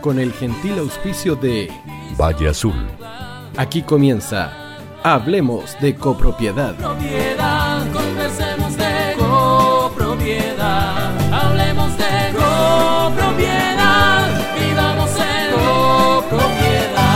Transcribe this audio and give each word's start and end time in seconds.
con 0.00 0.18
el 0.18 0.32
gentil 0.32 0.78
auspicio 0.78 1.36
de 1.36 1.70
Valle 2.18 2.48
Azul. 2.48 2.74
Aquí 3.56 3.82
comienza 3.82 4.52
Hablemos 5.02 5.78
de 5.80 5.94
copropiedad. 5.94 6.74
Propiedad, 6.76 7.92
conversemos 7.92 8.76
de 8.76 9.14
copropiedad. 9.16 11.16
Hablemos 11.32 11.96
de 11.96 12.32
copropiedad. 12.34 14.28
Vivamos 14.58 15.10
en 15.20 15.52
copropiedad. 15.54 17.06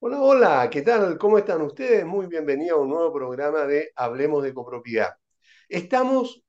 Hola, 0.00 0.20
hola, 0.20 0.68
¿qué 0.70 0.82
tal? 0.82 1.16
¿Cómo 1.18 1.38
están 1.38 1.62
ustedes? 1.62 2.04
Muy 2.04 2.26
bienvenidos 2.26 2.78
a 2.78 2.82
un 2.82 2.90
nuevo 2.90 3.10
programa 3.12 3.64
de 3.64 3.90
Hablemos 3.96 4.42
de 4.42 4.52
copropiedad. 4.52 5.14
Estamos 5.68 6.42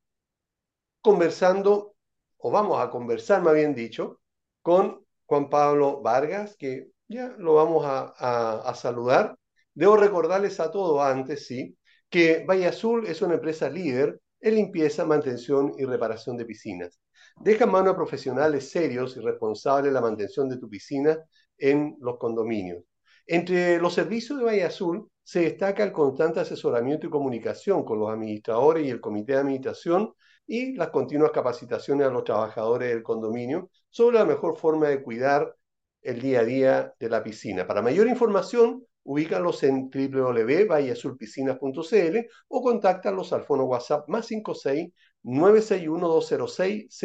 conversando, 1.00 1.95
o 2.38 2.50
vamos 2.50 2.80
a 2.80 2.90
conversar 2.90 3.42
más 3.42 3.54
bien 3.54 3.74
dicho, 3.74 4.20
con 4.62 5.04
Juan 5.26 5.50
Pablo 5.50 6.00
Vargas, 6.02 6.56
que 6.56 6.88
ya 7.08 7.28
lo 7.38 7.54
vamos 7.54 7.84
a, 7.86 8.72
saludar. 8.74 9.36
Debo 9.74 9.96
recordarles 9.96 10.60
a 10.60 10.70
todos 10.70 11.00
antes, 11.02 11.46
sí, 11.46 11.76
que 12.08 12.44
Valle 12.44 12.66
Azul 12.66 13.06
es 13.06 13.22
una 13.22 13.34
empresa 13.34 13.68
líder 13.68 14.20
en 14.40 14.54
limpieza, 14.54 15.04
mantención 15.04 15.74
y 15.78 15.84
reparación 15.84 16.36
de 16.36 16.44
piscinas. 16.44 17.00
Deja 17.40 17.64
en 17.64 17.70
manos 17.70 17.94
a 17.94 17.96
profesionales 17.96 18.70
serios 18.70 19.16
y 19.16 19.20
responsables 19.20 19.92
la 19.92 20.00
mantención 20.00 20.48
de 20.48 20.58
tu 20.58 20.68
piscina 20.68 21.18
en 21.58 21.96
los 22.00 22.18
condominios. 22.18 22.82
Entre 23.26 23.78
los 23.78 23.94
servicios 23.94 24.38
de 24.38 24.44
Valle 24.44 24.64
Azul 24.64 25.10
se 25.22 25.40
destaca 25.40 25.82
el 25.82 25.92
constante 25.92 26.40
asesoramiento 26.40 27.06
y 27.06 27.10
comunicación 27.10 27.84
con 27.84 27.98
los 27.98 28.10
administradores 28.10 28.86
y 28.86 28.90
el 28.90 29.00
comité 29.00 29.32
de 29.32 29.40
administración 29.40 30.14
y 30.46 30.74
las 30.74 30.90
continuas 30.90 31.32
capacitaciones 31.32 32.06
a 32.06 32.10
los 32.10 32.22
trabajadores 32.24 32.90
del 32.90 33.02
condominio 33.02 33.70
sobre 33.90 34.18
la 34.18 34.24
mejor 34.24 34.56
forma 34.56 34.88
de 34.88 35.02
cuidar 35.02 35.54
el 36.02 36.20
día 36.20 36.40
a 36.40 36.44
día 36.44 36.94
de 36.98 37.08
la 37.08 37.22
piscina. 37.22 37.66
Para 37.66 37.82
mayor 37.82 38.06
información, 38.06 38.84
ubícalos 39.02 39.62
en 39.62 39.90
www.valleazulpiscinas.cl 39.90 42.18
o 42.48 42.62
contáctalos 42.62 43.32
al 43.32 43.44
fono 43.44 43.64
WhatsApp 43.64 44.08
más 44.08 44.26
56 44.26 44.92
961 45.22 46.08
206 46.08 47.04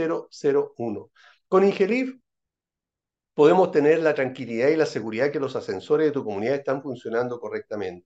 001. 0.78 1.12
Con 1.48 1.64
Ingelif 1.64 2.16
podemos 3.34 3.72
tener 3.72 4.00
la 4.00 4.14
tranquilidad 4.14 4.70
y 4.70 4.76
la 4.76 4.86
seguridad 4.86 5.32
que 5.32 5.40
los 5.40 5.56
ascensores 5.56 6.08
de 6.08 6.12
tu 6.12 6.24
comunidad 6.24 6.56
están 6.56 6.84
funcionando 6.84 7.40
correctamente. 7.40 8.06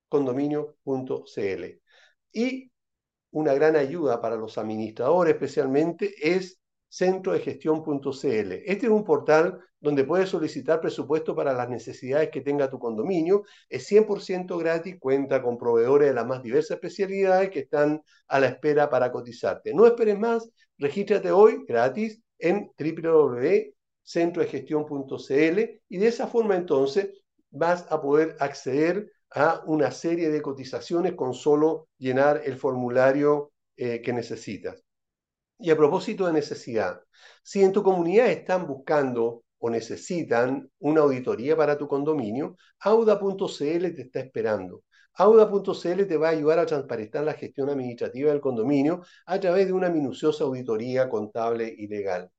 condominio.cl. 0.09 1.63
Y 2.31 2.71
una 3.31 3.53
gran 3.53 3.75
ayuda 3.75 4.21
para 4.21 4.37
los 4.37 4.57
administradores 4.57 5.33
especialmente 5.33 6.13
es 6.21 6.59
centrodegestión.cl. 6.89 8.51
Este 8.65 8.85
es 8.85 8.89
un 8.89 9.03
portal 9.03 9.59
donde 9.79 10.05
puedes 10.05 10.29
solicitar 10.29 10.79
presupuesto 10.79 11.35
para 11.35 11.53
las 11.53 11.69
necesidades 11.69 12.29
que 12.29 12.41
tenga 12.41 12.69
tu 12.69 12.79
condominio. 12.79 13.43
Es 13.69 13.85
100% 13.87 14.57
gratis, 14.57 14.97
cuenta 14.99 15.41
con 15.41 15.57
proveedores 15.57 16.09
de 16.09 16.13
las 16.13 16.25
más 16.25 16.41
diversas 16.41 16.75
especialidades 16.75 17.49
que 17.49 17.59
están 17.59 18.01
a 18.27 18.39
la 18.39 18.47
espera 18.47 18.89
para 18.89 19.11
cotizarte. 19.11 19.73
No 19.73 19.85
esperes 19.85 20.17
más, 20.17 20.49
regístrate 20.77 21.31
hoy 21.31 21.65
gratis 21.67 22.21
en 22.39 22.71
www.centrodegestión.cl 24.05 25.81
y 25.89 25.97
de 25.97 26.07
esa 26.07 26.27
forma 26.27 26.55
entonces 26.55 27.09
vas 27.51 27.85
a 27.89 28.01
poder 28.01 28.35
acceder 28.39 29.11
a 29.31 29.63
una 29.65 29.91
serie 29.91 30.29
de 30.29 30.41
cotizaciones 30.41 31.13
con 31.13 31.33
solo 31.33 31.89
llenar 31.97 32.41
el 32.45 32.57
formulario 32.57 33.51
eh, 33.75 34.01
que 34.01 34.13
necesitas. 34.13 34.83
Y 35.59 35.71
a 35.71 35.77
propósito 35.77 36.25
de 36.27 36.33
necesidad, 36.33 37.01
si 37.43 37.63
en 37.63 37.71
tu 37.71 37.81
comunidad 37.81 38.27
están 38.27 38.67
buscando 38.67 39.43
o 39.57 39.69
necesitan 39.69 40.69
una 40.79 41.01
auditoría 41.01 41.55
para 41.55 41.77
tu 41.77 41.87
condominio, 41.87 42.57
auda.cl 42.79 43.95
te 43.95 44.01
está 44.01 44.19
esperando. 44.19 44.83
Auda.cl 45.17 46.05
te 46.07 46.17
va 46.17 46.27
a 46.27 46.31
ayudar 46.31 46.59
a 46.59 46.65
transparentar 46.65 47.23
la 47.23 47.33
gestión 47.33 47.69
administrativa 47.69 48.31
del 48.31 48.41
condominio 48.41 49.01
a 49.25 49.39
través 49.39 49.65
de 49.65 49.73
una 49.73 49.89
minuciosa 49.89 50.43
auditoría 50.43 51.09
contable 51.09 51.73
y 51.77 51.87
legal. 51.87 52.29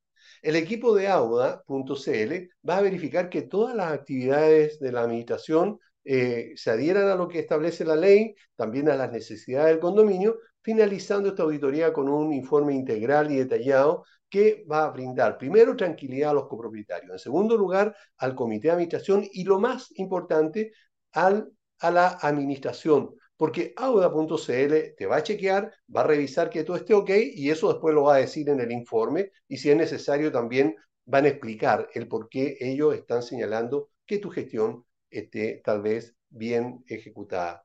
El 0.46 0.54
equipo 0.54 0.94
de 0.94 1.08
Auda.cl 1.08 2.32
va 2.68 2.76
a 2.76 2.80
verificar 2.80 3.28
que 3.28 3.42
todas 3.42 3.74
las 3.74 3.90
actividades 3.90 4.78
de 4.78 4.92
la 4.92 5.00
administración 5.00 5.80
eh, 6.04 6.52
se 6.54 6.70
adhieran 6.70 7.08
a 7.08 7.16
lo 7.16 7.26
que 7.26 7.40
establece 7.40 7.84
la 7.84 7.96
ley, 7.96 8.36
también 8.54 8.88
a 8.88 8.94
las 8.94 9.10
necesidades 9.10 9.70
del 9.70 9.80
condominio, 9.80 10.38
finalizando 10.62 11.30
esta 11.30 11.42
auditoría 11.42 11.92
con 11.92 12.08
un 12.08 12.32
informe 12.32 12.74
integral 12.74 13.28
y 13.32 13.38
detallado 13.38 14.04
que 14.30 14.64
va 14.70 14.84
a 14.84 14.90
brindar 14.90 15.36
primero 15.36 15.74
tranquilidad 15.74 16.30
a 16.30 16.34
los 16.34 16.46
copropietarios, 16.46 17.10
en 17.10 17.18
segundo 17.18 17.56
lugar 17.56 17.96
al 18.18 18.36
comité 18.36 18.68
de 18.68 18.74
administración 18.74 19.24
y 19.32 19.42
lo 19.42 19.58
más 19.58 19.88
importante 19.98 20.70
a 21.14 21.42
la 21.90 22.18
administración, 22.22 23.16
porque 23.36 23.72
auda.cl 23.76 24.94
te 24.96 25.06
va 25.06 25.16
a 25.16 25.22
chequear, 25.22 25.72
va 25.94 26.00
a 26.02 26.06
revisar 26.06 26.50
que 26.50 26.64
todo 26.64 26.76
esté 26.76 26.94
ok 26.94 27.10
y 27.34 27.50
eso 27.50 27.68
después 27.72 27.94
lo 27.94 28.04
va 28.04 28.16
a 28.16 28.18
decir 28.18 28.48
en 28.48 28.60
el 28.60 28.72
informe 28.72 29.30
y 29.48 29.58
si 29.58 29.70
es 29.70 29.76
necesario 29.76 30.32
también 30.32 30.74
van 31.04 31.24
a 31.24 31.28
explicar 31.28 31.88
el 31.94 32.08
por 32.08 32.28
qué 32.28 32.56
ellos 32.60 32.94
están 32.94 33.22
señalando 33.22 33.90
que 34.06 34.18
tu 34.18 34.30
gestión 34.30 34.84
esté 35.10 35.60
tal 35.64 35.82
vez 35.82 36.14
bien 36.28 36.84
ejecutada. 36.88 37.64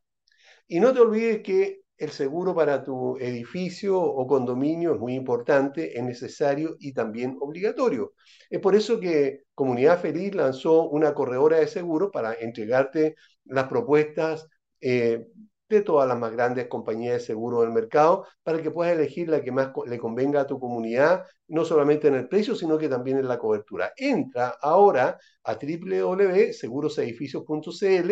Y 0.67 0.79
no 0.79 0.93
te 0.93 0.99
olvides 0.99 1.41
que 1.41 1.81
el 1.97 2.09
seguro 2.11 2.55
para 2.55 2.83
tu 2.83 3.17
edificio 3.17 4.01
o 4.01 4.25
condominio 4.25 4.95
es 4.95 4.99
muy 4.99 5.13
importante, 5.13 5.97
es 5.97 6.03
necesario 6.03 6.75
y 6.79 6.93
también 6.93 7.37
obligatorio. 7.39 8.13
Es 8.49 8.59
por 8.59 8.75
eso 8.75 8.99
que 8.99 9.43
Comunidad 9.53 10.01
Feliz 10.01 10.33
lanzó 10.33 10.89
una 10.89 11.13
corredora 11.13 11.57
de 11.57 11.67
seguros 11.67 12.09
para 12.11 12.33
entregarte 12.33 13.15
las 13.45 13.67
propuestas 13.67 14.47
eh, 14.79 15.27
de 15.75 15.81
todas 15.81 16.07
las 16.07 16.17
más 16.19 16.31
grandes 16.31 16.67
compañías 16.67 17.13
de 17.13 17.19
seguro 17.19 17.61
del 17.61 17.71
mercado 17.71 18.25
para 18.43 18.61
que 18.61 18.69
puedas 18.71 18.93
elegir 18.93 19.29
la 19.29 19.41
que 19.41 19.51
más 19.51 19.71
le 19.85 19.97
convenga 19.97 20.41
a 20.41 20.47
tu 20.47 20.59
comunidad, 20.59 21.25
no 21.47 21.65
solamente 21.65 22.07
en 22.07 22.15
el 22.15 22.27
precio, 22.27 22.55
sino 22.55 22.77
que 22.77 22.89
también 22.89 23.17
en 23.17 23.27
la 23.27 23.39
cobertura. 23.39 23.91
Entra 23.97 24.55
ahora 24.61 25.17
a 25.43 25.55
www.segurosedificios.cl 25.55 28.11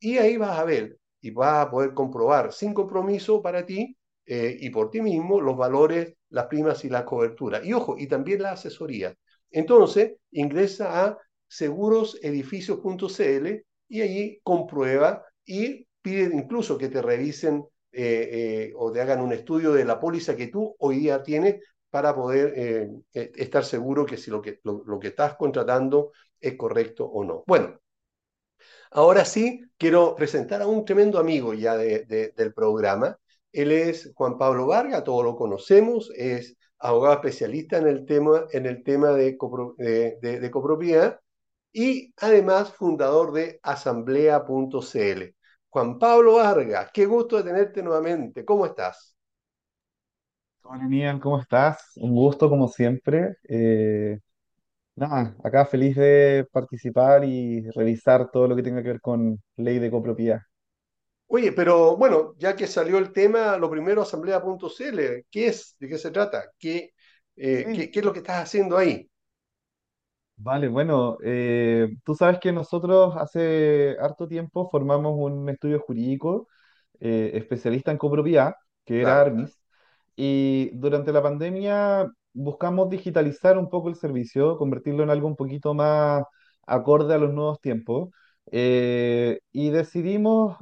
y 0.00 0.18
ahí 0.18 0.36
vas 0.36 0.58
a 0.58 0.64
ver 0.64 0.96
y 1.20 1.30
vas 1.30 1.66
a 1.66 1.70
poder 1.70 1.94
comprobar 1.94 2.52
sin 2.52 2.74
compromiso 2.74 3.42
para 3.42 3.64
ti 3.66 3.96
eh, 4.26 4.56
y 4.60 4.70
por 4.70 4.90
ti 4.90 5.00
mismo 5.00 5.40
los 5.40 5.56
valores, 5.56 6.14
las 6.30 6.46
primas 6.46 6.84
y 6.84 6.88
las 6.90 7.04
coberturas. 7.04 7.64
Y 7.64 7.72
ojo, 7.72 7.96
y 7.98 8.06
también 8.06 8.42
la 8.42 8.52
asesoría. 8.52 9.14
Entonces, 9.50 10.12
ingresa 10.30 11.06
a 11.06 11.18
segurosedificios.cl 11.48 13.46
y 13.88 14.02
allí 14.02 14.40
comprueba 14.42 15.24
y 15.46 15.87
pide 16.08 16.34
incluso 16.34 16.78
que 16.78 16.88
te 16.88 17.02
revisen 17.02 17.64
eh, 17.92 18.28
eh, 18.32 18.72
o 18.76 18.90
te 18.92 19.00
hagan 19.00 19.20
un 19.20 19.32
estudio 19.32 19.72
de 19.72 19.84
la 19.84 20.00
póliza 20.00 20.36
que 20.36 20.48
tú 20.48 20.74
hoy 20.78 21.00
día 21.00 21.22
tienes 21.22 21.62
para 21.90 22.14
poder 22.14 22.52
eh, 22.56 22.90
eh, 23.14 23.32
estar 23.36 23.64
seguro 23.64 24.06
que 24.06 24.16
si 24.16 24.30
lo 24.30 24.40
que, 24.42 24.60
lo, 24.64 24.98
que 24.98 25.08
estás 25.08 25.36
contratando 25.36 26.12
es 26.40 26.56
correcto 26.56 27.04
o 27.06 27.24
no. 27.24 27.44
Bueno, 27.46 27.78
Ahora 28.90 29.24
sí, 29.24 29.60
quiero 29.76 30.14
presentar 30.14 30.62
a 30.62 30.66
un 30.66 30.84
tremendo 30.84 31.18
amigo 31.18 31.52
ya 31.54 31.76
de, 31.76 32.04
de, 32.06 32.32
del 32.36 32.54
programa. 32.54 33.18
Él 33.52 33.70
es 33.72 34.10
Juan 34.14 34.38
Pablo 34.38 34.66
Vargas, 34.66 35.04
todos 35.04 35.24
lo 35.24 35.36
conocemos, 35.36 36.10
es 36.16 36.56
abogado 36.78 37.14
especialista 37.16 37.76
en 37.78 37.86
el 37.86 38.06
tema, 38.06 38.46
en 38.50 38.64
el 38.66 38.82
tema 38.82 39.10
de, 39.12 39.36
de, 39.76 40.40
de 40.40 40.50
copropiedad 40.50 41.20
y 41.72 42.14
además 42.16 42.72
fundador 42.72 43.32
de 43.32 43.60
asamblea.cl. 43.62 45.34
Juan 45.78 45.98
Pablo 45.98 46.34
Vargas, 46.34 46.90
qué 46.92 47.06
gusto 47.06 47.36
de 47.36 47.44
tenerte 47.44 47.82
nuevamente. 47.82 48.44
¿Cómo 48.44 48.66
estás? 48.66 49.16
Hola, 50.62 50.86
Nian, 50.86 51.18
¿cómo 51.20 51.40
estás? 51.40 51.92
Un 51.96 52.14
gusto 52.14 52.48
como 52.50 52.68
siempre. 52.68 53.36
Eh, 53.48 54.18
nada, 54.96 55.36
acá 55.44 55.66
feliz 55.66 55.96
de 55.96 56.46
participar 56.52 57.24
y 57.24 57.62
revisar 57.72 58.30
todo 58.30 58.48
lo 58.48 58.56
que 58.56 58.62
tenga 58.64 58.82
que 58.82 58.88
ver 58.90 59.00
con 59.02 59.42
ley 59.56 59.78
de 59.80 59.90
copropiedad. 59.90 60.42
Oye, 61.26 61.52
pero 61.52 61.96
bueno, 61.96 62.34
ya 62.38 62.56
que 62.56 62.66
salió 62.66 62.98
el 62.98 63.12
tema, 63.12 63.56
lo 63.58 63.70
primero, 63.70 64.02
asamblea.cl, 64.02 65.26
¿qué 65.30 65.48
es? 65.48 65.76
¿De 65.78 65.88
qué 65.88 65.98
se 65.98 66.10
trata? 66.10 66.52
¿Qué, 66.58 66.94
eh, 67.36 67.68
Sí, 67.68 67.72
qué, 67.72 67.90
qué 67.90 67.98
es 68.00 68.04
lo 68.04 68.12
que 68.12 68.20
estás 68.20 68.42
haciendo 68.44 68.76
ahí? 68.78 69.08
Vale, 70.38 70.68
bueno, 70.68 71.18
eh, 71.24 71.88
tú 72.04 72.14
sabes 72.14 72.38
que 72.40 72.52
nosotros 72.52 73.14
hace 73.16 73.96
harto 74.00 74.28
tiempo 74.28 74.68
formamos 74.70 75.14
un 75.16 75.48
estudio 75.48 75.80
jurídico 75.80 76.48
eh, 77.00 77.32
especialista 77.34 77.92
en 77.92 77.98
copropiedad, 77.98 78.54
que 78.84 79.02
era 79.02 79.20
Claro, 79.20 79.22
Armis, 79.22 79.60
y 80.16 80.70
durante 80.74 81.12
la 81.12 81.22
pandemia 81.22 82.08
buscamos 82.34 82.90
digitalizar 82.90 83.58
un 83.58 83.70
poco 83.70 83.90
el 83.90 83.96
servicio, 83.96 84.58
convertirlo 84.58 85.04
en 85.04 85.10
algo 85.10 85.28
un 85.28 85.36
poquito 85.36 85.74
más 85.74 86.24
acorde 86.66 87.14
a 87.14 87.18
los 87.18 87.34
nuevos 87.34 87.60
tiempos, 87.60 88.10
eh, 88.52 89.40
y 89.52 89.70
decidimos 89.70 90.58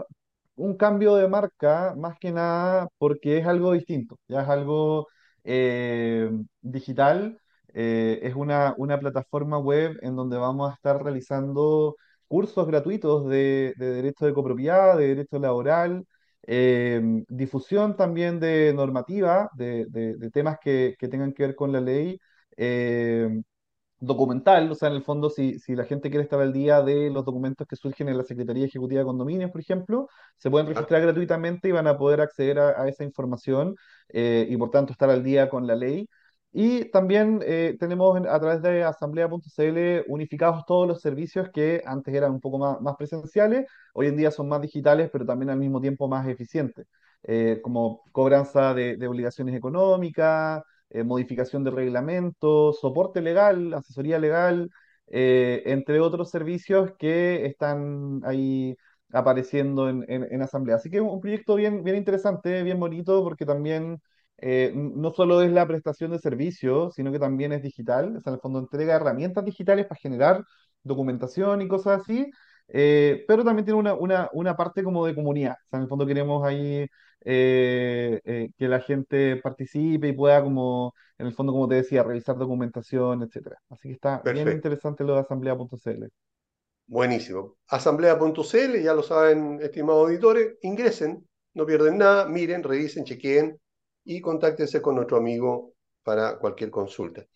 un 0.57 0.77
cambio 0.77 1.15
de 1.17 1.29
marca 1.29 1.95
más 1.97 2.19
que 2.19 2.33
nada 2.33 2.89
porque 2.99 3.39
es 3.39 3.47
algo 3.47 3.73
distinto, 3.73 4.19
ya 4.29 4.43
es 4.43 4.49
algo 4.49 5.09
eh, 5.45 6.31
digital, 6.63 7.41
eh, 7.77 8.21
es 8.25 8.35
una, 8.37 8.75
una 8.79 8.99
plataforma 9.01 9.59
web 9.59 9.99
en 10.03 10.17
donde 10.17 10.39
vamos 10.39 10.71
a 10.73 10.75
estar 10.75 11.03
realizando 11.05 11.97
cursos 12.29 12.67
gratuitos 12.67 13.29
de, 13.29 13.75
de 13.79 13.91
derecho 13.93 14.27
de 14.27 14.35
copropiedad, 14.35 14.99
de 14.99 15.09
derecho 15.09 15.39
laboral, 15.39 16.07
eh, 16.49 17.03
difusión 17.29 17.97
también 17.97 18.41
de 18.41 18.73
normativa, 18.75 19.51
de, 19.55 19.87
de- 19.91 20.17
de 20.17 20.31
temas 20.31 20.59
que, 20.61 20.97
que 20.99 21.09
tengan 21.09 21.33
que 21.35 21.45
ver 21.47 21.57
con 21.57 21.73
la 21.73 21.81
ley. 21.81 22.19
eh, 22.57 23.29
documental, 23.99 24.71
o 24.71 24.75
sea, 24.75 24.89
en 24.91 24.95
el 24.97 25.03
fondo, 25.03 25.31
si, 25.31 25.59
si 25.59 25.75
la 25.75 25.85
gente 25.85 26.11
quiere 26.11 26.25
estar 26.25 26.41
al 26.41 26.53
día 26.53 26.83
de 26.83 27.11
los 27.11 27.25
documentos 27.25 27.67
que 27.67 27.77
surgen 27.77 28.09
en 28.09 28.19
la 28.19 28.25
Secretaría 28.25 28.67
Ejecutiva 28.67 29.01
de 29.01 29.07
Condominios, 29.07 29.51
por 29.51 29.61
ejemplo, 29.63 30.09
se 30.37 30.51
pueden 30.51 30.67
registrar 30.67 31.01
gratuitamente 31.03 31.69
y 31.69 31.73
van 31.73 31.87
a 31.87 31.97
poder 31.97 32.21
acceder 32.21 32.59
a, 32.59 32.83
a 32.83 32.89
esa 32.89 33.05
información 33.05 33.75
eh, 34.11 34.47
y 34.51 34.57
por 34.59 34.71
tanto 34.71 34.93
estar 34.93 35.09
al 35.11 35.25
día 35.25 35.49
con 35.49 35.67
la 35.67 35.75
ley. 35.77 36.09
Y 36.59 36.87
también 36.91 37.41
eh, 37.45 37.77
tenemos 37.79 38.17
en- 38.17 38.27
a 38.27 38.41
través 38.41 38.63
de 38.63 38.83
asamblea.cl 38.83 40.05
unificados 40.09 40.65
todos 40.67 40.89
los 40.89 41.01
servicios 41.03 41.51
que 41.53 41.83
antes 41.85 42.15
eran 42.15 42.33
un 42.33 42.41
poco 42.41 42.59
más, 42.59 42.97
presenciales, 42.97 43.67
hoy 43.93 44.07
en 44.07 44.17
día 44.17 44.31
son 44.31 44.49
más 44.49 44.63
digitales, 44.63 45.11
pero 45.13 45.27
también 45.27 45.51
al 45.51 45.59
mismo 45.59 45.81
tiempo 45.81 46.09
más 46.09 46.27
eficientes, 46.29 46.87
eh, 47.25 47.61
como 47.63 48.03
cobranza 48.13 48.73
de, 48.75 48.97
obligaciones 49.07 49.55
económicas 49.55 50.63
eh, 50.91 51.03
modificación 51.05 51.63
de 51.65 51.71
reglamentos, 51.73 52.79
soporte 52.81 53.21
legal, 53.21 53.75
asesoría 53.75 54.19
legal, 54.19 54.71
entre 55.09 56.01
otros 56.01 56.31
servicios 56.31 56.93
que 56.99 57.47
están 57.47 58.21
ahí 58.25 58.77
apareciendo 59.13 59.89
en, 59.89 60.05
en- 60.09 60.27
en 60.33 60.43
asamblea. 60.43 60.77
Así 60.77 60.91
que 60.91 61.01
un 61.01 61.21
proyecto 61.21 61.55
bien, 61.57 61.83
bien 61.85 61.97
interesante, 61.97 62.63
bien 62.63 62.79
bonito, 62.81 63.23
porque 63.25 63.47
también 63.47 64.01
eh, 64.39 64.73
no 64.75 65.13
solo 65.13 65.43
es 65.43 65.51
la 65.53 65.67
prestación 65.67 66.11
de 66.13 66.19
servicios, 66.19 66.95
sino 66.95 67.13
que 67.13 67.19
también 67.19 67.53
es 67.53 67.63
digital, 67.63 68.17
o 68.17 68.21
sea, 68.21 68.31
en 68.31 68.35
el 68.35 68.41
fondo 68.41 68.59
entrega 68.59 68.95
herramientas 68.97 69.45
digitales 69.45 69.87
para 69.87 70.01
generar 70.01 70.45
documentación 70.83 71.63
y 71.63 71.69
cosas 71.69 72.01
así. 72.03 72.31
eh, 72.69 73.25
pero 73.29 73.45
también 73.45 73.65
tiene 73.65 73.79
una, 73.81 73.95
una, 73.95 74.29
una 74.33 74.57
parte 74.57 74.83
como 74.83 75.07
de 75.07 75.15
comunidad. 75.15 75.55
O 75.67 75.69
sea, 75.71 75.79
en 75.79 75.83
el 75.85 75.89
fondo 75.89 76.07
queremos 76.07 76.45
ahí 76.45 76.87
eh, 77.25 78.51
que 78.59 78.69
la 78.69 78.81
gente 78.81 79.37
participe 79.37 80.09
y 80.09 80.13
pueda 80.13 80.43
como, 80.43 80.95
en 81.19 81.27
el 81.27 81.35
fondo, 81.35 81.53
como 81.53 81.69
te 81.69 81.77
decía, 81.77 82.03
revisar 82.03 82.37
documentación, 82.37 83.23
etcétera. 83.23 83.57
Así 83.71 83.89
que 83.89 83.95
está 83.95 84.23
bien 84.29 84.51
interesante 84.51 85.05
lo 85.05 85.15
de 85.15 85.21
asamblea.cl. 85.21 86.09
Buenísimo. 86.89 87.57
Asamblea.cl, 87.69 88.83
ya 88.83 88.95
lo 88.95 89.03
saben, 89.03 89.61
estimados 89.63 90.07
auditores, 90.09 90.57
ingresen, 90.63 91.27
no 91.55 91.67
pierden 91.67 91.99
nada, 91.99 92.27
miren, 92.29 92.63
revisen, 92.63 93.05
chequeen 93.05 93.59
y 94.07 94.21
contáctense 94.21 94.81
con 94.81 94.95
nuestro 94.95 95.19
amigo 95.19 95.75
para 96.03 96.39
cualquier 96.39 96.71
consulta. 96.71 97.27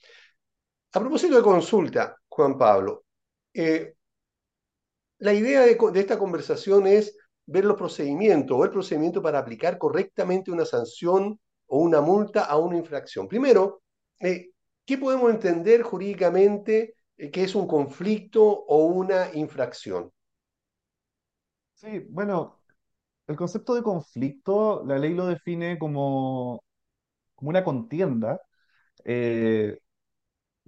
A 0.93 1.01
propósito 1.01 1.37
de 1.37 1.43
consulta, 1.43 2.17
Juan 2.29 2.57
Pablo, 2.57 3.05
eh, 3.53 3.95
la 5.19 5.35
idea 5.35 5.63
de, 5.63 5.77
esta 5.95 6.19
conversación 6.19 6.87
es 6.87 7.17
ver 7.47 7.65
los 7.65 7.77
procedimientos 7.77 8.57
o 8.57 8.65
el 8.65 8.71
procedimiento 8.71 9.21
para 9.21 9.41
aplicar 9.41 9.79
correctamente 9.79 10.51
una 10.51 10.65
sanción 10.65 11.39
o 11.67 11.79
una 11.79 12.01
multa 12.01 12.45
a 12.45 12.57
una 12.57 12.77
infracción. 12.77 13.27
Primero, 13.27 13.83
eh, 14.21 14.51
¿qué 14.85 14.97
podemos 14.97 15.31
entender 15.31 15.83
jurídicamente 15.83 16.95
eh, 17.17 17.31
que 17.31 17.45
es 17.45 17.55
un 17.55 17.67
conflicto 17.67 18.45
o 18.45 18.85
una 18.87 19.35
infracción? 19.35 20.13
Sí, 21.75 22.07
bueno, 22.09 22.60
el 23.31 23.37
concepto 23.37 23.75
de 23.75 23.83
conflicto, 23.83 24.85
la 24.87 24.99
ley 24.99 25.15
lo 25.15 25.27
define 25.27 25.79
como, 25.79 26.63
como 27.37 27.51
una 27.51 27.65
contienda, 27.65 28.41
eh, 29.05 29.79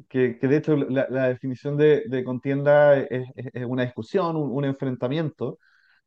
que, 0.09 0.35
de 0.49 0.57
hecho 0.57 0.77
la, 0.77 1.07
definición 1.29 1.77
de, 1.77 2.05
contienda 2.25 2.97
es, 2.99 3.29
es- 3.37 3.65
una 3.67 3.85
discusión, 3.85 4.37
un, 4.37 4.65
enfrentamiento, 4.65 5.59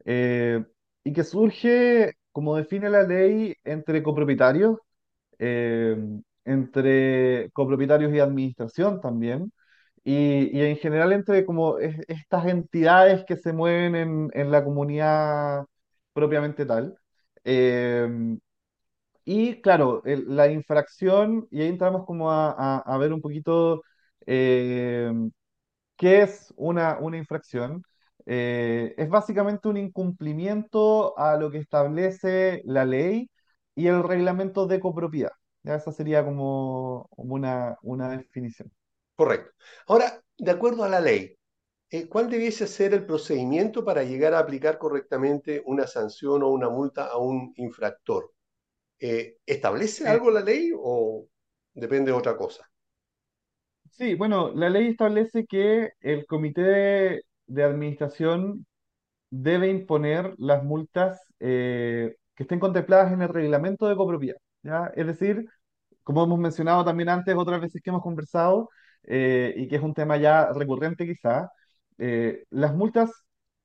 eh, 0.05 0.63
y 1.03 1.13
que 1.13 1.23
surge, 1.23 2.13
como 2.31 2.55
define 2.57 2.89
la 2.89 3.03
ley, 3.03 3.55
entre 3.63 4.03
copropietarios 4.03 4.77
eh, 5.39 5.97
entre 6.45 7.49
copropietarios 7.53 8.13
y 8.13 8.19
administración 8.19 9.01
también, 9.01 9.51
y, 10.03 10.59
en 10.61 10.77
general 10.77 11.13
entre 11.13 11.45
como 11.45 11.79
es- 11.79 11.97
estas 12.07 12.47
entidades 12.47 13.25
que 13.25 13.37
se 13.37 13.53
mueven 13.53 13.95
en, 13.95 14.29
en 14.33 14.51
la 14.51 14.63
comunidad 14.63 15.65
propiamente 16.15 16.65
tal. 16.65 16.97
Eh, 17.43 18.07
y 19.25 19.61
claro, 19.61 20.01
la 20.05 20.47
infracción, 20.51 21.47
y 21.51 21.61
ahí 21.61 21.67
entramos 21.69 22.05
como 22.05 22.31
a, 22.31 22.97
ver 22.99 23.11
un 23.13 23.21
poquito 23.21 23.81
eh, 24.27 25.11
qué 25.97 26.21
es 26.23 26.53
una, 26.57 26.97
una 26.99 27.17
infracción. 27.17 27.83
Eh, 28.27 28.95
es 28.97 29.09
básicamente 29.09 29.67
un 29.67 29.77
incumplimiento 29.77 31.17
a 31.17 31.37
lo 31.37 31.51
que 31.51 31.59
establece 31.59 32.61
la 32.65 32.85
ley 32.85 33.29
y 33.75 33.87
el 33.87 34.03
reglamento 34.03 34.67
de 34.67 34.79
copropiedad. 34.79 35.31
Ya 35.63 35.75
esa 35.75 35.91
sería 35.91 36.23
como, 36.25 37.07
como 37.11 37.35
una, 37.35 37.77
una 37.83 38.09
definición. 38.09 38.71
Correcto. 39.15 39.51
Ahora, 39.87 40.21
de 40.37 40.51
acuerdo 40.51 40.83
a 40.83 40.89
la 40.89 40.99
ley, 41.01 41.37
eh, 41.89 42.07
¿cuál 42.09 42.29
debiese 42.29 42.67
ser 42.67 42.93
el 42.93 43.05
procedimiento 43.05 43.83
para 43.85 44.03
llegar 44.03 44.33
a 44.33 44.39
aplicar 44.39 44.77
correctamente 44.77 45.61
una 45.65 45.87
sanción 45.87 46.43
o 46.43 46.49
una 46.49 46.69
multa 46.69 47.05
a 47.07 47.17
un 47.17 47.53
infractor? 47.57 48.33
Eh, 48.99 49.37
¿establece 49.45 50.07
algo 50.07 50.31
la 50.31 50.41
ley 50.41 50.71
o 50.77 51.27
depende 51.73 52.11
de 52.11 52.17
otra 52.17 52.37
cosa? 52.37 52.69
sí, 53.91 54.15
bueno, 54.15 54.51
la 54.53 54.69
ley 54.69 54.87
establece 54.87 55.45
que 55.45 55.91
el 56.01 56.25
comité 56.25 56.61
de, 56.61 57.21
de 57.47 57.63
administración 57.63 58.65
debe 59.31 59.69
imponer 59.69 60.35
las 60.39 60.63
multas 60.63 61.21
eh, 61.39 62.15
que 62.35 62.43
estén 62.43 62.59
contempladas 62.59 63.13
en 63.13 63.21
el 63.23 63.29
reglamento 63.29 63.87
de 63.87 63.95
copropiedad. 63.97 64.37
¿ya? 64.63 64.91
Es 64.95 65.07
decir, 65.07 65.45
como 66.03 66.23
hemos 66.25 66.39
mencionado 66.39 66.85
también 66.85 67.09
antes, 67.09 67.35
otras 67.35 67.61
veces 67.61 67.81
que 67.83 67.91
hemos 67.91 68.03
conversado, 68.03 68.69
eh, 69.03 69.53
y 69.57 69.67
que 69.67 69.77
es 69.77 69.83
un 69.83 69.93
tema 69.95 70.17
ya 70.17 70.51
recurrente 70.53 71.05
quizá, 71.07 71.49
eh, 71.97 72.45
las 72.49 72.75
multas 72.75 73.11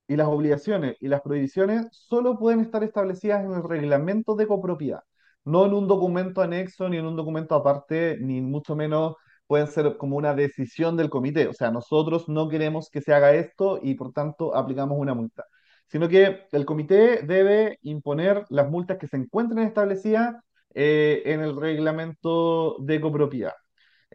y 0.08 0.16
las 0.16 0.28
obligaciones 0.28 0.96
y 1.00 1.08
las 1.08 1.20
prohibiciones 1.22 1.86
solo 1.92 2.38
pueden 2.38 2.60
estar 2.60 2.82
establecidas 2.84 3.44
en 3.44 3.52
el 3.52 3.62
reglamento 3.62 4.34
de 4.34 4.46
copropiedad, 4.46 5.02
no 5.44 5.66
en 5.66 5.74
un 5.74 5.88
documento 5.88 6.42
anexo 6.42 6.88
ni 6.88 6.96
en 6.98 7.06
un 7.06 7.16
documento 7.16 7.54
aparte, 7.54 8.18
ni 8.20 8.40
mucho 8.40 8.74
menos 8.76 9.14
pueden 9.46 9.66
ser 9.68 9.96
como 9.96 10.16
una 10.16 10.34
decisión 10.34 10.96
del 10.96 11.10
comité. 11.10 11.48
O 11.48 11.52
sea, 11.54 11.70
nosotros 11.72 12.28
no 12.28 12.48
queremos 12.48 12.88
que 12.90 13.00
se 13.02 13.12
haga 13.12 13.32
esto 13.34 13.80
y 13.82 13.94
por 13.94 14.12
tanto 14.12 14.54
aplicamos 14.54 14.98
una 14.98 15.14
multa, 15.14 15.44
sino 15.88 16.08
que 16.08 16.46
el 16.52 16.64
comité 16.64 17.22
debe 17.22 17.78
imponer 17.82 18.44
las 18.48 18.70
multas 18.70 18.98
que 18.98 19.08
se 19.08 19.16
encuentren 19.16 19.66
establecidas 19.66 20.36
eh, 20.74 21.22
en 21.26 21.40
el 21.40 21.56
reglamento 21.56 22.76
de 22.80 23.00
copropiedad. 23.00 23.54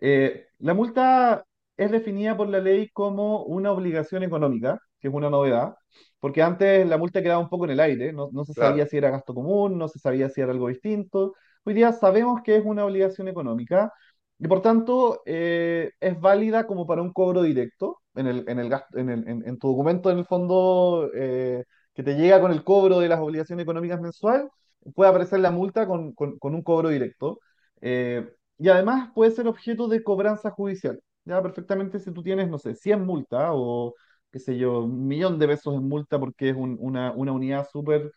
Eh, 0.01 0.47
la 0.59 0.73
multa 0.73 1.45
es 1.77 1.91
definida 1.91 2.37
por 2.37 2.47
la 2.49 2.59
ley 2.59 2.89
como 2.91 3.43
una 3.43 3.71
obligación 3.71 4.23
económica, 4.23 4.79
que 4.99 5.07
es 5.09 5.13
una 5.13 5.29
novedad, 5.29 5.75
porque 6.19 6.41
antes 6.41 6.87
la 6.87 6.97
multa 6.97 7.21
quedaba 7.21 7.39
un 7.39 7.49
poco 7.49 7.65
en 7.65 7.71
el 7.71 7.79
aire, 7.79 8.13
no, 8.13 8.29
no 8.31 8.45
se 8.45 8.53
sabía 8.53 8.85
si 8.87 8.97
era 8.97 9.09
gasto 9.11 9.33
común, 9.33 9.77
no 9.77 9.87
se 9.87 9.99
sabía 9.99 10.29
si 10.29 10.41
era 10.41 10.51
algo 10.51 10.67
distinto. 10.69 11.33
Hoy 11.63 11.73
día 11.73 11.91
sabemos 11.93 12.41
que 12.43 12.57
es 12.57 12.65
una 12.65 12.85
obligación 12.85 13.27
económica 13.27 13.91
y 14.39 14.47
por 14.47 14.61
tanto 14.61 15.21
eh, 15.25 15.91
es 15.99 16.19
válida 16.19 16.67
como 16.67 16.85
para 16.85 17.01
un 17.01 17.13
cobro 17.13 17.41
directo 17.43 18.01
en 18.15 18.27
el, 18.27 18.45
en 18.49 18.59
el 18.59 18.69
gasto, 18.69 18.97
en 18.97 19.09
el, 19.09 19.27
en, 19.27 19.47
en 19.47 19.57
tu 19.59 19.69
documento 19.69 20.11
en 20.11 20.17
el 20.19 20.25
fondo 20.25 21.09
eh, 21.15 21.63
que 21.93 22.03
te 22.03 22.15
llega 22.15 22.41
con 22.41 22.51
el 22.51 22.63
cobro 22.63 22.99
de 22.99 23.07
las 23.09 23.19
obligaciones 23.19 23.63
económicas 23.63 24.01
mensual, 24.01 24.49
puede 24.93 25.09
aparecer 25.09 25.39
la 25.39 25.51
multa 25.51 25.87
con, 25.87 26.13
con- 26.13 26.37
con 26.37 26.53
un 26.55 26.61
cobro 26.63 26.89
directo. 26.89 27.39
Eh, 27.81 28.27
y 28.57 28.69
además 28.69 29.11
puede 29.13 29.31
ser 29.31 29.47
objeto 29.47 29.87
de 29.87 30.03
cobranza 30.03 30.49
judicial. 30.51 30.99
Ya 31.25 31.41
perfectamente 31.41 31.99
si 31.99 32.11
tú 32.13 32.21
tienes, 32.23 32.49
no 32.49 32.59
sé, 32.59 32.75
100 32.75 33.05
multas 33.05 33.49
o 33.53 33.95
qué 34.31 34.39
sé 34.39 34.57
yo, 34.57 34.81
un 34.83 35.07
millón 35.07 35.39
de 35.39 35.47
pesos 35.47 35.73
en 35.75 35.87
multa 35.87 36.19
porque 36.19 36.49
es 36.49 36.55
un- 36.55 36.77
una, 36.79 37.11
una 37.13 37.31
unidad 37.31 37.67
súper 37.71 38.11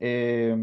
eh, 0.00 0.56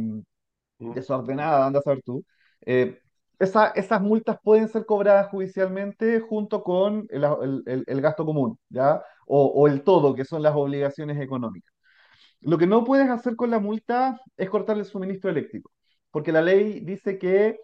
¿Mm? 0.80 0.94
desordenada, 0.94 1.66
anda 1.68 1.80
a 1.80 1.82
saber 1.84 2.02
tú. 2.04 2.26
Eh, 2.66 3.00
esa- 3.40 3.70
esas 3.70 4.02
multas 4.02 4.38
pueden 4.44 4.70
ser 4.70 4.86
cobradas 4.86 5.30
judicialmente 5.30 6.20
junto 6.22 6.64
con 6.64 7.08
el, 7.10 7.24
el- 7.26 7.64
el- 7.68 7.84
el 7.88 8.02
gasto 8.02 8.26
común, 8.26 8.58
¿ya? 8.70 9.04
O, 9.28 9.46
o 9.48 9.68
el 9.68 9.84
todo, 9.84 10.16
que 10.16 10.26
son 10.26 10.44
las 10.44 10.56
obligaciones 10.56 11.20
económicas. 11.22 11.74
Lo 12.42 12.58
que 12.58 12.68
no 12.68 12.84
puedes 12.84 13.10
hacer 13.10 13.36
con 13.36 13.52
la 13.52 13.60
multa 13.60 14.20
es 14.38 14.50
cortarle 14.50 14.84
el 14.84 14.90
suministro 14.90 15.30
eléctrico, 15.30 15.72
porque 16.12 16.32
la 16.32 16.42
ley 16.42 16.80
dice 16.82 17.18
que 17.20 17.60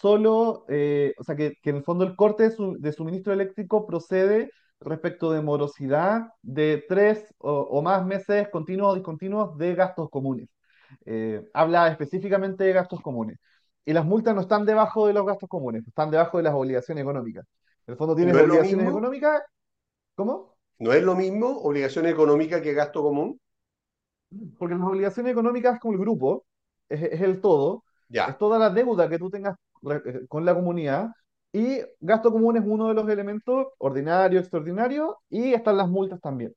solo, 0.00 0.64
eh, 0.68 1.14
o 1.18 1.24
sea, 1.24 1.36
que, 1.36 1.54
que 1.62 1.70
en 1.70 1.76
el 1.76 1.84
fondo 1.84 2.04
el 2.04 2.16
corte 2.16 2.44
de, 2.44 2.50
su- 2.52 2.76
de 2.78 2.92
suministro 2.92 3.32
eléctrico 3.32 3.86
procede 3.86 4.50
respecto 4.80 5.32
de 5.32 5.42
morosidad 5.42 6.28
de 6.42 6.84
tres 6.88 7.34
o, 7.38 7.52
o 7.52 7.82
más 7.82 8.04
meses 8.06 8.48
continuos 8.50 8.92
o 8.92 8.94
discontinuos 8.96 9.56
de 9.58 9.74
gastos 9.74 10.10
comunes. 10.10 10.48
Eh, 11.06 11.42
habla 11.54 11.88
específicamente 11.88 12.64
de 12.64 12.72
gastos 12.72 13.00
comunes. 13.00 13.38
Y 13.84 13.92
las 13.92 14.04
multas 14.04 14.34
no 14.34 14.42
están 14.42 14.64
debajo 14.66 15.06
de 15.06 15.12
los 15.14 15.26
gastos 15.26 15.48
comunes, 15.48 15.86
están 15.86 16.10
debajo 16.10 16.38
de 16.38 16.44
las 16.44 16.54
obligaciones 16.54 17.02
económicas. 17.02 17.46
En 17.86 17.92
el 17.92 17.98
fondo 17.98 18.14
¿Y 18.20 18.26
tienes 18.26 18.34
no 18.34 18.38
es 18.38 18.46
obligaciones 18.46 18.88
económicas, 18.88 19.42
¿cómo? 20.16 20.56
¿No 20.80 20.92
es 20.92 21.02
lo 21.02 21.14
mismo 21.14 21.48
obligación 21.62 22.04
económica 22.04 22.60
que 22.60 22.74
gasto 22.74 23.02
común? 23.02 23.40
Porque 24.58 24.74
las 24.74 24.86
obligaciones 24.88 25.32
económicas 25.32 25.74
es 25.74 25.80
como 25.80 25.94
el 25.94 26.00
grupo, 26.00 26.44
es, 26.88 27.02
es 27.02 27.20
el 27.20 27.40
todo, 27.40 27.84
es 28.24 28.36
Ya, 28.36 28.38
toda 28.38 28.58
la 28.58 28.70
deuda 28.70 29.08
que 29.08 29.18
tú 29.18 29.30
tengas 29.30 29.56
con 30.28 30.44
la 30.44 30.54
comunidad, 30.54 31.10
y 31.52 31.80
gasto 32.00 32.32
común 32.32 32.56
es 32.56 32.62
uno 32.66 32.88
de 32.88 32.94
los 32.94 33.08
elementos, 33.08 33.66
ordinario, 33.78 34.40
extraordinario, 34.40 35.18
y 35.28 35.52
están 35.54 35.76
las 35.76 35.88
multas 35.88 36.20
también, 36.20 36.54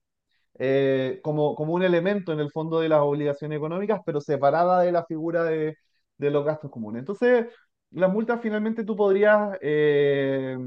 eh, 0.60 1.20
como, 1.24 1.56
como 1.56 1.74
un 1.74 1.84
elemento 1.84 2.34
en 2.34 2.40
el 2.42 2.52
fondo 2.52 2.80
de 2.82 2.90
las 2.90 3.02
obligaciones 3.02 3.58
económicas, 3.58 4.02
pero 4.06 4.22
separada 4.22 4.82
de 4.82 4.92
la 4.92 5.06
figura 5.06 5.44
de, 5.44 5.78
de 6.18 6.32
los 6.32 6.46
gastos 6.46 6.72
comunes. 6.72 7.02
Entonces, 7.02 7.48
las 7.92 8.12
multas 8.14 8.42
finalmente 8.42 8.84
tú 8.86 8.96
podrías, 8.96 9.58
eh, 9.62 10.58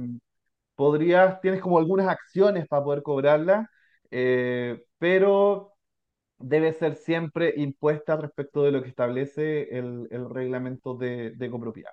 podrías, 0.74 1.40
tienes 1.40 1.60
como 1.60 1.78
algunas 1.78 2.08
acciones 2.08 2.66
para 2.68 2.84
poder 2.84 3.02
cobrarlas, 3.02 3.66
eh, 4.10 4.84
pero 4.98 5.74
debe 6.38 6.72
ser 6.74 6.96
siempre 6.96 7.54
impuesta 7.58 8.16
respecto 8.16 8.64
de 8.64 8.72
lo 8.72 8.82
que 8.82 8.90
establece 8.90 9.76
el, 9.78 10.08
el 10.12 10.30
reglamento 10.30 10.96
de, 10.96 11.32
de 11.32 11.50
copropiedad. 11.50 11.92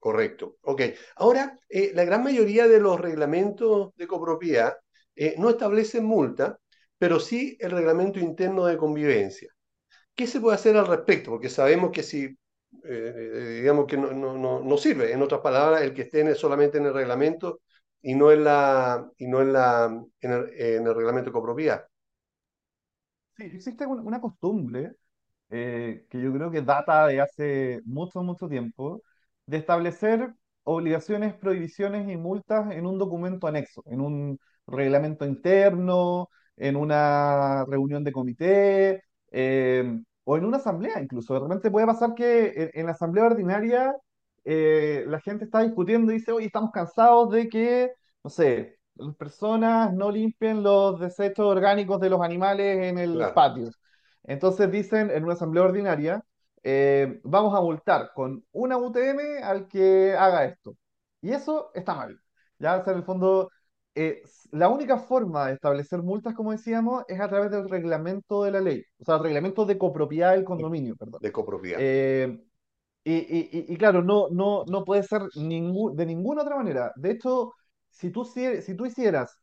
Correcto. 0.00 0.58
Ok. 0.62 0.82
Ahora, 1.16 1.58
eh, 1.70 1.92
la 1.94 2.04
gran 2.04 2.24
mayoría 2.24 2.68
de 2.68 2.80
los 2.80 3.00
reglamentos 3.00 3.94
de 3.96 4.08
copropiedad 4.08 4.76
eh, 5.16 5.36
no 5.38 5.50
establecen 5.50 6.04
multa, 6.06 6.58
pero 6.98 7.20
sí 7.20 7.58
el 7.60 7.72
reglamento 7.72 8.20
interno 8.20 8.66
de 8.66 8.78
convivencia. 8.78 9.50
¿Qué 10.14 10.26
se 10.26 10.40
puede 10.40 10.56
hacer 10.56 10.76
al 10.76 10.86
respecto? 10.88 11.30
Porque 11.32 11.48
sabemos 11.50 11.90
que 11.92 12.02
si, 12.02 12.36
eh, 12.84 13.56
digamos 13.60 13.86
que 13.86 13.96
no, 13.98 14.12
no, 14.12 14.38
no, 14.38 14.60
no 14.62 14.78
sirve, 14.78 15.12
en 15.12 15.22
otras 15.22 15.40
palabras, 15.42 15.82
el 15.82 15.94
que 15.94 16.02
esté 16.04 16.20
en 16.20 16.34
solamente 16.36 16.78
en 16.78 16.86
el 16.86 16.94
reglamento 16.94 17.60
y 18.02 18.14
no 18.14 18.32
en 18.32 18.44
la, 18.44 19.10
y 19.18 19.26
no 19.28 19.42
en 19.42 19.52
la, 19.54 19.86
en 20.20 20.32
el, 20.32 20.50
en 20.60 20.86
el 20.86 20.94
reglamento 20.96 21.30
de 21.30 21.34
copropiedad. 21.34 21.86
Sí, 23.36 23.44
existe 23.44 23.86
un- 23.86 24.00
una 24.06 24.20
costumbre 24.20 24.94
que 25.50 26.20
yo 26.22 26.32
creo 26.32 26.50
que 26.50 26.62
data 26.62 27.06
de 27.08 27.20
hace 27.20 27.80
mucho, 27.84 28.22
mucho 28.22 28.48
tiempo, 28.48 29.02
de 29.50 29.58
establecer 29.58 30.34
obligaciones, 30.64 31.34
prohibiciones 31.34 32.08
y 32.08 32.16
multas 32.16 32.70
en 32.72 32.86
un 32.86 32.98
documento 32.98 33.46
anexo, 33.46 33.82
en 33.86 34.00
un 34.00 34.38
reglamento 34.66 35.24
interno, 35.26 36.28
en 36.56 36.76
una 36.76 37.64
reunión 37.66 38.04
de 38.04 38.12
comité, 38.12 39.02
eh, 39.32 40.00
o 40.24 40.36
en 40.36 40.44
una 40.44 40.58
asamblea 40.58 41.00
incluso. 41.02 41.34
De 41.34 41.40
repente 41.40 41.70
puede 41.70 41.86
pasar 41.86 42.14
que 42.14 42.48
en, 42.56 42.70
en 42.74 42.86
la 42.86 42.92
asamblea 42.92 43.24
ordinaria 43.26 43.94
eh, 44.44 45.04
la 45.08 45.20
gente 45.20 45.44
está 45.44 45.60
discutiendo 45.62 46.12
y 46.12 46.16
dice, 46.16 46.32
oye, 46.32 46.46
estamos 46.46 46.70
cansados 46.72 47.30
de 47.30 47.48
que, 47.48 47.90
no 48.24 48.30
sé, 48.30 48.78
las 48.94 49.14
personas 49.16 49.92
no 49.94 50.10
limpien 50.10 50.62
los 50.62 51.00
desechos 51.00 51.46
orgánicos 51.46 52.00
de 52.00 52.10
los 52.10 52.20
animales 52.22 52.78
en 52.84 52.98
el 52.98 53.30
Claro, 53.30 53.34
patio. 53.34 53.70
Entonces 54.24 54.70
dicen 54.70 55.10
en 55.10 55.24
una 55.24 55.34
asamblea 55.34 55.64
ordinaria, 55.64 56.22
eh, 56.62 57.20
vamos 57.24 57.54
a 57.56 57.60
multar 57.60 58.12
con 58.14 58.44
una 58.52 58.76
UTM 58.78 59.38
al 59.42 59.68
que 59.68 60.14
haga 60.16 60.44
esto. 60.44 60.76
Y 61.20 61.32
eso 61.32 61.70
está 61.74 61.94
mal. 61.94 62.20
Ya, 62.58 62.76
o 62.78 62.84
sea, 62.84 62.92
en 62.92 62.98
el 63.00 63.04
fondo, 63.04 63.50
eh, 63.94 64.22
la 64.52 64.68
única 64.68 64.98
forma 64.98 65.46
de 65.48 65.54
establecer 65.54 66.02
multas, 66.02 66.34
como 66.34 66.52
decíamos, 66.52 67.04
es 67.08 67.20
a 67.20 67.28
través 67.28 67.50
del 67.50 67.68
reglamento 67.68 68.44
de 68.44 68.50
la 68.52 68.60
ley, 68.60 68.84
o 69.00 69.04
sea, 69.04 69.16
el 69.16 69.22
reglamento 69.22 69.64
de 69.66 69.78
copropiedad 69.78 70.32
del 70.32 70.40
de, 70.40 70.44
condominio, 70.44 70.96
perdón. 70.96 71.20
de 71.20 71.32
copropiedad. 71.32 71.80
Eh, 71.80 72.40
y, 73.04 73.12
y- 73.14 73.66
y- 73.68 73.76
claro, 73.78 74.02
no, 74.02 74.28
no, 74.30 74.64
no 74.66 74.84
puede 74.84 75.02
ser 75.04 75.22
de 75.34 76.06
ninguna 76.06 76.42
otra 76.42 76.56
manera. 76.56 76.92
De 76.96 77.12
hecho, 77.12 77.52
si 77.90 78.10
tú, 78.10 78.24
si, 78.24 78.62
si 78.62 78.74
tú 78.76 78.86
hicieras 78.86 79.36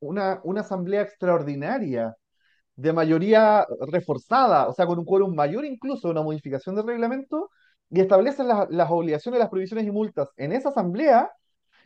una, 0.00 0.40
una 0.44 0.62
asamblea 0.62 1.02
extraordinaria, 1.02 2.14
de 2.76 2.92
mayoría 2.92 3.66
reforzada, 3.88 4.68
o 4.68 4.72
sea, 4.72 4.86
con 4.86 4.98
un 4.98 5.04
quórum 5.04 5.34
mayor 5.34 5.64
incluso, 5.64 6.08
una 6.10 6.22
modificación 6.22 6.74
del 6.76 6.86
reglamento, 6.86 7.50
y 7.90 8.00
establecen 8.00 8.48
las, 8.48 8.68
las 8.70 8.90
obligaciones, 8.90 9.38
las 9.40 9.50
prohibiciones 9.50 9.86
y 9.86 9.90
multas 9.90 10.28
en 10.36 10.52
esa 10.52 10.70
asamblea, 10.70 11.30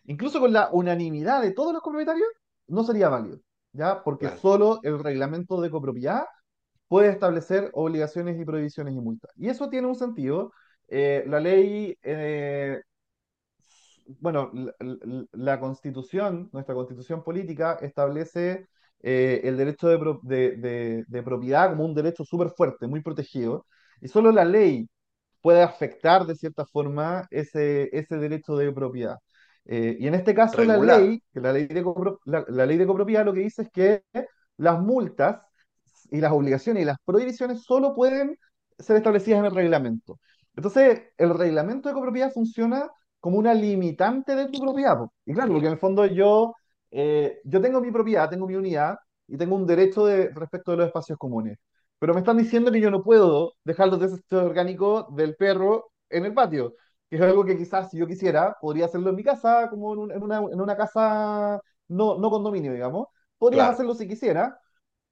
incluso 0.06 0.40
con 0.40 0.52
la 0.52 0.70
unanimidad 0.72 1.42
de 1.42 1.52
todos 1.52 1.72
los 1.72 1.82
copropietarios, 1.82 2.28
no 2.68 2.84
sería 2.84 3.08
válido, 3.08 3.38
¿ya? 3.72 4.02
Porque 4.04 4.26
Claro. 4.26 4.40
solo 4.40 4.80
el 4.82 4.98
reglamento 5.02 5.60
de 5.60 5.70
copropiedad 5.70 6.24
puede 6.88 7.10
establecer 7.10 7.70
obligaciones 7.74 8.40
y 8.40 8.44
prohibiciones 8.44 8.94
y 8.94 9.00
multas. 9.00 9.30
Y 9.36 9.48
eso 9.48 9.68
tiene 9.70 9.86
un 9.88 9.96
sentido. 9.96 10.52
Eh, 10.88 11.24
la 11.26 11.40
ley 11.40 11.96
eh, 12.02 12.80
bueno, 14.20 14.50
la, 14.54 14.74
la- 14.80 15.24
la 15.32 15.60
constitución, 15.60 16.48
nuestra 16.52 16.74
constitución 16.74 17.22
política 17.24 17.78
establece 17.80 18.68
eh, 19.02 19.40
el 19.44 19.56
derecho 19.56 19.88
de, 19.88 19.98
pro- 19.98 20.20
de- 20.22 20.56
de- 20.56 21.04
de 21.06 21.22
propiedad 21.22 21.70
como 21.70 21.84
un 21.84 21.94
derecho 21.94 22.24
súper 22.24 22.50
fuerte, 22.50 22.86
muy 22.86 23.02
protegido, 23.02 23.66
y 24.00 24.08
solo 24.08 24.32
la 24.32 24.44
ley 24.44 24.88
puede 25.42 25.62
afectar 25.62 26.26
de 26.26 26.34
cierta 26.36 26.66
forma 26.66 27.26
ese, 27.30 27.88
ese 27.96 28.16
derecho 28.18 28.56
de 28.56 28.72
propiedad. 28.72 29.18
Eh, 29.64 29.96
y 30.00 30.06
en 30.08 30.14
este 30.14 30.34
caso 30.34 30.64
la 30.64 30.78
ley, 30.78 31.22
la 31.34 31.52
ley 31.52 31.66
de 31.66 31.84
copro- 31.84 32.20
la, 32.24 32.44
la 32.48 32.66
ley 32.66 32.76
de 32.78 32.86
copropiedad 32.86 33.24
lo 33.24 33.32
que 33.34 33.40
dice 33.40 33.62
es 33.62 33.70
que 33.70 34.02
las 34.58 34.80
multas 34.80 35.46
y 36.10 36.20
las 36.20 36.32
obligaciones 36.32 36.82
y 36.82 36.86
las 36.86 36.98
prohibiciones 37.04 37.62
solo 37.62 37.94
pueden 37.94 38.38
ser 38.78 38.96
establecidas 38.96 39.40
en 39.40 39.46
el 39.46 39.54
reglamento. 39.54 40.18
Entonces, 40.54 41.02
el 41.18 41.30
reglamento 41.36 41.88
de 41.88 41.94
copropiedad 41.94 42.32
funciona 42.32 42.88
como 43.20 43.38
una 43.38 43.54
limitante 43.54 44.34
de 44.36 44.46
tu 44.48 44.60
propiedad. 44.60 44.98
Y 45.24 45.34
claro, 45.34 45.52
porque 45.52 45.66
en 45.66 45.72
el 45.72 45.78
fondo 45.78 46.06
yo, 46.06 46.54
eh, 46.90 47.40
yo 47.44 47.60
tengo 47.60 47.80
mi 47.80 47.90
propiedad, 47.90 48.28
tengo 48.30 48.46
mi 48.46 48.54
unidad 48.56 48.96
y 49.28 49.36
tengo 49.36 49.56
un 49.56 49.66
derecho 49.66 50.06
de, 50.06 50.30
respecto 50.34 50.70
de 50.72 50.78
los 50.78 50.86
espacios 50.86 51.18
comunes. 51.18 51.58
Pero 51.98 52.14
me 52.14 52.20
están 52.20 52.36
diciendo 52.38 52.70
que 52.70 52.80
yo 52.80 52.90
no 52.90 53.02
puedo 53.02 53.54
dejar 53.64 53.88
los 53.88 54.00
desechos 54.00 54.42
orgánicos 54.44 55.06
del 55.16 55.34
perro 55.36 55.90
en 56.10 56.24
el 56.26 56.34
patio, 56.34 56.74
que 57.08 57.16
es 57.16 57.22
algo 57.22 57.44
que 57.44 57.56
quizás 57.56 57.90
si 57.90 57.98
yo 57.98 58.06
quisiera, 58.06 58.56
podría 58.60 58.86
hacerlo 58.86 59.10
en 59.10 59.16
mi 59.16 59.24
casa, 59.24 59.68
como 59.70 59.92
en, 59.94 59.98
un- 60.00 60.12
en 60.12 60.22
una, 60.22 60.38
en 60.38 60.60
una 60.60 60.76
casa 60.76 61.60
no, 61.88 62.18
no 62.18 62.30
condominio, 62.30 62.72
digamos. 62.72 63.08
Podrías 63.38 63.66
claro. 63.66 63.74
hacerlo 63.74 63.94
si 63.94 64.06
quisiera, 64.08 64.58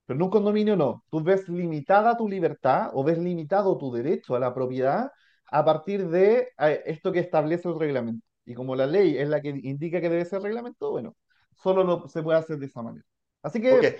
pero 0.06 0.16
en 0.18 0.22
un 0.22 0.30
condominio 0.30 0.76
no. 0.76 1.04
Tú 1.10 1.22
ves 1.22 1.48
limitada 1.48 2.16
tu 2.16 2.28
libertad 2.28 2.90
o 2.94 3.04
ves 3.04 3.18
limitado 3.18 3.76
tu 3.78 3.92
derecho 3.92 4.34
a 4.36 4.38
la 4.40 4.54
propiedad 4.54 5.10
a 5.50 5.64
partir 5.64 6.08
de 6.08 6.48
eh, 6.58 6.82
esto 6.86 7.12
que 7.12 7.20
establece 7.20 7.68
el 7.68 7.78
reglamento. 7.78 8.26
Y 8.44 8.54
como 8.54 8.76
la 8.76 8.86
ley 8.86 9.16
es 9.18 9.28
la 9.28 9.40
que 9.40 9.48
indica 9.50 10.00
que 10.00 10.10
debe 10.10 10.24
ser 10.26 10.42
reglamento, 10.42 10.90
bueno, 10.90 11.14
solo 11.62 11.84
lo- 11.84 12.08
se 12.08 12.22
puede 12.22 12.38
hacer 12.38 12.58
de 12.58 12.66
esa 12.66 12.82
manera. 12.82 13.04
Así 13.42 13.60
que 13.60 13.90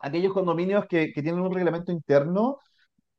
aquellos 0.00 0.32
condominios 0.34 0.86
que, 0.88 1.12
que 1.12 1.22
tienen 1.22 1.40
un 1.42 1.54
reglamento 1.54 1.92
interno, 1.92 2.58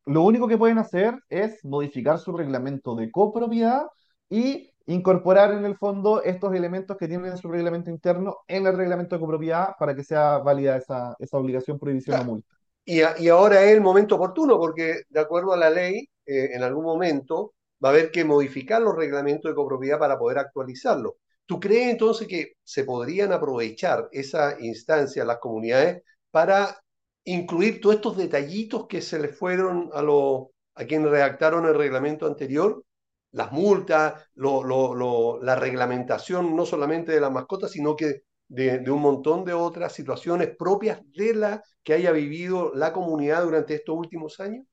lo 0.05 0.23
único 0.23 0.47
que 0.47 0.57
pueden 0.57 0.77
hacer 0.79 1.15
es 1.29 1.63
modificar 1.65 2.19
su 2.19 2.33
reglamento 2.35 2.95
de 2.95 3.11
copropiedad 3.11 3.83
y 4.29 4.71
incorporar 4.87 5.51
en 5.53 5.65
el 5.65 5.77
fondo 5.77 6.23
estos 6.23 6.53
elementos 6.55 6.97
que 6.97 7.07
tienen 7.07 7.31
en 7.31 7.37
su 7.37 7.49
reglamento 7.49 7.89
interno 7.91 8.37
en 8.47 8.65
el 8.67 8.75
reglamento 8.77 9.15
de 9.15 9.21
copropiedad 9.21 9.75
para 9.79 9.95
que 9.95 10.03
sea 10.03 10.39
válida 10.39 10.77
esa, 10.77 11.15
esa 11.19 11.37
obligación, 11.37 11.79
prohibición 11.79 12.19
o 12.19 12.23
claro. 12.23 12.25
multa. 12.25 12.55
Y, 12.85 13.01
a- 13.01 13.15
y 13.19 13.29
ahora 13.29 13.63
es 13.63 13.71
el 13.73 13.81
momento 13.81 14.15
oportuno, 14.15 14.57
porque 14.57 15.01
de 15.09 15.19
acuerdo 15.19 15.53
a 15.53 15.57
la 15.57 15.69
ley, 15.69 16.09
eh, 16.25 16.51
en 16.53 16.63
algún 16.63 16.85
momento 16.85 17.53
va 17.83 17.89
a 17.89 17.91
haber 17.93 18.11
que 18.11 18.25
modificar 18.25 18.81
los 18.81 18.95
reglamentos 18.95 19.51
de 19.51 19.55
copropiedad 19.55 19.99
para 19.99 20.17
poder 20.19 20.39
actualizarlos. 20.39 21.13
¿Tú 21.49 21.59
crees 21.59 21.91
entonces 21.91 22.27
que 22.29 22.53
se 22.63 22.85
podrían 22.85 23.33
aprovechar 23.33 24.09
esa 24.13 24.57
instancia, 24.61 25.25
las 25.25 25.39
comunidades, 25.39 26.03
para 26.31 26.79
incluir 27.25 27.81
todos 27.81 27.97
estos 27.97 28.17
detallitos 28.17 28.87
que 28.87 29.01
se 29.01 29.19
les 29.19 29.37
fueron 29.37 29.91
a, 29.93 30.01
los 30.03 30.47
a 30.75 30.85
quienes 30.85 31.09
redactaron 31.11 31.65
el 31.67 31.75
reglamento 31.75 32.27
anterior? 32.27 32.83
Las 33.31 33.51
multas, 33.51 34.23
lo- 34.35 34.63
lo- 34.63 34.93
lo- 34.95 35.41
la 35.43 35.55
reglamentación 35.55 36.55
no 36.55 36.65
solamente 36.67 37.11
de 37.13 37.21
las 37.21 37.31
mascotas, 37.31 37.71
sino 37.71 37.95
que 37.95 38.23
de, 38.47 38.79
de 38.79 38.91
un 38.91 39.01
montón 39.01 39.45
de 39.45 39.53
otras 39.53 39.93
situaciones 39.93 40.55
propias 40.57 41.01
de 41.13 41.35
la 41.35 41.63
que 41.83 41.93
haya 41.93 42.11
vivido 42.11 42.73
la 42.75 42.93
comunidad 42.93 43.43
durante 43.43 43.75
estos 43.75 43.95
últimos 43.97 44.39
años? 44.39 44.65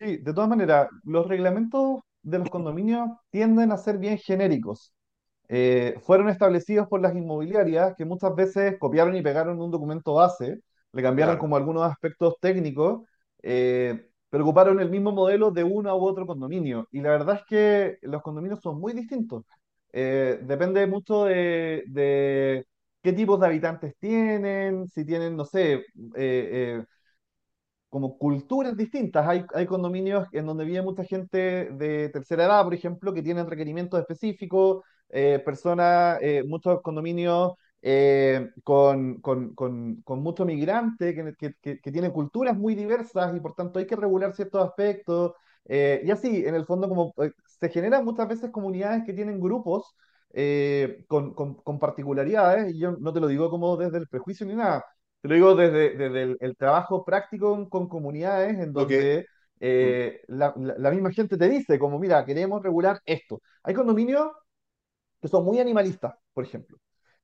Sí, 0.00 0.18
de 0.18 0.34
todas 0.34 0.48
maneras, 0.50 0.88
los 1.04 1.26
reglamentos 1.28 2.00
de 2.22 2.38
los 2.38 2.50
condominios 2.50 3.08
tienden 3.30 3.72
a 3.72 3.76
ser 3.78 3.98
bien 3.98 4.18
genéricos. 4.18 4.92
Eh, 5.54 5.96
fueron 6.02 6.28
establecidos 6.30 6.88
por 6.88 7.00
las 7.02 7.14
inmobiliarias 7.14 7.94
que 7.96 8.04
muchas 8.06 8.34
veces 8.34 8.76
copiaron 8.78 9.14
y 9.16 9.22
pegaron 9.22 9.60
un 9.60 9.70
documento 9.70 10.14
base, 10.14 10.60
le 10.92 11.02
cambiaron 11.02 11.36
Claro. 11.36 11.38
como 11.38 11.56
algunos 11.56 11.84
aspectos 11.90 12.36
técnicos, 12.40 13.02
eh, 13.42 14.08
pero 14.30 14.44
ocuparon 14.44 14.80
el 14.80 14.90
mismo 14.90 15.12
modelo 15.12 15.50
de 15.50 15.64
uno 15.64 15.94
u 15.96 16.04
otro 16.06 16.26
condominio. 16.26 16.88
Y 16.92 17.00
la 17.02 17.10
verdad 17.10 17.36
es 17.36 17.42
que 17.46 17.98
los 18.02 18.22
condominios 18.22 18.60
son 18.62 18.80
muy 18.80 18.92
distintos. 18.94 19.44
Eh, 19.92 20.38
depende 20.42 20.86
mucho 20.86 21.24
de, 21.26 21.84
de 21.88 22.66
qué 23.02 23.12
tipos 23.12 23.38
de 23.40 23.46
habitantes 23.46 23.94
tienen, 23.98 24.88
si 24.88 25.04
tienen, 25.04 25.36
no 25.36 25.44
sé, 25.44 25.84
eh, 26.16 26.82
como 27.92 28.18
culturas 28.18 28.76
distintas. 28.76 29.26
Hay, 29.28 29.44
hay 29.54 29.66
condominios 29.66 30.26
en 30.32 30.46
donde 30.46 30.64
vive 30.64 30.82
mucha 30.82 31.04
gente 31.04 31.38
de 31.72 32.08
tercera 32.10 32.44
edad, 32.46 32.64
por 32.64 32.74
ejemplo, 32.74 33.12
que 33.14 33.22
tienen 33.22 33.48
requerimientos 33.48 34.00
específicos, 34.00 34.82
eh, 35.10 35.40
personas, 35.44 36.18
eh, 36.22 36.42
muchos 36.46 36.80
condominios 36.82 37.52
eh, 37.82 38.50
con, 38.64 39.20
con, 39.20 39.54
con, 39.54 40.02
con 40.02 40.20
mucho 40.22 40.44
migrante, 40.46 41.14
que, 41.14 41.34
que, 41.36 41.54
que- 41.60 41.80
que 41.80 41.92
tienen 41.92 42.12
culturas 42.12 42.56
muy 42.56 42.74
diversas 42.74 43.36
y 43.36 43.40
por 43.40 43.54
tanto 43.54 43.78
hay 43.78 43.86
que 43.86 43.96
regular 43.96 44.34
ciertos 44.34 44.64
aspectos. 44.68 45.32
eh, 45.66 46.00
y 46.04 46.10
así, 46.10 46.44
en 46.46 46.54
el 46.54 46.64
fondo, 46.66 46.88
como 46.88 47.14
eh, 47.22 47.32
se 47.60 47.68
generan 47.70 48.04
muchas 48.04 48.28
veces 48.28 48.50
comunidades 48.50 49.04
que 49.04 49.12
tienen 49.12 49.40
grupos 49.40 49.94
eh, 50.34 51.04
con, 51.08 51.34
con, 51.34 51.54
con 51.54 51.78
particularidades, 51.78 52.74
y 52.74 52.78
yo 52.78 52.92
no 52.92 53.12
te 53.12 53.20
lo 53.20 53.26
digo 53.28 53.50
como 53.50 53.76
desde 53.76 53.98
el 53.98 54.08
prejuicio 54.08 54.46
ni 54.46 54.54
nada, 54.54 54.84
te 55.22 55.28
lo 55.28 55.34
digo 55.36 55.54
desde, 55.56 55.96
desde 55.96 56.22
el, 56.24 56.38
el 56.40 56.56
trabajo 56.56 57.04
práctico 57.04 57.52
con, 57.52 57.68
con 57.70 57.88
comunidades 57.88 58.58
en 58.58 58.72
donde 58.74 59.26
mm, 59.80 59.92
eh, 60.00 60.22
la, 60.28 60.54
la- 60.58 60.76
la 60.78 60.90
misma 60.92 61.12
gente 61.12 61.38
te 61.38 61.48
dice, 61.48 61.78
como, 61.78 61.98
mira, 62.00 62.24
queremos 62.26 62.62
regular 62.62 63.00
esto. 63.06 63.40
Hay 63.64 63.74
condominios 63.74 64.30
que 65.20 65.28
son 65.28 65.44
muy 65.44 65.58
animalistas, 65.60 66.14
por 66.32 66.44
ejemplo, 66.44 66.78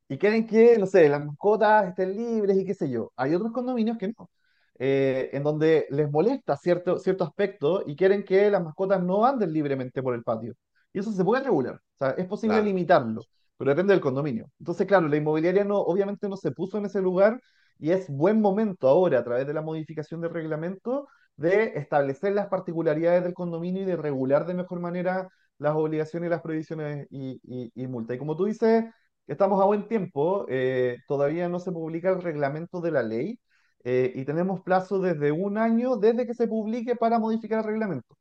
y 0.08 0.18
quieren 0.18 0.46
que, 0.46 0.78
no 0.78 0.86
sé, 0.86 1.08
las 1.08 1.24
mascotas 1.24 1.88
estén 1.88 2.16
libres 2.16 2.58
y 2.58 2.64
qué 2.66 2.74
sé 2.74 2.90
yo. 2.90 3.12
Hay 3.16 3.34
otros 3.34 3.52
condominios 3.52 3.98
que 3.98 4.08
no, 4.08 4.30
eh, 4.78 5.30
en 5.32 5.42
donde 5.42 5.86
les 5.90 6.10
molesta 6.10 6.56
cierto, 6.56 6.98
cierto 6.98 7.24
aspecto 7.24 7.82
y 7.86 7.96
quieren 7.96 8.24
que 8.24 8.50
las 8.50 8.62
mascotas 8.64 9.02
no 9.02 9.24
anden 9.26 9.52
libremente 9.52 10.02
por 10.02 10.14
el 10.14 10.22
patio. 10.24 10.54
Y 10.92 11.00
eso 11.00 11.12
se 11.12 11.24
puede 11.24 11.44
regular, 11.44 11.74
o 11.76 11.80
sea, 11.98 12.10
es 12.12 12.26
posible 12.26 12.62
claro. 12.62 12.62
limitarlo, 12.62 13.26
pero 13.56 13.70
depende 13.70 13.92
del 13.94 14.00
condominio. 14.02 14.50
Entonces, 14.58 14.86
claro, 14.86 15.08
la 15.08 15.16
inmobiliaria 15.16 15.64
no, 15.64 15.78
obviamente 15.80 16.28
no 16.28 16.36
se 16.36 16.52
puso 16.52 16.78
en 16.78 16.86
ese 16.86 17.00
lugar 17.02 17.40
y 17.78 17.90
es 17.92 18.08
buen 18.08 18.40
momento 18.40 18.88
ahora, 18.88 19.20
a 19.20 19.25
través 19.25 19.47
de 19.47 19.54
la 19.54 19.62
modificación 19.62 20.20
del 20.20 20.32
reglamento, 20.32 21.08
de 21.37 21.73
establecer 21.76 22.32
las 22.32 22.49
particularidades 22.49 23.23
del 23.25 23.35
condominio 23.35 23.82
y 23.82 23.85
de 23.87 23.97
regular 23.97 24.47
de 24.47 24.54
mejor 24.54 24.80
manera 24.80 25.28
las 25.58 25.75
obligaciones, 25.76 26.31
las 26.31 26.42
prohibiciones 26.42 27.07
y, 27.11 27.40
y, 27.44 27.72
y 27.74 27.87
multa. 27.87 28.14
Y 28.14 28.18
como 28.18 28.37
tú 28.37 28.44
dices, 28.46 28.85
estamos 29.26 29.61
a 29.62 29.64
buen 29.66 29.88
tiempo, 29.88 30.46
eh, 30.48 30.98
todavía 31.07 31.48
no 31.48 31.59
se 31.61 31.72
publica 31.72 32.11
el 32.11 32.22
reglamento 32.22 32.81
de 32.81 32.90
la 32.90 33.02
ley 33.02 33.38
eh, 33.85 34.12
y 34.14 34.24
tenemos 34.24 34.61
plazo 34.62 34.98
desde 35.00 35.33
un 35.33 35.59
año 35.59 35.96
desde 35.96 36.26
que 36.26 36.35
se 36.35 36.48
publique 36.48 36.96
para 36.96 37.18
modificar 37.18 37.61
el 37.61 37.64
reglamento. 37.66 38.16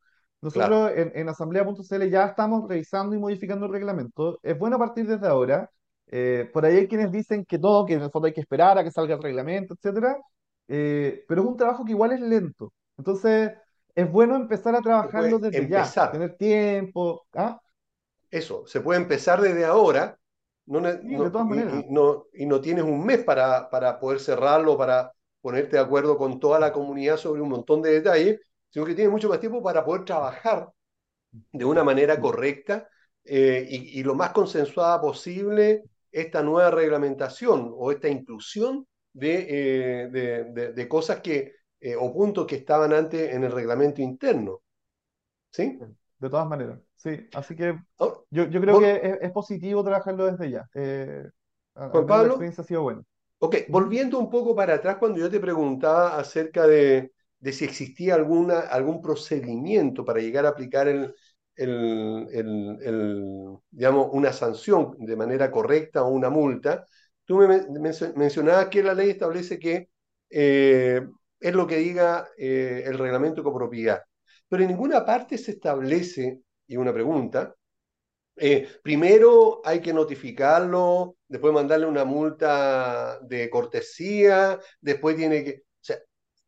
Claro. 0.52 0.78
Nosotros 0.78 0.92
en, 0.96 1.12
en 1.16 1.30
asamblea.cl 1.30 2.10
ya 2.10 2.26
estamos 2.28 2.68
revisando 2.70 3.16
y 3.16 3.20
modificando 3.20 3.66
el 3.66 3.72
reglamento. 3.72 4.40
Es 4.44 4.58
bueno 4.58 4.78
partir 4.80 5.08
desde 5.08 5.28
ahora. 5.28 5.70
Eh, 6.08 6.50
por 6.54 6.66
ahí 6.66 6.78
hay 6.78 6.88
quienes 6.88 7.12
dicen 7.12 7.46
que 7.46 7.58
no, 7.60 7.86
que 7.86 7.94
en 7.96 8.04
el 8.04 8.12
fondo 8.12 8.28
hay 8.28 8.34
que 8.34 8.42
esperar 8.42 8.78
a 8.78 8.84
que 8.84 8.92
salga 8.92 9.16
el 9.16 9.22
reglamento, 9.24 9.74
etcétera. 9.76 10.18
Eh, 10.68 11.26
pero 11.28 11.42
es 11.42 11.48
un 11.48 11.58
trabajo 11.58 11.86
que 11.86 11.92
igual 11.92 12.12
es 12.14 12.22
lento. 12.22 12.74
Entonces, 12.98 13.52
es 13.96 14.12
bueno 14.12 14.36
empezar 14.36 14.76
a 14.76 14.82
trabajarlo 14.82 15.40
desde 15.40 15.68
ya, 15.68 15.98
empezar. 15.98 16.12
tener 16.12 16.36
tiempo. 16.38 17.26
¿ah? 17.34 17.60
Eso, 18.30 18.66
se 18.68 18.82
puede 18.82 19.00
empezar 19.02 19.42
desde 19.42 19.66
ahora 19.66 20.20
no, 20.66 20.82
Sí, 21.08 21.18
de 21.18 21.30
no- 21.30 21.32
todas 21.32 21.48
y, 21.48 21.56
maneras. 21.56 21.82
y 21.82 21.86
no, 21.90 22.26
y 22.34 22.46
no 22.46 22.60
tienes 22.62 22.84
un 22.84 23.06
mes 23.06 23.24
para, 23.24 23.70
para 23.70 24.00
poder 24.00 24.20
cerrarlo, 24.20 24.78
para 24.78 25.14
ponerte 25.42 25.78
de 25.78 25.82
acuerdo 25.82 26.18
con 26.18 26.40
toda 26.40 26.60
la 26.60 26.74
comunidad 26.74 27.16
sobre 27.18 27.42
un 27.42 27.50
montón 27.50 27.82
de 27.82 27.92
detalles, 27.92 28.42
sino 28.70 28.86
que 28.86 28.94
tienes 28.96 29.12
mucho 29.12 29.30
más 29.30 29.40
tiempo 29.40 29.64
para 29.64 29.86
poder 29.86 30.04
trabajar 30.06 30.70
de 31.54 31.66
una 31.66 31.84
manera 31.84 32.20
correcta 32.20 32.90
eh, 33.26 33.68
y, 33.70 34.00
y 34.02 34.04
lo 34.04 34.16
más 34.16 34.32
consensuada 34.32 35.02
posible 35.02 35.86
esta 36.22 36.44
nueva 36.44 36.72
reglamentación 36.72 37.72
o 37.76 37.92
esta 37.92 38.10
inclusión 38.10 38.88
de, 39.14 40.04
eh, 40.06 40.10
de, 40.10 40.44
de- 40.46 40.74
de 40.74 40.88
cosas 40.88 41.22
que, 41.22 41.54
eh, 41.80 41.96
o 41.98 42.14
puntos 42.14 42.46
que 42.48 42.56
estaban 42.58 42.94
antes 42.94 43.34
en 43.34 43.44
el 43.44 43.52
reglamento 43.52 44.02
interno. 44.02 44.62
¿Sí? 45.52 45.80
De 46.20 46.30
todas 46.30 46.48
maneras, 46.48 46.80
sí. 46.96 47.28
Así 47.34 47.56
que 47.56 47.80
Ahora, 47.98 48.18
yo, 48.30 48.46
yo 48.50 48.62
creo 48.62 48.78
que 48.78 48.96
es, 49.04 49.18
es 49.22 49.32
positivo 49.32 49.84
trabajarlo 49.84 50.26
desde 50.28 50.52
ya. 50.52 50.68
Eh, 50.74 51.24
Juan 51.92 52.06
menos 52.06 52.22
la 52.22 52.28
Pablo, 52.28 52.28
experiencia 52.28 52.64
ha 52.64 52.68
sido 52.68 52.84
buena. 52.84 53.04
Ok, 53.40 53.56
volviendo 53.70 54.20
un 54.20 54.30
poco 54.30 54.56
para 54.56 54.76
atrás, 54.76 54.98
cuando 54.98 55.20
yo 55.20 55.30
te 55.30 55.40
preguntaba 55.40 56.18
acerca 56.20 56.66
de, 56.68 57.14
de 57.40 57.54
si 57.54 57.66
existía 57.66 58.16
alguna, 58.16 58.62
algún 58.62 59.02
procedimiento 59.02 60.04
para 60.06 60.20
llegar 60.22 60.46
a 60.46 60.50
aplicar 60.50 60.88
el, 60.88 61.16
el- 61.58 62.28
una 64.12 64.34
sanción 64.34 64.96
de 65.00 65.16
manera 65.16 65.52
correcta 65.52 66.04
o 66.04 66.10
una 66.10 66.30
multa, 66.30 66.86
tú 67.26 67.38
me 67.38 67.48
men- 67.48 67.68
mencio- 67.82 68.14
mencionabas 68.16 68.68
que 68.70 68.84
la 68.84 68.94
ley 68.94 69.10
establece 69.12 69.60
que 69.60 69.90
eh, 70.30 71.02
es 71.40 71.54
lo 71.54 71.68
que 71.68 71.78
diga 71.78 72.28
eh, 72.38 72.84
el 72.86 72.98
reglamento 72.98 73.44
copropiedad, 73.44 74.04
pero 74.48 74.64
en 74.64 74.70
ninguna 74.70 75.06
parte 75.06 75.38
se 75.38 75.52
establece, 75.52 76.42
y 76.68 76.78
una 76.78 76.94
pregunta, 76.94 77.56
eh, 78.38 78.68
primero 78.84 79.62
hay 79.66 79.82
que 79.82 79.94
notificarlo, 79.94 81.18
después 81.28 81.54
mandarle 81.54 81.86
una 81.88 82.06
multa 82.06 83.20
de 83.22 83.50
cortesía, 83.50 84.60
después 84.82 85.16
tiene 85.18 85.44
que... 85.44 85.52
O 85.64 85.80
sea, 85.82 85.98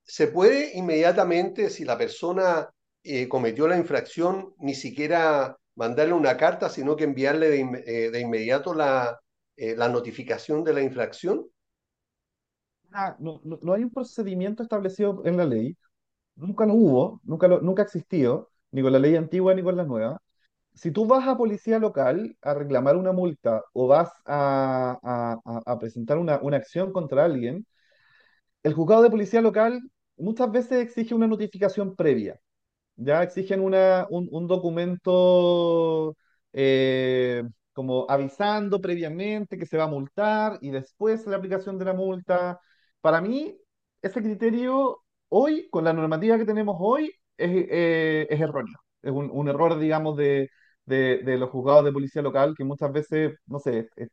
se 0.03 0.27
puede 0.27 0.71
inmediatamente, 0.77 1.69
si 1.69 1.85
la 1.85 1.97
persona 1.97 2.69
eh, 3.03 3.27
cometió 3.29 3.67
la 3.67 3.77
infracción, 3.77 4.53
ni 4.59 4.73
siquiera 4.75 5.57
mandarle 5.75 6.13
una 6.13 6.38
carta, 6.38 6.69
sino 6.69 6.95
que 6.95 7.05
enviarle 7.05 7.49
de, 7.49 7.59
eh, 7.85 8.19
inmediato 8.19 8.73
la, 8.73 9.19
eh, 9.55 9.75
la 9.75 9.88
notificación 9.89 10.63
de 10.63 10.73
la 10.73 10.81
infracción. 10.81 11.47
Ah, 12.91 13.15
no, 13.19 13.41
hay 13.73 13.83
un 13.83 13.91
procedimiento 13.91 14.63
establecido 14.63 15.21
en 15.25 15.38
la 15.38 15.45
ley. 15.45 15.77
Nunca 16.35 16.65
lo 16.65 16.73
hubo, 16.73 17.21
nunca, 17.23 17.47
lo, 17.47 17.62
nunca 17.62 17.83
existió, 17.83 18.49
ni 18.71 18.81
con 18.81 18.91
la 18.93 18.99
ley 18.99 19.15
antigua 19.15 19.53
ni 19.53 19.63
con 19.63 19.77
la 19.77 19.83
nueva. 19.83 20.21
Si 20.73 20.91
tú 20.91 21.05
vas 21.05 21.27
a 21.27 21.38
policía 21.38 21.79
local 21.79 22.38
a 22.41 22.53
reclamar 22.53 22.97
una 22.97 23.12
multa 23.13 23.63
o 23.73 23.88
vas 23.88 24.12
a, 24.25 25.77
presentar 25.79 26.17
una 26.17 26.57
acción 26.57 26.91
contra 26.93 27.25
alguien, 27.25 27.65
el 28.63 28.73
juzgado 28.73 29.03
de 29.03 29.09
policía 29.09 29.41
local 29.41 29.81
muchas 30.17 30.51
veces 30.51 30.79
exige 30.79 31.13
una 31.15 31.27
notificación 31.27 31.95
previa. 31.95 32.39
Ya 33.01 33.23
exigen 33.23 33.62
una, 33.62 34.05
un, 34.09 34.27
un 34.31 34.47
documento 34.47 36.15
eh, 36.53 37.43
como 37.73 38.05
avisando 38.09 38.81
previamente 38.81 39.57
que 39.57 39.65
se 39.65 39.77
va 39.77 39.85
a 39.85 39.88
multar 39.88 40.57
y 40.62 40.71
después 40.71 41.25
la 41.27 41.38
aplicación 41.38 41.77
de 41.79 41.85
la 41.85 41.93
multa. 41.93 42.59
Para 43.01 43.21
mí, 43.21 43.57
ese 44.01 44.21
criterio 44.21 45.01
hoy, 45.29 45.69
con 45.69 45.83
la 45.85 45.93
normativa 45.93 46.38
que 46.38 46.45
tenemos 46.45 46.75
hoy, 46.79 47.05
es, 47.38 47.49
eh, 47.69 48.27
es 48.29 48.41
erróneo. 48.41 48.77
Es 49.01 49.12
un, 49.12 49.29
un 49.31 49.47
error, 49.47 49.79
digamos, 49.79 50.17
de, 50.17 50.49
de, 50.85 51.19
de 51.23 51.38
los 51.38 51.49
juzgados 51.51 51.85
de 51.85 51.93
policía 51.93 52.21
local 52.21 52.53
que 52.57 52.65
muchas 52.65 52.91
veces, 52.91 53.33
no 53.47 53.59
sé, 53.59 53.89
eh, 53.95 54.07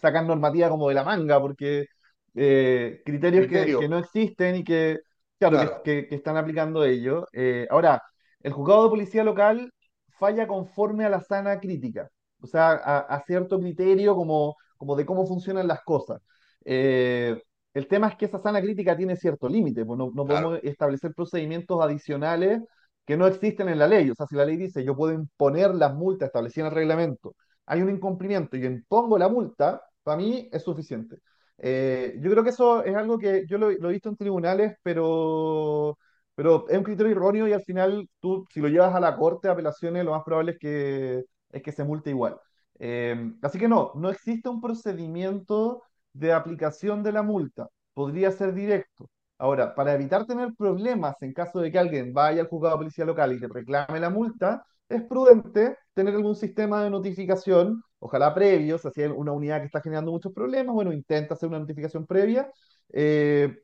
sacan 0.00 0.26
normativa 0.26 0.68
como 0.68 0.88
de 0.88 0.94
la 0.94 1.04
manga 1.04 1.40
porque 1.40 1.86
eh, 2.34 3.02
criterios 3.04 3.46
que, 3.46 3.74
que 3.76 3.88
Criterio, 3.88 3.88
no 3.88 3.98
existen 3.98 4.56
y 4.56 4.64
que 4.64 4.98
Claro, 5.38 5.58
que, 5.58 5.66
claro. 5.66 5.82
que- 5.82 6.08
que 6.08 6.14
están 6.14 6.36
aplicando 6.36 6.84
ello. 6.84 7.26
Eh, 7.32 7.66
ahora, 7.70 8.02
el 8.40 8.52
juzgado 8.52 8.84
de 8.84 8.90
policía 8.90 9.24
local 9.24 9.72
falla 10.18 10.46
conforme 10.46 11.04
a 11.04 11.08
la 11.10 11.20
sana 11.20 11.60
crítica, 11.60 12.08
o 12.40 12.46
sea, 12.46 12.70
a, 12.72 12.98
a 13.00 13.20
cierto 13.24 13.58
criterio 13.60 14.14
como, 14.14 14.56
como 14.76 14.96
de 14.96 15.04
cómo 15.06 15.26
funcionan 15.26 15.66
las 15.68 15.82
cosas. 15.82 16.20
Eh, 16.64 17.40
el 17.74 17.88
tema 17.88 18.08
es 18.08 18.16
que 18.16 18.26
esa 18.26 18.38
sana 18.40 18.60
crítica 18.62 18.96
tiene 18.96 19.16
cierto 19.16 19.48
límite, 19.48 19.84
pues 19.84 19.98
no, 19.98 20.10
no 20.14 20.26
Claro. 20.26 20.48
podemos 20.48 20.60
establecer 20.62 21.12
procedimientos 21.14 21.80
adicionales 21.82 22.62
que 23.04 23.16
no 23.16 23.26
existen 23.26 23.68
en 23.68 23.78
la 23.78 23.86
ley. 23.88 24.10
O 24.10 24.14
sea, 24.14 24.26
si 24.26 24.36
la 24.36 24.46
ley 24.46 24.56
dice 24.56 24.84
yo 24.84 24.96
puedo 24.96 25.12
imponer 25.12 25.74
las 25.74 25.94
multas 25.94 26.28
establecidas 26.28 26.68
en 26.68 26.72
el 26.72 26.76
reglamento, 26.76 27.34
hay 27.66 27.82
un 27.82 27.90
incumplimiento 27.90 28.56
y 28.56 28.60
yo 28.60 28.66
impongo 28.68 29.18
la 29.18 29.28
multa, 29.28 29.82
para 30.02 30.16
mí 30.18 30.48
es 30.52 30.62
suficiente. 30.62 31.16
Eh, 31.58 32.16
yo 32.20 32.30
creo 32.30 32.44
que 32.44 32.50
eso 32.50 32.84
es 32.84 32.94
algo 32.96 33.18
que 33.18 33.44
yo 33.46 33.58
lo, 33.58 33.70
he 33.70 33.92
visto 33.92 34.08
en 34.08 34.16
tribunales, 34.16 34.76
pero, 34.82 35.98
pero 36.34 36.68
es 36.68 36.76
un 36.78 36.84
criterio 36.84 37.12
erróneo 37.12 37.48
y 37.48 37.52
al 37.52 37.62
final 37.62 38.08
tú, 38.20 38.44
si 38.52 38.60
lo 38.60 38.68
llevas 38.68 38.94
a 38.94 39.00
la 39.00 39.16
corte 39.16 39.48
de 39.48 39.52
apelaciones, 39.52 40.04
lo 40.04 40.12
más 40.12 40.24
probable 40.24 40.52
es 40.52 40.58
que, 40.58 41.24
es 41.52 41.62
que 41.62 41.72
se 41.72 41.84
multe 41.84 42.10
igual. 42.10 42.36
Eh, 42.78 43.32
así 43.42 43.58
que 43.58 43.68
no, 43.68 43.92
no 43.94 44.10
existe 44.10 44.48
un 44.48 44.60
procedimiento 44.60 45.82
de 46.12 46.32
aplicación 46.32 47.02
de 47.02 47.12
la 47.12 47.22
multa. 47.22 47.68
Podría 47.94 48.30
ser 48.32 48.52
directo. 48.54 49.08
Ahora, 49.38 49.74
para 49.74 49.94
evitar 49.94 50.26
tener 50.26 50.54
problemas 50.56 51.16
en 51.20 51.32
caso 51.32 51.60
de 51.60 51.70
que 51.70 51.78
alguien 51.78 52.12
vaya 52.12 52.42
al 52.42 52.48
juzgado 52.48 52.76
de 52.76 52.78
policía 52.78 53.04
local 53.04 53.32
y 53.32 53.40
que 53.40 53.48
reclame 53.48 54.00
la 54.00 54.10
multa, 54.10 54.64
es 54.88 55.02
prudente 55.04 55.76
tener 55.94 56.14
algún 56.14 56.36
sistema 56.36 56.82
de 56.84 56.90
notificación, 56.90 57.82
ojalá 57.98 58.34
previo, 58.34 58.78
si 58.78 59.02
hay 59.02 59.08
una 59.08 59.32
unidad 59.32 59.60
que 59.60 59.66
está 59.66 59.80
generando 59.80 60.12
muchos 60.12 60.32
problemas, 60.32 60.74
bueno, 60.74 60.92
intenta 60.92 61.34
hacer 61.34 61.48
una 61.48 61.58
notificación 61.60 62.06
previa. 62.06 62.50
eh, 62.92 63.56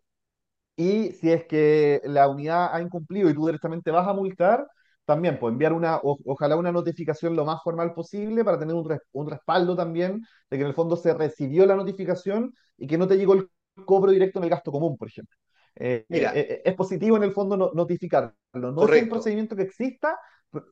y 0.77 1.13
si 1.13 1.31
es 1.33 1.45
que 1.47 2.01
la 2.05 2.29
unidad 2.29 2.75
ha 2.75 2.81
incumplido 2.81 3.29
y 3.31 3.35
tú 3.35 3.47
directamente 3.47 3.91
vas 3.91 4.07
a 4.09 4.15
multar, 4.15 4.67
también 5.05 5.39
pues 5.39 5.53
enviar 5.53 5.73
una, 5.73 5.97
o- 5.99 6.19
ojalá 6.25 6.57
una 6.57 6.73
notificación 6.73 7.37
lo 7.37 7.45
más 7.45 7.63
formal 7.63 7.93
posible 7.95 8.45
para 8.45 8.59
tener 8.59 8.75
un, 8.75 8.89
res- 8.89 9.01
un 9.13 9.29
respaldo 9.31 9.77
también 9.77 10.23
de 10.51 10.57
que 10.57 10.63
en 10.63 10.69
el 10.69 10.75
fondo 10.75 10.97
se 10.97 11.13
recibió 11.15 11.67
la 11.67 11.77
notificación 11.77 12.55
y 12.79 12.87
que 12.87 12.97
no 12.99 13.07
te 13.09 13.17
llegó 13.17 13.35
el 13.35 13.49
cobro 13.85 14.11
directo 14.13 14.39
en 14.39 14.45
el 14.45 14.51
gasto 14.51 14.73
común, 14.73 14.97
por 14.97 15.09
ejemplo. 15.09 15.37
Eh, 15.77 16.07
Mira. 16.09 16.33
eh, 16.33 16.63
es 16.65 16.75
positivo 16.75 17.17
en 17.17 17.23
el 17.25 17.33
fondo 17.33 17.57
no- 17.57 17.71
notificarlo. 17.75 18.35
No 18.55 18.85
es 18.85 18.95
un 18.95 19.09
procedimiento 19.09 19.57
que 19.57 19.63
exista, 19.63 20.19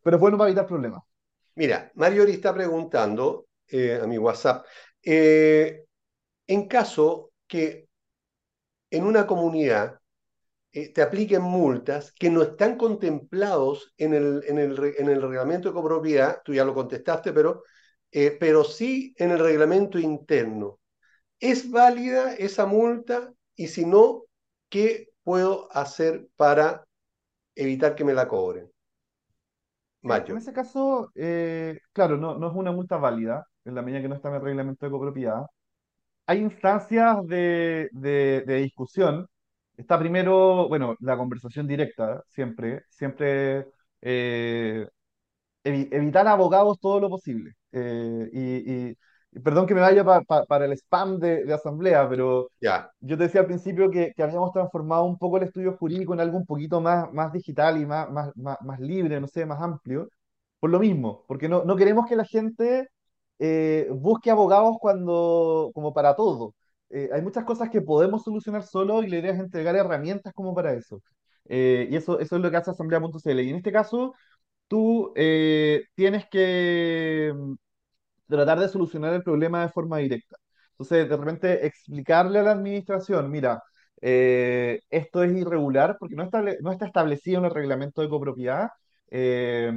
pero 0.03 0.19
bueno 0.19 0.39
para 0.39 0.51
evitar 0.51 0.67
problemas. 0.67 1.03
Mira, 1.55 1.91
Mariori 1.95 2.33
está 2.33 2.55
preguntando 2.55 3.47
eh, 3.67 4.01
a 4.03 4.07
mi 4.07 4.19
WhatsApp, 4.19 4.65
eh, 5.03 5.85
en 6.47 6.69
caso 6.69 7.33
que 7.47 7.89
en 8.91 9.05
una 9.05 9.27
comunidad 9.27 10.01
eh, 10.73 10.93
te 10.93 11.03
apliquen 11.03 11.43
multas 11.43 12.13
que 12.13 12.31
no 12.31 12.43
están 12.43 12.77
contemplados 12.77 13.93
en 13.97 14.15
el, 14.15 14.45
en 14.47 14.59
el, 14.59 14.95
en 14.99 15.09
el 15.09 15.23
reglamento 15.23 15.69
de 15.69 15.75
copropiedad, 15.75 16.43
tú 16.45 16.55
ya 16.55 16.65
lo 16.65 16.75
contestaste, 16.75 17.33
pero, 17.33 17.65
pero 18.11 18.65
sí 18.65 19.15
en 19.19 19.33
el 19.33 19.39
reglamento 19.39 19.99
interno. 19.99 20.81
¿Es 21.41 21.71
válida 21.71 22.35
esa 22.35 22.67
multa? 22.67 23.33
Y 23.57 23.69
si 23.69 23.87
no, 23.87 24.25
¿qué 24.69 25.11
puedo 25.25 25.69
hacer 25.77 26.29
para 26.37 26.87
evitar 27.55 27.95
que 27.95 28.05
me 28.05 28.15
la 28.15 28.29
cobren? 28.29 28.71
En 30.03 30.09
Mayo. 30.09 30.37
ese 30.37 30.53
caso, 30.53 31.11
eh, 31.15 31.79
claro, 31.93 32.17
no, 32.17 32.39
no 32.39 32.49
es 32.49 32.55
una 32.55 32.73
multa 32.73 32.97
válida, 32.99 33.47
en 33.65 33.75
la 33.75 33.83
medida 33.83 34.03
que 34.03 34.09
no 34.09 34.15
está 34.15 34.29
en 34.29 34.35
el 34.37 34.43
reglamento 34.43 34.85
de 34.87 34.93
copropiedad. 34.93 35.47
Hay 36.27 36.41
instancias 36.41 37.27
de, 37.27 37.89
de- 37.93 38.45
de 38.47 38.57
discusión. 38.59 39.29
Está 39.77 39.99
primero, 39.99 40.69
bueno, 40.69 40.97
la 41.01 41.17
conversación 41.19 41.67
directa, 41.69 42.23
siempre, 42.29 42.85
siempre 42.91 43.69
eh, 44.03 44.89
evi- 45.65 45.89
evitar 45.93 46.27
abogados 46.29 46.79
todo 46.81 47.01
lo 47.01 47.11
posible. 47.11 47.53
Eh, 47.73 48.29
y- 48.33 48.91
y 48.91 48.97
perdón 49.45 49.67
que 49.67 49.75
me 49.75 49.81
vaya 49.81 50.05
pa- 50.05 50.23
pa- 50.23 50.45
para 50.47 50.65
el 50.67 50.73
spam 50.73 51.19
de, 51.19 51.45
de 51.45 51.55
asamblea, 51.55 52.09
pero 52.09 52.51
Ya, 52.61 52.91
yo 53.01 53.17
te 53.17 53.25
decía 53.25 53.41
al 53.43 53.47
principio 53.47 53.91
que, 53.91 54.13
que 54.17 54.23
habíamos 54.23 54.53
transformado 54.53 55.05
un 55.05 55.19
poco 55.19 55.37
el 55.39 55.45
estudio 55.45 55.77
jurídico 55.77 56.15
en 56.15 56.21
algo 56.21 56.37
un 56.39 56.47
poquito 56.47 56.81
más, 56.81 57.13
más 57.13 57.33
digital 57.33 57.79
y 57.81 57.87
más, 57.87 58.11
más, 58.11 58.37
más, 58.37 58.59
más 58.63 58.81
libre, 58.81 59.21
no 59.21 59.29
sé, 59.29 59.47
más 59.47 59.61
amplio, 59.63 60.09
por 60.61 60.71
lo 60.71 60.79
mismo, 60.81 61.25
porque 61.29 61.49
no, 61.49 61.65
no 61.65 61.77
queremos 61.77 62.07
que 62.07 62.17
la 62.17 62.25
gente 62.25 62.89
eh, 63.39 63.89
busque 63.93 64.31
abogados 64.31 64.77
cuando, 64.81 65.71
como 65.75 65.93
para 65.95 66.17
todo. 66.17 66.55
Eh, 66.91 67.11
hay 67.13 67.23
muchas 67.23 67.45
cosas 67.45 67.71
que 67.71 67.83
podemos 67.83 68.25
solucionar 68.25 68.63
solo 68.65 69.03
y 69.03 69.09
la 69.09 69.19
idea 69.19 69.33
es 69.33 69.39
entregar 69.41 69.77
herramientas 69.77 70.33
como 70.35 70.55
para 70.55 70.73
eso. 70.75 71.03
Eh, 71.47 71.89
y 71.91 71.97
eso, 71.97 72.19
eso 72.21 72.37
es 72.37 72.43
lo 72.43 72.51
que 72.51 72.57
hace 72.57 72.71
Asamblea.cl. 72.71 73.43
Y 73.43 73.51
en 73.51 73.57
este 73.57 73.73
caso, 73.73 74.15
tú 74.69 75.13
tienes 75.95 76.27
que 76.31 77.33
tratar 78.29 78.61
de 78.61 78.69
solucionar 78.69 79.15
el 79.15 79.23
problema 79.23 79.63
de 79.63 79.71
forma 79.71 79.99
directa. 79.99 80.37
Entonces, 80.73 81.09
de 81.09 81.17
repente, 81.17 81.67
explicarle 81.67 82.39
a 82.41 82.43
la 82.45 82.53
administración, 82.53 83.31
mira, 83.31 83.63
eh, 84.01 84.81
esto 84.91 85.23
es 85.25 85.33
irregular 85.37 85.97
porque 85.99 86.15
no, 86.15 86.29
no 86.63 86.73
está 86.73 86.87
establecido 86.87 87.41
en 87.41 87.47
el 87.47 87.51
reglamento 87.53 88.01
de 88.03 88.09
copropiedad. 88.09 88.71
eh, 89.11 89.73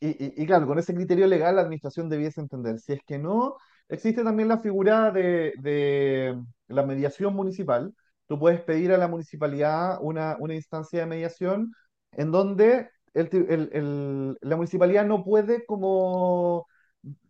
y, 0.00 0.46
claro, 0.46 0.66
con 0.66 0.78
ese 0.78 0.94
criterio 0.94 1.26
legal 1.26 1.56
la 1.56 1.62
administración 1.62 2.08
debiese 2.08 2.40
entender. 2.40 2.78
Si 2.78 2.92
es 2.92 3.00
que 3.04 3.18
no, 3.18 3.56
existe 3.88 4.22
también 4.22 4.48
la 4.48 4.60
figura 4.60 5.10
de, 5.10 6.40
la 6.68 6.82
mediación 6.84 7.34
municipal. 7.34 7.94
Tú 8.26 8.38
puedes 8.38 8.60
pedir 8.60 8.92
a 8.92 8.98
la 8.98 9.08
municipalidad 9.08 9.98
una, 10.00 10.36
instancia 10.50 11.00
de 11.00 11.06
mediación 11.06 11.72
en 12.12 12.30
donde 12.30 12.90
la 13.14 14.56
municipalidad 14.56 15.04
no 15.06 15.24
puede 15.24 15.66
como 15.66 16.66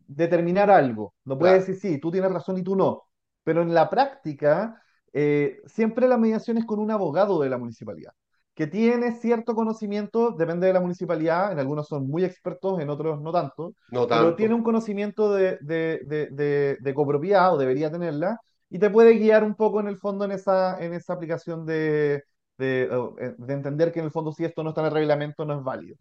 determinar 0.08 0.70
algo. 0.72 1.14
No 1.26 1.38
puede 1.38 1.54
Claro. 1.54 1.60
decir, 1.60 1.76
sí, 1.76 2.00
tú 2.00 2.10
tienes 2.12 2.32
razón 2.32 2.58
y 2.58 2.64
tú 2.64 2.76
no. 2.76 3.04
Pero 3.44 3.62
en 3.62 3.74
la 3.74 3.90
práctica, 3.90 4.82
eh, 5.12 5.60
siempre 5.66 6.08
la 6.08 6.18
mediación 6.18 6.58
es 6.58 6.66
con 6.66 6.80
un 6.80 6.90
abogado 6.90 7.40
de 7.40 7.50
la 7.50 7.58
municipalidad, 7.58 8.12
que 8.54 8.66
tiene 8.66 9.12
cierto 9.12 9.54
conocimiento, 9.54 10.32
depende 10.32 10.66
de 10.66 10.72
la 10.74 10.80
municipalidad, 10.80 11.52
en 11.52 11.58
algunos 11.60 11.88
son 11.88 12.08
muy 12.08 12.24
expertos, 12.24 12.80
en 12.80 12.90
otros 12.90 13.20
no 13.22 13.32
tanto, 13.32 13.74
no 13.90 14.06
pero 14.08 14.34
tanto. 14.34 14.36
tiene 14.36 14.54
un 14.54 14.62
conocimiento 14.64 15.32
de, 15.34 15.58
de, 15.60 16.00
de, 16.06 16.28
de, 16.32 16.78
de 16.80 16.94
copropiedad, 16.94 17.54
o 17.54 17.58
debería 17.58 17.90
tenerla, 17.90 18.38
y 18.70 18.78
te 18.78 18.90
puede 18.90 19.14
guiar 19.14 19.44
un 19.44 19.54
poco 19.54 19.80
en 19.80 19.88
el 19.88 19.98
fondo 19.98 20.24
en 20.24 20.32
esa, 20.32 20.78
en 20.84 20.92
esa 20.94 21.14
aplicación 21.14 21.64
de, 21.66 22.24
de, 22.58 22.82
eh, 23.20 23.34
de 23.38 23.54
entender 23.54 23.92
que 23.92 24.00
en 24.00 24.06
el 24.06 24.10
fondo 24.12 24.32
si 24.32 24.44
esto 24.44 24.62
no 24.62 24.70
está 24.70 24.80
en 24.82 24.88
el 24.88 24.92
reglamento 24.94 25.44
no 25.44 25.56
es 25.58 25.62
válido. 25.64 25.96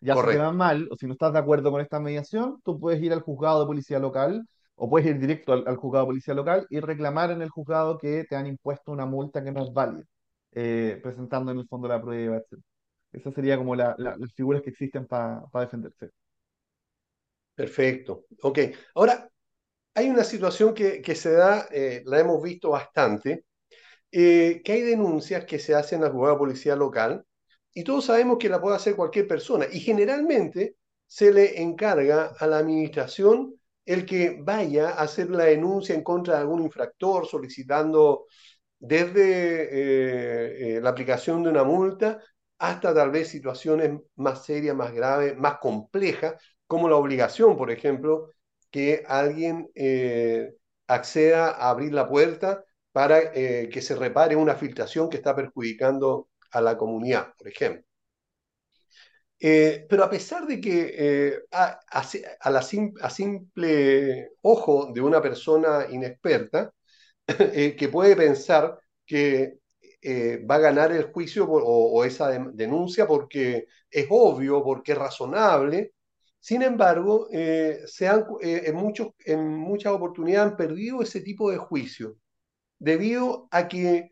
Ya 0.00 0.16
si 0.16 0.28
te 0.28 0.36
Correcto. 0.36 0.38
va 0.38 0.52
mal 0.52 0.88
o 0.90 0.96
si 0.96 1.06
no 1.06 1.12
estás 1.14 1.32
de 1.32 1.38
acuerdo 1.40 1.70
con 1.72 1.80
esta 1.80 2.00
mediación, 2.00 2.60
tú 2.64 2.78
puedes 2.78 3.02
ir 3.02 3.12
al 3.12 3.20
juzgado 3.22 3.60
de 3.60 3.66
policía 3.66 3.98
local 3.98 4.46
o 4.76 4.88
puedes 4.88 5.08
ir 5.08 5.18
directo 5.18 5.52
al, 5.52 5.64
al 5.66 5.76
juzgado 5.76 6.04
de 6.06 6.08
policía 6.10 6.34
local 6.34 6.66
y 6.70 6.80
reclamar 6.80 7.30
en 7.32 7.42
el 7.42 7.50
juzgado 7.50 7.98
que 7.98 8.24
te 8.24 8.36
han 8.36 8.46
impuesto 8.46 8.92
una 8.92 9.06
multa 9.06 9.42
que 9.42 9.50
no 9.52 9.64
es 9.64 9.72
válida, 9.72 10.04
eh, 10.52 11.00
presentando 11.02 11.50
en 11.52 11.58
el 11.58 11.66
fondo 11.68 11.88
la 11.88 12.00
prueba, 12.00 12.36
etc. 12.36 12.62
Esa 13.12 13.32
sería 13.32 13.56
como 13.58 13.74
la- 13.74 13.94
la- 13.98 14.16
las 14.16 14.32
figuras 14.34 14.62
que 14.62 14.70
existen 14.70 15.06
para 15.06 15.42
defenderse. 15.54 16.10
Perfecto. 17.54 18.26
Ok. 18.42 18.58
Ahora, 18.94 19.28
hay 19.94 20.10
una 20.10 20.24
situación 20.24 20.74
que, 20.74 21.02
que 21.02 21.14
se 21.16 21.32
da, 21.32 21.68
eh, 21.72 22.02
la 22.06 22.20
hemos 22.20 22.42
visto 22.42 22.70
bastante, 22.70 23.46
eh, 24.12 24.62
que 24.64 24.72
hay 24.72 24.82
denuncias 24.82 25.44
que 25.46 25.58
se 25.60 25.74
hacen 25.74 26.04
al 26.04 26.12
juzgado 26.12 26.34
de 26.36 26.38
policía 26.40 26.76
local 26.76 27.24
y 27.72 27.84
todos 27.84 28.06
sabemos 28.06 28.38
que 28.38 28.48
la 28.48 28.60
puede 28.60 28.76
hacer 28.76 28.96
cualquier 28.96 29.26
persona. 29.28 29.66
Y 29.70 29.80
generalmente 29.80 30.76
se 31.06 31.32
le 31.32 31.60
encarga 31.62 32.34
a 32.38 32.46
la 32.46 32.58
administración 32.58 33.54
el 33.88 34.04
que 34.04 34.36
vaya 34.40 34.90
a 34.90 35.02
hacer 35.02 35.30
la 35.30 35.44
denuncia 35.44 35.94
en 35.94 36.04
contra 36.04 36.34
de 36.34 36.40
algún 36.40 36.62
infractor 36.62 37.26
solicitando 37.26 38.26
desde 38.78 39.62
eh, 39.62 40.76
eh, 40.76 40.80
la 40.82 40.90
aplicación 40.90 41.42
de 41.42 41.50
una 41.50 41.64
multa 41.64 42.22
hasta 42.58 42.94
tal 42.94 43.10
vez 43.10 43.28
situaciones 43.28 43.98
más 44.16 44.44
serias, 44.44 44.76
más 44.76 44.92
graves, 44.92 45.36
más 45.38 45.58
complejas, 45.58 46.34
como 46.66 46.88
la 46.88 46.96
obligación, 46.96 47.56
por 47.56 47.70
ejemplo, 47.70 48.32
que 48.70 49.04
alguien 49.08 49.70
eh, 49.74 50.52
acceda 50.86 51.50
a 51.52 51.70
abrir 51.70 51.92
la 51.94 52.08
puerta 52.08 52.64
para 52.92 53.32
que 53.32 53.80
se 53.80 53.94
repare 53.94 54.34
una 54.34 54.56
filtración 54.56 55.08
que 55.08 55.18
está 55.18 55.36
perjudicando 55.36 56.27
a 56.50 56.60
la 56.60 56.76
comunidad, 56.76 57.34
por 57.36 57.48
ejemplo. 57.48 57.84
Eh, 59.40 59.86
pero 59.88 60.04
a 60.04 60.10
pesar 60.10 60.46
de 60.46 60.60
que 60.60 60.94
eh, 60.98 61.38
a, 61.52 61.78
a, 61.90 63.10
simple 63.10 64.30
ojo 64.42 64.92
de 64.92 65.00
una 65.00 65.22
persona 65.22 65.86
inexperta, 65.90 66.72
eh, 67.28 67.76
que 67.76 67.88
puede 67.88 68.16
pensar 68.16 68.78
que 69.06 69.58
va 70.48 70.56
a 70.56 70.58
ganar 70.58 70.92
el 70.92 71.12
juicio 71.12 71.44
o, 71.48 72.04
esa 72.04 72.28
de, 72.28 72.50
denuncia 72.54 73.06
porque 73.06 73.66
es 73.90 74.06
obvio, 74.10 74.62
porque 74.62 74.92
es 74.92 74.98
razonable, 74.98 75.92
sin 76.40 76.62
embargo, 76.62 77.28
se 77.30 78.08
han, 78.08 78.24
en, 78.40 78.76
en 79.26 79.46
muchas 79.58 79.92
oportunidades 79.92 80.52
han 80.52 80.56
perdido 80.56 81.02
ese 81.02 81.20
tipo 81.20 81.50
de 81.50 81.58
juicio, 81.58 82.16
debido 82.78 83.48
a 83.50 83.68
que 83.68 84.10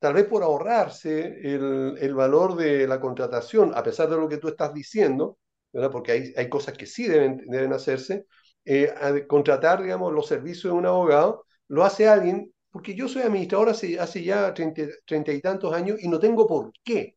tal 0.00 0.14
vez 0.14 0.26
por 0.26 0.42
ahorrarse 0.42 1.40
el, 1.42 1.96
el, 2.00 2.14
valor 2.14 2.56
de 2.56 2.86
la 2.88 3.00
contratación, 3.00 3.72
a 3.74 3.82
pesar 3.84 4.10
de 4.10 4.16
lo 4.16 4.28
que 4.28 4.38
tú 4.38 4.48
estás 4.48 4.74
diciendo, 4.74 5.38
¿verdad? 5.72 5.90
porque 5.92 6.12
hay, 6.12 6.32
hay 6.36 6.48
cosas 6.48 6.76
que 6.76 6.86
sí 6.86 7.06
deben, 7.08 7.38
deben 7.46 7.72
hacerse, 7.72 8.26
eh, 8.64 8.92
contratar, 9.28 9.82
digamos, 9.82 10.12
los 10.12 10.26
servicios 10.26 10.72
de 10.72 10.78
un 10.78 10.86
abogado, 10.86 11.44
lo 11.68 11.84
hace 11.84 12.08
alguien 12.08 12.52
porque 12.72 12.94
yo 12.94 13.08
soy 13.08 13.22
administrador 13.22 13.68
hace, 13.70 13.98
hace 14.00 14.22
ya 14.24 14.54
treinta, 14.54 15.32
y 15.32 15.40
tantos 15.40 15.72
años 15.74 15.98
y 16.00 16.08
no 16.08 16.20
tengo 16.20 16.46
por 16.46 16.72
qué 16.84 17.16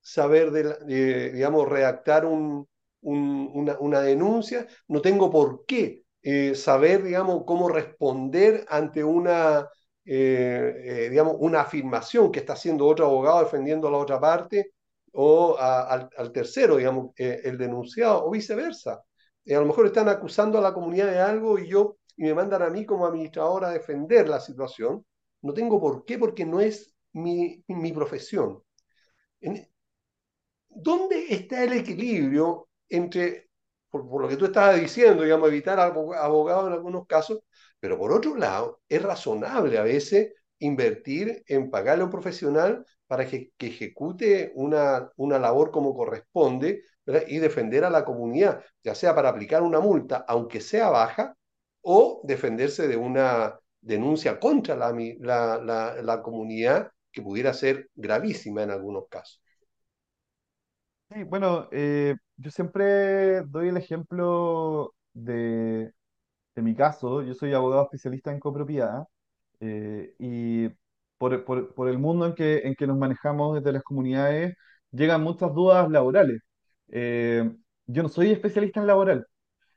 saber, 0.00 0.52
digamos, 0.86 1.68
redactar 1.68 2.24
un, 2.26 2.68
un- 3.02 3.50
una, 3.54 3.78
una 3.80 4.00
denuncia, 4.00 4.66
no 4.88 5.00
tengo 5.02 5.30
por 5.30 5.64
qué 5.66 6.04
eh, 6.22 6.54
saber, 6.54 7.02
digamos, 7.02 7.44
cómo 7.46 7.68
responder 7.68 8.64
ante 8.68 9.04
una, 9.04 9.68
eh, 10.08 11.04
eh, 11.06 11.10
digamos, 11.10 11.36
una 11.40 11.60
afirmación 11.62 12.32
que 12.32 12.40
está 12.40 12.54
haciendo 12.54 12.86
otro 12.86 13.06
abogado 13.06 13.40
defendiendo 13.40 13.88
a 13.88 13.90
la 13.90 13.98
otra 13.98 14.20
parte 14.20 14.72
o 15.12 15.56
al, 15.58 16.10
tercero, 16.32 16.76
digamos, 16.76 17.10
eh, 17.16 17.40
el 17.44 17.58
denunciado, 17.58 18.24
o 18.26 18.30
viceversa. 18.30 19.02
Eh, 19.44 19.54
a 19.56 19.60
lo 19.60 19.66
mejor 19.66 19.86
están 19.86 20.08
acusando 20.08 20.58
a 20.58 20.60
la 20.60 20.72
comunidad 20.74 21.10
de 21.10 21.18
algo 21.20 21.58
y 21.58 21.68
yo 21.68 21.96
y 22.16 22.24
me 22.24 22.34
mandan 22.34 22.62
a 22.62 22.70
mí 22.70 22.84
como 22.86 23.06
administrador 23.06 23.64
a 23.64 23.70
defender 23.70 24.28
la 24.28 24.40
situación. 24.40 25.04
No 25.42 25.52
tengo 25.54 25.80
por 25.80 26.04
qué, 26.04 26.18
porque 26.18 26.44
no 26.44 26.60
es 26.60 26.94
mi, 27.12 27.62
mi 27.68 27.92
profesión. 27.92 28.62
¿Dónde 30.68 31.26
está 31.34 31.64
el 31.64 31.72
equilibrio 31.74 32.68
entre, 32.88 33.50
por, 33.90 34.08
por 34.08 34.22
lo 34.22 34.28
que 34.28 34.36
tú 34.36 34.46
estabas 34.46 34.80
diciendo, 34.80 35.22
digamos, 35.22 35.48
evitar 35.48 35.78
abo- 35.78 36.14
abogados 36.14 36.68
en 36.68 36.72
algunos 36.74 37.06
casos, 37.06 37.40
pero 37.80 37.98
por 37.98 38.12
otro 38.12 38.36
lado, 38.36 38.80
es 38.88 39.02
razonable 39.02 39.78
a 39.78 39.82
veces 39.82 40.34
invertir 40.58 41.44
en 41.46 41.70
pagarle 41.70 42.02
a 42.02 42.06
un 42.06 42.10
profesional 42.10 42.84
para 43.06 43.26
que, 43.26 43.52
que 43.56 43.68
ejecute 43.68 44.52
una, 44.54 45.10
una 45.16 45.38
labor 45.38 45.70
como 45.70 45.94
corresponde, 45.94 46.82
y 47.26 47.38
defender 47.38 47.84
a 47.84 47.90
la 47.90 48.04
comunidad, 48.04 48.62
ya 48.82 48.94
sea 48.94 49.14
para 49.14 49.30
aplicar 49.30 49.62
una 49.62 49.80
multa, 49.80 50.24
aunque 50.28 50.60
sea 50.60 50.90
baja, 50.90 51.34
o 51.80 52.20
defenderse 52.24 52.86
de 52.86 52.96
una 52.96 53.58
denuncia 53.80 54.38
contra 54.38 54.76
la, 54.76 54.92
la, 55.20 56.02
la 56.02 56.22
comunidad 56.22 56.90
que 57.10 57.22
pudiera 57.22 57.54
ser 57.54 57.88
gravísima 57.94 58.62
en 58.62 58.70
algunos 58.70 59.04
casos. 59.08 59.40
Sí, 61.10 61.24
bueno, 61.24 61.68
eh, 61.72 62.16
yo 62.36 62.50
siempre 62.50 63.40
doy 63.42 63.68
el 63.68 63.78
ejemplo 63.78 64.94
de, 65.14 65.92
de 66.58 66.62
mi 66.62 66.74
caso. 66.74 67.22
Yo 67.22 67.34
soy 67.34 67.52
abogado 67.54 67.84
especialista 67.84 68.32
en 68.32 68.40
copropiedad 68.40 69.04
eh, 69.60 70.14
y 70.18 70.68
por, 71.18 71.44
por- 71.44 71.74
por 71.74 71.88
el 71.88 71.98
mundo 71.98 72.26
en 72.26 72.34
que, 72.34 72.58
en 72.60 72.74
que 72.74 72.86
nos 72.86 72.98
manejamos 72.98 73.56
desde 73.56 73.72
las 73.72 73.82
comunidades 73.84 74.56
llegan 74.92 75.22
muchas 75.22 75.54
dudas 75.54 75.90
laborales. 75.90 76.40
Eh, 76.90 77.50
yo 77.86 78.02
no 78.02 78.08
soy 78.10 78.32
especialista 78.32 78.80
en 78.80 78.86
laboral, 78.88 79.26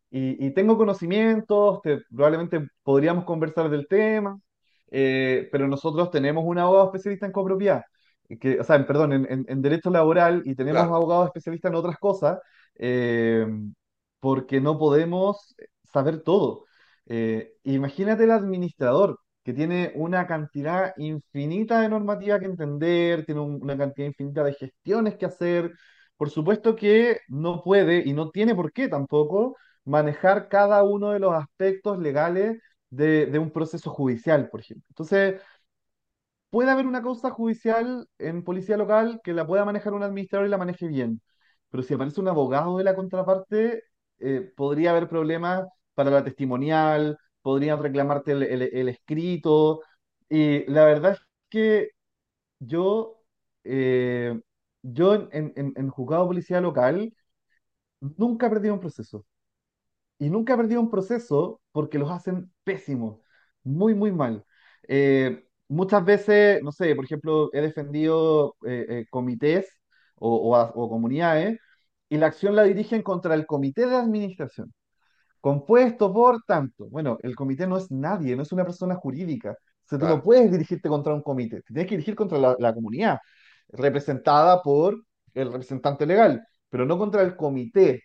y, 0.10 0.46
y 0.48 0.52
tengo 0.54 0.78
conocimientos, 0.78 1.82
te- 1.84 2.02
probablemente 2.14 2.68
podríamos 2.84 3.26
conversar 3.26 3.70
del 3.70 3.88
tema, 3.88 4.40
eh, 4.92 5.50
pero 5.52 5.68
nosotros 5.68 6.12
tenemos 6.12 6.44
un 6.46 6.58
abogado 6.60 6.88
especialista 6.88 7.26
en 7.28 7.32
copropiedad, 7.34 7.84
que, 8.40 8.60
o 8.60 8.64
sea, 8.64 8.78
en- 8.78 8.86
perdón, 8.86 9.14
en, 9.14 9.32
en- 9.32 9.46
en 9.48 9.62
derecho 9.62 9.90
laboral 9.90 10.42
y 10.46 10.56
tenemos 10.56 10.88
Claro, 10.88 10.96
abogados 10.96 11.28
especialistas 11.28 11.72
en 11.72 11.76
otras 11.78 11.98
cosas, 12.00 12.40
eh, 12.78 13.46
porque 14.20 14.62
no 14.62 14.78
podemos 14.78 15.56
saber 15.92 16.22
todo. 16.24 16.66
Eh, 17.14 17.54
imagínate 17.64 18.24
el 18.24 18.32
administrador 18.32 19.20
que 19.44 19.54
tiene 19.54 19.92
una 19.96 20.28
cantidad 20.28 20.94
infinita 20.98 21.82
de 21.82 21.90
normativa 21.90 22.40
que 22.40 22.46
entender, 22.46 23.26
tiene 23.26 23.42
un- 23.42 23.62
una 23.62 23.78
cantidad 23.78 24.08
infinita 24.08 24.44
de 24.44 24.54
gestiones 24.54 25.18
que 25.18 25.26
hacer. 25.26 25.72
Por 26.18 26.30
supuesto 26.30 26.76
que 26.76 27.20
no 27.28 27.62
puede 27.64 28.04
y 28.08 28.14
no 28.14 28.30
tiene 28.30 28.56
por 28.56 28.72
qué 28.72 28.88
tampoco 28.88 29.58
manejar 29.86 30.48
cada 30.50 30.84
uno 30.84 31.12
de 31.12 31.20
los 31.20 31.34
aspectos 31.34 31.98
legales 32.00 32.62
de, 32.90 33.26
de 33.26 33.40
un 33.40 33.52
proceso 33.52 33.90
judicial, 33.90 34.50
por 34.50 34.60
ejemplo. 34.62 34.86
Entonces, 34.90 35.42
puede 36.50 36.72
haber 36.72 36.86
una 36.88 37.02
causa 37.02 37.30
judicial 37.32 38.08
en 38.20 38.44
policía 38.44 38.78
local 38.78 39.22
que 39.24 39.34
la 39.34 39.48
pueda 39.48 39.66
manejar 39.66 39.94
un 39.94 40.04
administrador 40.04 40.48
y 40.48 40.50
la 40.52 40.58
maneje 40.58 40.88
bien, 40.88 41.22
pero 41.70 41.84
si 41.84 41.94
aparece 41.94 42.20
un 42.22 42.28
abogado 42.28 42.78
de 42.78 42.84
la 42.84 42.96
contraparte, 42.96 43.84
eh, 44.20 44.52
podría 44.56 44.92
haber 44.92 45.08
problemas 45.10 45.66
para 46.04 46.18
la 46.20 46.24
testimonial, 46.24 47.18
podrían 47.42 47.82
reclamarte 47.82 48.32
el, 48.34 48.44
el- 48.44 48.62
el 48.64 48.90
escrito, 48.90 49.82
y 50.30 50.66
la 50.72 50.86
verdad 50.86 51.14
es 51.14 51.20
que 51.50 51.90
yo, 52.60 53.24
eh, 53.66 54.40
yo 54.84 55.16
en, 55.16 55.54
en, 55.56 55.74
en 55.78 55.90
juzgado 55.90 56.28
policía 56.28 56.62
local 56.62 57.14
nunca 58.18 58.48
he 58.48 58.50
perdido 58.50 58.74
un 58.76 58.80
proceso. 58.82 59.26
Y 60.20 60.30
nunca 60.30 60.54
he 60.54 60.58
perdido 60.58 60.82
un 60.82 60.90
proceso 60.92 61.62
porque 61.72 61.98
los 62.00 62.12
hacen 62.12 62.52
pésimos, 62.64 63.20
muy, 63.64 63.96
muy 63.96 64.12
mal. 64.12 64.46
Eh, 64.88 65.46
muchas 65.68 66.06
veces, 66.06 66.62
no 66.64 66.72
sé, 66.72 66.96
por 66.96 67.06
ejemplo, 67.06 67.50
he 67.54 67.62
defendido 67.62 68.56
eh, 68.66 68.86
eh, 68.90 69.06
comités 69.10 69.68
o, 70.16 70.36
o 70.56 70.58
o 70.76 70.90
comunidades 70.90 71.60
y 72.10 72.18
la 72.18 72.28
acción 72.28 72.56
la 72.56 72.64
dirigen 72.64 73.02
contra 73.04 73.34
el 73.36 73.46
comité 73.48 73.88
de 73.88 73.96
administración, 73.96 74.74
compuesto 75.42 76.14
por 76.14 76.44
tanto. 76.46 76.88
Bueno, 76.90 77.18
el 77.24 77.36
comité 77.36 77.68
no 77.68 77.78
es 77.78 77.92
nadie, 77.92 78.36
no 78.36 78.44
es 78.44 78.52
una 78.54 78.66
persona 78.66 78.96
jurídica. 78.96 79.52
O 79.54 79.88
sea, 79.90 80.00
tú 80.00 80.08
no 80.08 80.08
claro, 80.08 80.24
puedes 80.24 80.52
dirigirte 80.52 80.90
contra 80.90 81.14
un 81.14 81.22
comité, 81.24 81.58
te 81.64 81.74
tienes 81.74 81.88
que 81.88 81.96
dirigir 81.98 82.16
contra 82.16 82.38
la, 82.40 82.56
la 82.60 82.74
comunidad, 82.74 83.20
representada 83.70 84.62
por 84.62 85.04
el 85.34 85.52
representante 85.52 86.06
legal, 86.06 86.46
pero 86.70 86.86
no 86.86 86.98
contra 86.98 87.22
el 87.24 87.36
comité 87.36 88.04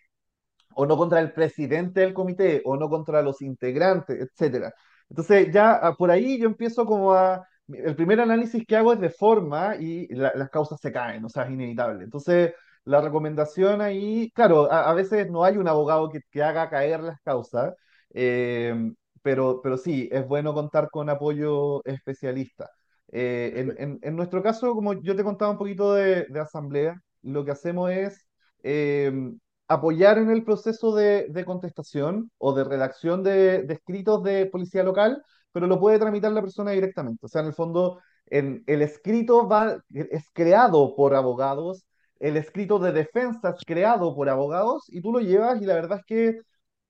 o 0.75 0.85
no 0.85 0.97
contra 0.97 1.19
el 1.19 1.31
presidente 1.33 2.01
del 2.01 2.13
comité, 2.13 2.61
o 2.65 2.77
no 2.77 2.89
contra 2.89 3.21
los 3.21 3.41
integrantes, 3.41 4.19
etcétera. 4.21 4.73
Entonces 5.09 5.51
ya 5.51 5.73
ah, 5.73 5.95
por 5.95 6.11
ahí 6.11 6.39
yo 6.39 6.47
empiezo 6.47 6.85
como 6.85 7.13
a... 7.13 7.45
El 7.69 7.95
primer 7.95 8.21
análisis 8.21 8.65
que 8.65 8.75
hago 8.77 8.93
es 8.93 8.99
de 9.01 9.09
forma 9.09 9.75
y 9.77 10.07
la- 10.15 10.31
las 10.35 10.49
causas 10.49 10.79
se 10.79 10.91
caen, 10.91 11.25
o 11.25 11.29
sea, 11.29 11.43
es 11.43 11.51
inevitable. 11.51 12.03
Entonces 12.03 12.53
la 12.87 13.01
recomendación 13.01 13.81
ahí, 13.81 14.31
claro, 14.33 14.71
a, 14.71 14.89
a 14.89 14.93
veces 14.93 15.29
no 15.29 15.43
hay 15.43 15.57
un 15.57 15.67
abogado 15.67 16.09
que, 16.09 16.21
que 16.31 16.43
haga 16.43 16.69
caer 16.69 17.01
las 17.01 17.19
causas, 17.21 17.73
eh, 18.13 18.73
pero, 19.21 19.61
pero 19.61 19.77
sí, 19.77 20.09
es 20.11 20.27
bueno 20.27 20.53
contar 20.53 20.89
con 20.89 21.09
apoyo 21.09 21.83
especialista. 21.85 22.69
Eh, 23.11 23.53
en, 23.55 23.75
en- 23.77 23.99
en 24.01 24.15
nuestro 24.15 24.41
caso, 24.43 24.73
como 24.75 24.93
yo 25.01 25.15
te 25.15 25.23
contaba 25.23 25.51
un 25.51 25.57
poquito 25.57 25.93
de, 25.93 26.25
de 26.29 26.39
asamblea, 26.39 27.01
lo 27.23 27.45
que 27.45 27.51
hacemos 27.51 27.91
es... 27.91 28.25
eh, 28.63 29.11
apoyar 29.67 30.17
en 30.17 30.29
el 30.29 30.43
proceso 30.45 30.95
de, 30.95 31.27
de 31.29 31.45
contestación 31.45 32.31
o 32.37 32.53
de 32.53 32.63
redacción 32.63 33.23
de, 33.23 33.63
de 33.63 33.73
escritos 33.73 34.23
de 34.23 34.45
policía 34.45 34.83
local, 34.83 35.21
pero 35.51 35.67
lo 35.67 35.79
puede 35.79 35.99
tramitar 35.99 36.31
la 36.31 36.41
persona 36.41 36.71
directamente. 36.71 37.25
O 37.25 37.29
sea, 37.29 37.41
en 37.41 37.47
el 37.47 37.53
fondo, 37.53 37.99
en- 38.27 38.63
el 38.67 38.81
escrito 38.81 39.47
va, 39.47 39.81
es 39.93 40.25
creado 40.33 40.95
por 40.95 41.15
abogados, 41.15 41.85
el 42.19 42.37
escrito 42.37 42.79
de 42.79 42.91
defensa 42.91 43.49
es 43.57 43.63
creado 43.65 44.15
por 44.15 44.29
abogados 44.29 44.85
y 44.89 45.01
tú 45.01 45.11
lo 45.13 45.19
llevas 45.19 45.61
y 45.61 45.65
la 45.65 45.75
verdad 45.75 45.99
es 45.99 46.05
que 46.05 46.41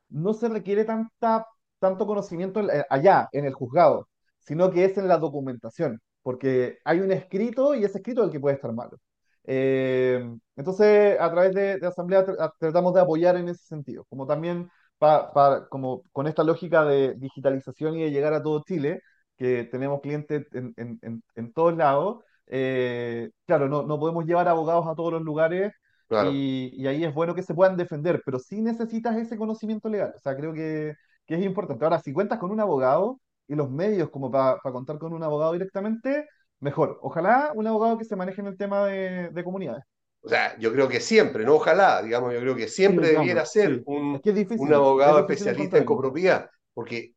no 0.10 0.34
se 0.34 0.50
requiere 0.50 0.86
tanta, 0.86 1.46
tanto 1.80 2.08
conocimiento 2.08 2.60
en- 2.62 2.70
eh, 2.72 2.86
allá, 2.90 3.28
en 3.32 3.46
el 3.46 3.54
juzgado, 3.54 4.08
sino 4.40 4.72
que 4.72 4.86
es 4.86 4.98
en 4.98 5.08
la 5.08 5.18
documentación, 5.18 6.02
porque 6.24 6.78
hay 6.86 7.00
un 7.02 7.12
escrito 7.12 7.76
y 7.76 7.84
ese 7.86 7.98
escrito 8.00 8.22
es 8.22 8.28
el 8.28 8.32
que 8.34 8.40
puede 8.40 8.56
estar 8.56 8.74
malo. 8.74 8.98
Eh, 9.46 10.24
entonces, 10.56 11.18
a 11.20 11.32
través 11.32 11.54
de, 11.54 11.80
de 11.80 11.88
Asamblea 11.88 12.26
tratamos 12.60 12.94
de 12.94 13.02
apoyar 13.02 13.38
en 13.38 13.48
ese 13.50 13.64
sentido, 13.66 14.06
como 14.10 14.28
también 14.28 14.70
pa- 14.98 15.32
pa- 15.34 15.68
como 15.70 16.04
con 16.12 16.28
esta 16.28 16.44
lógica 16.44 16.84
de 16.86 17.14
digitalización 17.16 17.96
y 17.98 18.04
de 18.04 18.12
llegar 18.12 18.34
a 18.34 18.44
todo 18.44 18.64
Chile, 18.66 19.02
que 19.38 19.64
tenemos 19.66 20.02
clientes 20.02 20.48
en, 20.54 20.74
en, 20.78 21.00
en, 21.02 21.24
en 21.36 21.54
todos 21.54 21.76
lados. 21.78 22.24
Eh, 22.48 23.30
claro, 23.46 23.68
no, 23.70 23.84
no 23.84 24.00
podemos 24.00 24.26
llevar 24.26 24.48
abogados 24.48 24.88
a 24.88 24.96
todos 24.96 25.14
los 25.14 25.22
lugares 25.24 25.74
Claro. 26.08 26.32
y, 26.32 26.72
y 26.74 26.88
ahí 26.88 27.04
es 27.04 27.14
bueno 27.14 27.36
que 27.36 27.44
se 27.44 27.54
puedan 27.54 27.78
defender, 27.78 28.22
pero 28.26 28.40
sí 28.40 28.62
necesitas 28.62 29.16
ese 29.18 29.38
conocimiento 29.38 29.90
legal. 29.90 30.14
O 30.16 30.20
sea, 30.20 30.36
creo 30.36 30.54
que, 30.54 30.94
que 31.26 31.36
es 31.36 31.44
importante. 31.44 31.84
Ahora, 31.86 32.00
si 32.00 32.14
cuentas 32.14 32.40
con 32.40 32.52
un 32.52 32.60
abogado 32.60 33.20
y 33.48 33.56
los 33.56 33.70
medios 33.70 34.10
como 34.10 34.32
para 34.32 34.60
contar 34.62 34.98
con 35.00 35.14
un 35.14 35.24
abogado 35.24 35.54
directamente, 35.54 36.28
mejor. 36.60 37.00
Ojalá 37.02 37.52
un 37.56 37.68
abogado 37.68 37.98
que 37.98 38.06
se 38.06 38.16
maneje 38.16 38.42
en 38.42 38.48
el 38.48 38.58
tema 38.58 38.86
de, 38.86 39.30
de 39.30 39.44
comunidades. 39.44 39.84
O 40.22 40.30
sea, 40.30 40.58
yo 40.60 40.72
creo 40.74 40.90
que 40.90 41.00
siempre, 41.00 41.46
no 41.46 41.56
ojalá, 41.56 42.02
digamos, 42.02 42.34
yo 42.34 42.40
creo 42.42 42.56
que 42.56 42.68
Sí, 42.76 42.76
siempre 42.76 43.10
debiera 43.10 43.46
ser 43.46 43.72
sí. 43.72 43.78
Es 43.80 43.84
un, 43.86 44.22
que 44.22 44.30
es 44.32 44.36
un 44.56 44.74
difícil, 44.74 44.74
abogado 44.74 45.20
especialista 45.20 45.78
en 45.78 45.86
copropiedad, 45.86 46.50
porque 46.74 47.14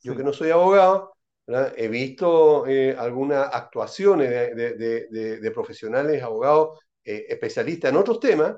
yo 0.00 0.16
que 0.16 0.24
no 0.24 0.32
soy 0.32 0.50
abogado, 0.50 1.13
He 1.46 1.88
visto 1.88 2.66
eh, 2.66 2.96
algunas 2.98 3.48
actuaciones 3.52 4.30
de, 4.56 5.50
profesionales, 5.52 6.22
abogados, 6.22 6.80
eh, 7.04 7.26
especialistas 7.28 7.90
en 7.90 7.96
otros 7.98 8.18
temas, 8.18 8.56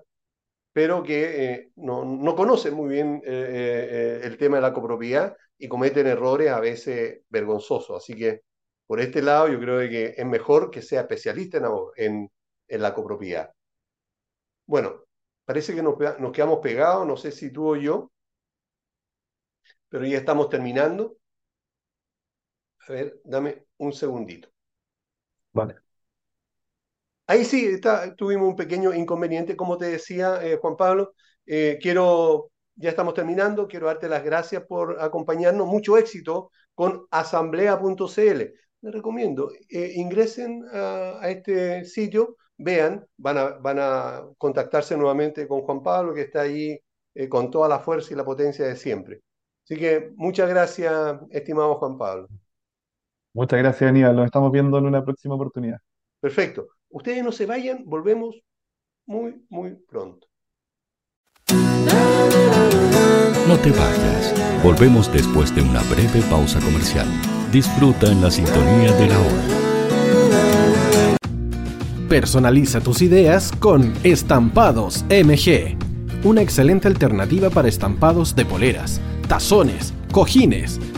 pero 0.72 1.02
que 1.02 1.52
eh, 1.52 1.70
no, 1.76 2.04
no 2.04 2.36
conocen 2.36 2.74
muy 2.74 2.88
bien 2.88 3.22
el 3.24 4.36
tema 4.36 4.56
de 4.56 4.62
la 4.62 4.72
copropiedad 4.72 5.36
y 5.58 5.68
cometen 5.68 6.06
errores 6.06 6.50
a 6.50 6.60
veces 6.60 7.22
vergonzosos. 7.28 8.02
Así 8.02 8.14
que 8.14 8.42
por 8.86 9.00
este 9.00 9.22
lado 9.22 9.48
yo 9.48 9.58
creo 9.58 9.80
que 9.88 10.14
es 10.16 10.26
mejor 10.26 10.70
que 10.70 10.82
sea 10.82 11.02
especialista 11.02 11.60
en, 11.96 12.30
la 12.68 12.94
copropiedad. 12.94 13.52
Bueno, 14.66 15.04
parece 15.44 15.74
que 15.74 15.82
nos 15.82 15.96
quedamos 16.32 16.60
pegados, 16.60 17.06
no 17.06 17.16
sé 17.16 17.32
si 17.32 17.50
tú 17.52 17.68
o 17.68 17.76
yo, 17.76 18.10
pero 19.88 20.04
ya 20.06 20.18
estamos 20.18 20.48
terminando. 20.48 21.16
A 22.88 22.92
ver, 22.92 23.20
dame 23.24 23.66
un 23.78 23.92
segundito. 23.92 24.48
Vale. 25.52 25.82
Ahí 27.28 27.44
sí, 27.44 27.66
está, 27.66 28.14
tuvimos 28.14 28.48
un 28.48 28.56
pequeño 28.56 28.94
inconveniente, 28.94 29.56
como 29.56 29.76
te 29.78 29.86
decía 29.86 30.44
eh, 30.44 30.58
Juan 30.60 30.76
Pablo. 30.76 31.14
Eh, 31.44 31.78
quiero, 31.82 32.52
ya 32.76 32.90
estamos 32.90 33.14
terminando, 33.14 33.66
quiero 33.66 33.86
darte 33.86 34.08
las 34.08 34.22
gracias 34.24 34.62
por 34.64 35.00
acompañarnos. 35.00 35.66
Mucho 35.66 35.96
éxito 35.98 36.50
con 36.74 37.06
asamblea.cl. 37.10 38.40
Les 38.82 38.92
recomiendo, 38.94 39.50
eh, 39.68 39.92
ingresen 39.96 40.62
a, 40.72 41.18
a 41.20 41.30
este 41.30 41.84
sitio, 41.84 42.36
vean, 42.58 43.04
van 43.16 43.38
a, 43.38 43.44
van 43.58 43.78
a 43.80 44.22
contactarse 44.38 44.96
nuevamente 44.96 45.48
con 45.48 45.62
Juan 45.62 45.82
Pablo, 45.82 46.14
que 46.14 46.22
está 46.22 46.42
ahí 46.42 46.78
con 47.28 47.50
toda 47.50 47.68
la 47.68 47.80
fuerza 47.80 48.12
y 48.12 48.16
la 48.16 48.24
potencia 48.24 48.66
de 48.66 48.76
siempre. 48.76 49.22
Así 49.64 49.76
que 49.76 50.10
muchas 50.16 50.48
gracias, 50.48 51.18
estimado 51.30 51.74
Juan 51.76 51.96
Pablo. 51.98 52.28
Muchas 53.36 53.58
gracias, 53.58 53.90
Aníbal. 53.90 54.16
Nos 54.16 54.24
estamos 54.24 54.50
viendo 54.50 54.78
en 54.78 54.86
una 54.86 55.04
próxima 55.04 55.34
oportunidad. 55.34 55.78
Perfecto. 56.20 56.68
Ustedes 56.88 57.22
no 57.22 57.30
se 57.30 57.44
vayan, 57.44 57.82
volvemos 57.84 58.34
muy, 59.04 59.44
muy 59.50 59.74
pronto. 59.74 60.26
No 63.46 63.58
te 63.58 63.70
vayas. 63.72 64.62
Volvemos 64.64 65.12
después 65.12 65.54
de 65.54 65.60
una 65.60 65.82
breve 65.82 66.22
pausa 66.30 66.60
comercial. 66.60 67.06
Disfruta 67.52 68.10
en 68.10 68.22
la 68.22 68.30
sintonía 68.30 68.92
de 68.92 69.06
la 69.06 69.20
hora. 69.20 69.42
Personaliza 72.08 72.80
tus 72.80 73.02
ideas 73.02 73.52
con 73.52 73.92
Estampados 74.02 75.04
MG. 75.10 75.76
Una 76.24 76.40
excelente 76.40 76.88
alternativa 76.88 77.50
para 77.50 77.68
estampados 77.68 78.34
de 78.34 78.46
poleras, 78.46 78.98
tazones, 79.28 79.92
cojines, 80.10 80.80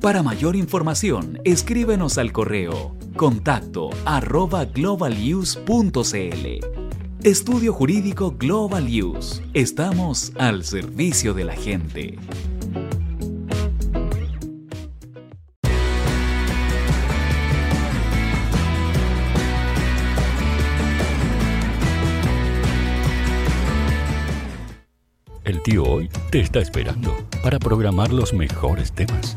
Para 0.00 0.22
mayor 0.22 0.56
información, 0.56 1.40
escríbenos 1.44 2.16
al 2.16 2.32
correo 2.32 2.96
contacto 3.16 3.90
arroba. 4.06 4.66
Estudio 7.22 7.74
Jurídico 7.74 8.34
Global 8.38 8.86
Use. 8.86 9.42
Estamos 9.52 10.32
al 10.38 10.64
servicio 10.64 11.34
de 11.34 11.44
la 11.44 11.52
gente. 11.52 12.18
El 25.44 25.62
tío 25.62 25.84
hoy 25.84 26.08
te 26.30 26.40
está 26.40 26.60
esperando 26.60 27.14
para 27.42 27.58
programar 27.58 28.14
los 28.14 28.32
mejores 28.32 28.92
temas. 28.92 29.36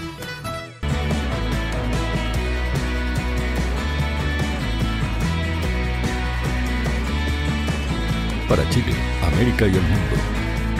Para 8.51 8.69
Chile, 8.69 8.91
América 9.23 9.65
y 9.65 9.69
el 9.69 9.81
mundo, 9.81 10.17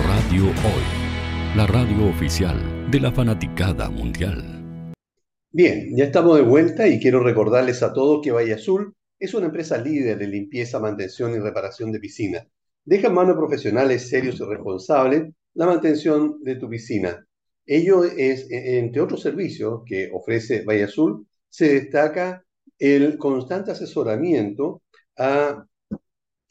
Radio 0.06 0.44
Hoy, 0.44 1.56
la 1.56 1.66
radio 1.66 2.10
oficial 2.10 2.92
de 2.92 3.00
la 3.00 3.14
fanaticada 3.14 3.90
mundial. 3.90 4.94
Bien, 5.54 5.96
ya 5.96 6.04
estamos 6.04 6.36
de 6.36 6.44
vuelta 6.44 6.86
y 6.90 7.00
quiero 7.00 7.24
recordarles 7.24 7.82
a 7.82 7.94
todos 7.94 8.20
que 8.22 8.34
Valle 8.34 8.56
Azul 8.56 8.94
es 9.18 9.34
una 9.34 9.46
empresa 9.46 9.78
líder 9.78 10.18
de 10.18 10.28
limpieza, 10.28 10.82
mantención 10.82 11.34
y 11.34 11.40
reparación 11.40 11.94
de 11.94 12.02
piscinas. 12.02 12.46
Deja 12.84 13.08
en 13.08 13.14
manos 13.14 13.38
profesionales 13.38 14.10
serios 14.10 14.42
y 14.42 14.44
responsables 14.44 15.32
la 15.54 15.66
mantención 15.66 16.44
de 16.44 16.58
tu 16.58 16.68
piscina. 16.70 17.26
Ello 17.66 18.04
es, 18.04 18.48
entre 18.50 19.02
otros 19.02 19.22
servicios 19.22 19.84
que 19.86 20.10
ofrece 20.12 20.66
Valle 20.66 20.84
Azul, 20.84 21.26
se 21.48 21.74
destaca 21.76 22.44
el 22.78 23.18
constante 23.18 23.72
asesoramiento 23.72 24.82
a 25.18 25.66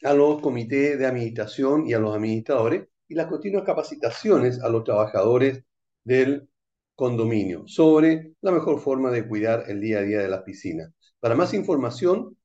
a 0.03 0.13
los 0.13 0.41
comités 0.41 0.97
de 0.97 1.05
administración 1.05 1.87
y 1.87 1.93
a 1.93 1.99
los 1.99 2.15
administradores 2.15 2.87
y 3.07 3.15
las 3.15 3.27
continuas 3.27 3.65
capacitaciones 3.65 4.61
a 4.61 4.69
los 4.69 4.83
trabajadores 4.83 5.63
del 6.03 6.49
condominio 6.95 7.63
sobre 7.67 8.33
la 8.41 8.51
mejor 8.51 8.79
forma 8.79 9.11
de 9.11 9.27
cuidar 9.27 9.65
el 9.67 9.81
día 9.81 9.99
a 9.99 10.03
día 10.03 10.19
de 10.19 10.29
las 10.29 10.43
piscinas. 10.43 10.91
Para 11.19 11.35
más 11.35 11.53
información, 11.53 12.37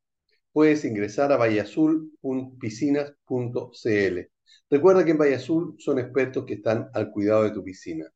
puedes 0.52 0.84
ingresar 0.84 1.32
a 1.32 1.36
valleazul.piscinas.cl. 1.36 4.18
Recuerda 4.70 5.04
que 5.04 5.10
en 5.10 5.18
Valle 5.18 5.34
Azul 5.36 5.76
son 5.78 5.98
expertos 5.98 6.44
que 6.46 6.54
están 6.54 6.88
al 6.94 7.10
cuidado 7.10 7.44
de 7.44 7.50
tu 7.50 7.62
piscina. 7.62 8.06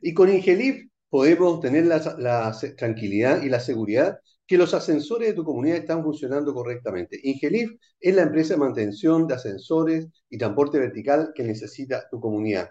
Y 0.00 0.14
con 0.14 0.28
Ingelif 0.28 0.88
podemos 1.08 1.60
tener 1.60 1.86
la 1.86 2.56
tranquilidad 2.76 3.42
y 3.42 3.48
la 3.48 3.60
seguridad 3.60 4.18
que 4.52 4.58
los 4.58 4.74
ascensores 4.74 5.28
de 5.28 5.34
tu 5.34 5.44
comunidad 5.44 5.78
están 5.78 6.02
funcionando 6.02 6.52
correctamente. 6.52 7.18
Ingelif 7.22 7.70
es 7.98 8.14
la 8.14 8.24
empresa 8.24 8.52
de 8.52 8.60
mantención 8.60 9.26
de 9.26 9.32
ascensores 9.32 10.08
y 10.28 10.36
transporte 10.36 10.78
vertical 10.78 11.32
que 11.34 11.42
necesita 11.42 12.06
tu 12.10 12.20
comunidad. 12.20 12.68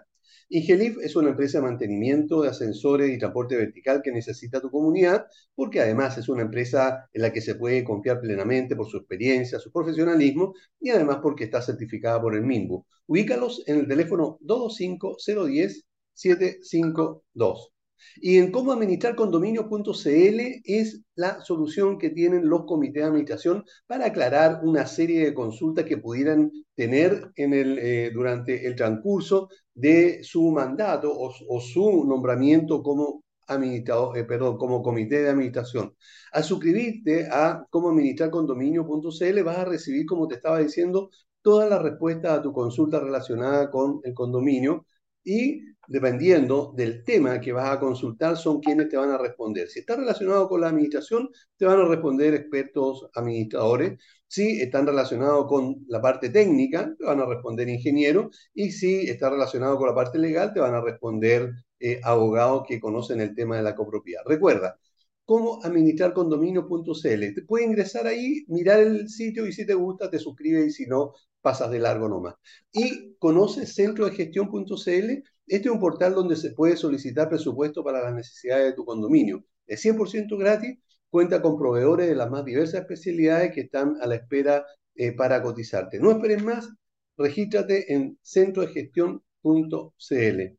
Ingelif 0.48 0.98
es 1.02 1.16
una 1.16 1.30
empresa 1.30 1.58
de 1.58 1.64
mantenimiento 1.64 2.40
de 2.40 2.50
ascensores 2.50 3.10
y 3.10 3.18
transporte 3.18 3.56
vertical 3.56 4.00
que 4.00 4.12
necesita 4.12 4.60
tu 4.60 4.70
comunidad, 4.70 5.26
porque 5.56 5.80
además 5.80 6.16
es 6.18 6.28
una 6.28 6.42
empresa 6.42 7.08
en 7.12 7.20
la 7.20 7.32
que 7.32 7.40
se 7.40 7.56
puede 7.56 7.82
confiar 7.82 8.20
plenamente 8.20 8.76
por 8.76 8.88
su 8.88 8.98
experiencia, 8.98 9.58
su 9.58 9.72
profesionalismo 9.72 10.54
y 10.78 10.90
además 10.90 11.18
porque 11.20 11.42
está 11.42 11.60
certificada 11.62 12.22
por 12.22 12.36
el 12.36 12.42
MINBU. 12.42 12.86
Ubícalos 13.08 13.64
en 13.66 13.80
el 13.80 13.88
teléfono 13.88 14.38
225 14.40 15.16
752 15.18 17.71
y 18.16 18.38
en 18.38 18.50
cómo 18.50 18.72
administrar 18.72 19.14
condominio.cl 19.16 20.40
es 20.64 21.02
la 21.14 21.40
solución 21.42 21.98
que 21.98 22.10
tienen 22.10 22.48
los 22.48 22.64
comités 22.64 23.02
de 23.02 23.08
administración 23.08 23.64
para 23.86 24.06
aclarar 24.06 24.60
una 24.62 24.86
serie 24.86 25.24
de 25.24 25.34
consultas 25.34 25.84
que 25.84 25.98
pudieran 25.98 26.50
tener 26.74 27.30
en 27.36 27.54
el, 27.54 27.78
eh, 27.78 28.10
durante 28.12 28.66
el 28.66 28.76
transcurso 28.76 29.48
de 29.74 30.22
su 30.22 30.50
mandato 30.50 31.12
o, 31.14 31.60
su 31.60 32.04
nombramiento 32.04 32.82
como 32.82 33.22
administrador, 33.46 34.16
eh, 34.18 34.24
perdón, 34.24 34.56
como 34.56 34.82
comité 34.82 35.22
de 35.22 35.30
administración. 35.30 35.94
Al 36.32 36.44
suscribirte 36.44 37.28
a 37.30 37.64
cómo 37.70 37.90
administrar 37.90 38.30
condominio.cl 38.30 39.42
vas 39.42 39.58
a 39.58 39.64
recibir, 39.64 40.06
como 40.06 40.28
te 40.28 40.36
estaba 40.36 40.58
diciendo, 40.58 41.10
todas 41.42 41.68
las 41.68 41.82
respuestas 41.82 42.38
a 42.38 42.42
tu 42.42 42.52
consulta 42.52 43.00
relacionada 43.00 43.70
con 43.70 44.00
el 44.04 44.14
condominio 44.14 44.86
y 45.24 45.71
dependiendo 45.88 46.72
del 46.76 47.04
tema 47.04 47.40
que 47.40 47.52
vas 47.52 47.70
a 47.70 47.80
consultar, 47.80 48.36
son 48.36 48.60
quienes 48.60 48.88
te 48.88 48.96
van 48.96 49.10
a 49.10 49.18
responder. 49.18 49.68
Si 49.68 49.80
está 49.80 49.96
relacionado 49.96 50.48
con 50.48 50.60
la 50.60 50.68
administración, 50.68 51.28
te 51.56 51.66
van 51.66 51.80
a 51.80 51.84
responder 51.84 52.34
expertos 52.34 53.08
administradores. 53.14 53.98
Si 54.26 54.60
están 54.60 54.86
relacionados 54.86 55.46
con 55.46 55.84
la 55.88 56.00
parte 56.00 56.30
técnica, 56.30 56.94
te 56.98 57.04
van 57.04 57.20
a 57.20 57.26
responder 57.26 57.68
ingenieros. 57.68 58.36
Y 58.54 58.70
si 58.72 59.08
está 59.08 59.30
relacionado 59.30 59.76
con 59.78 59.88
la 59.88 59.94
parte 59.94 60.18
legal, 60.18 60.52
te 60.52 60.60
van 60.60 60.74
a 60.74 60.80
responder 60.80 61.52
eh, 61.80 62.00
abogados 62.02 62.64
que 62.66 62.80
conocen 62.80 63.20
el 63.20 63.34
tema 63.34 63.56
de 63.56 63.62
la 63.62 63.74
copropiedad. 63.74 64.22
Recuerda, 64.24 64.78
cómo 65.24 65.60
administrar 65.64 66.12
condominio.cl. 66.12 67.44
Puedes 67.46 67.66
ingresar 67.66 68.06
ahí, 68.06 68.44
mirar 68.48 68.80
el 68.80 69.08
sitio 69.08 69.46
y 69.46 69.52
si 69.52 69.66
te 69.66 69.74
gusta, 69.74 70.10
te 70.10 70.18
suscribes 70.18 70.66
y 70.66 70.70
si 70.70 70.86
no, 70.86 71.14
pasas 71.42 71.70
de 71.70 71.80
largo 71.80 72.08
nomás. 72.08 72.36
Y 72.72 73.14
conoce 73.18 73.66
centrodegestión.cl 73.66 75.22
este 75.46 75.68
es 75.68 75.74
un 75.74 75.80
portal 75.80 76.14
donde 76.14 76.36
se 76.36 76.52
puede 76.52 76.76
solicitar 76.76 77.28
presupuesto 77.28 77.82
para 77.84 78.02
las 78.02 78.14
necesidades 78.14 78.66
de 78.66 78.72
tu 78.72 78.84
condominio. 78.84 79.44
Es 79.66 79.84
100% 79.84 80.38
gratis, 80.38 80.78
cuenta 81.10 81.42
con 81.42 81.58
proveedores 81.58 82.08
de 82.08 82.14
las 82.14 82.30
más 82.30 82.44
diversas 82.44 82.80
especialidades 82.80 83.52
que 83.52 83.62
están 83.62 83.96
a 84.00 84.06
la 84.06 84.16
espera 84.16 84.64
eh, 84.94 85.12
para 85.12 85.42
cotizarte. 85.42 85.98
No 85.98 86.10
esperes 86.10 86.42
más, 86.42 86.68
regístrate 87.16 87.92
en 87.92 88.18
centrodegestión.cl. 88.22 90.58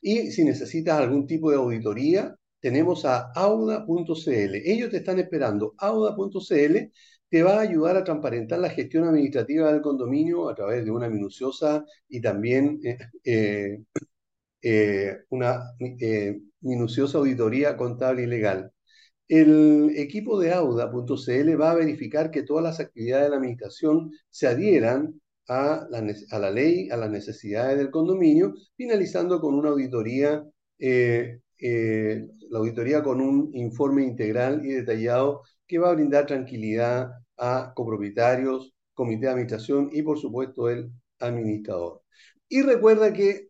Y 0.00 0.30
si 0.32 0.44
necesitas 0.44 0.98
algún 0.98 1.26
tipo 1.26 1.50
de 1.50 1.56
auditoría, 1.56 2.36
tenemos 2.60 3.04
a 3.04 3.30
auda.cl. 3.34 4.54
Ellos 4.64 4.90
te 4.90 4.96
están 4.98 5.18
esperando. 5.20 5.74
Auda.cl 5.78 6.90
te 7.32 7.42
va 7.42 7.56
a 7.56 7.60
ayudar 7.62 7.96
a 7.96 8.04
transparentar 8.04 8.58
la 8.58 8.68
gestión 8.68 9.04
administrativa 9.04 9.72
del 9.72 9.80
condominio 9.80 10.50
a 10.50 10.54
través 10.54 10.84
de 10.84 10.90
una 10.90 11.08
minuciosa 11.08 11.82
y 12.06 12.20
también 12.20 12.78
eh, 12.84 12.98
eh, 13.24 13.78
eh, 14.62 15.16
una 15.30 15.62
minuciosa 16.60 17.18
auditoría 17.18 17.74
contable 17.78 18.24
y 18.24 18.26
legal. 18.26 18.70
El 19.28 19.92
equipo 19.96 20.38
de 20.40 20.52
Auda.cl 20.52 21.60
va 21.60 21.70
a 21.70 21.74
verificar 21.74 22.30
que 22.30 22.42
todas 22.42 22.64
las 22.64 22.80
actividades 22.80 23.24
de 23.24 23.30
la 23.30 23.36
administración 23.36 24.12
se 24.28 24.46
adhieran 24.48 25.18
a 25.48 25.86
la, 25.90 26.04
a 26.32 26.38
la 26.38 26.50
ley, 26.50 26.90
a 26.90 26.98
las 26.98 27.10
necesidades 27.10 27.78
del 27.78 27.90
condominio, 27.90 28.52
finalizando 28.76 29.40
con 29.40 29.54
una 29.54 29.70
auditoría 29.70 30.44
la 31.58 32.58
auditoría 32.58 33.02
con 33.02 33.20
un 33.20 33.50
informe 33.54 34.02
integral 34.04 34.66
y 34.66 34.72
detallado 34.72 35.42
que 35.66 35.78
va 35.78 35.90
a 35.90 35.94
brindar 35.94 36.26
tranquilidad 36.26 37.12
a 37.38 37.72
copropietarios, 37.74 38.74
comité 38.94 39.26
de 39.26 39.32
administración 39.32 39.88
y 39.92 40.02
por 40.02 40.18
supuesto 40.18 40.68
el 40.68 40.90
administrador. 41.18 42.02
Y 42.48 42.62
recuerda 42.62 43.12
que 43.12 43.48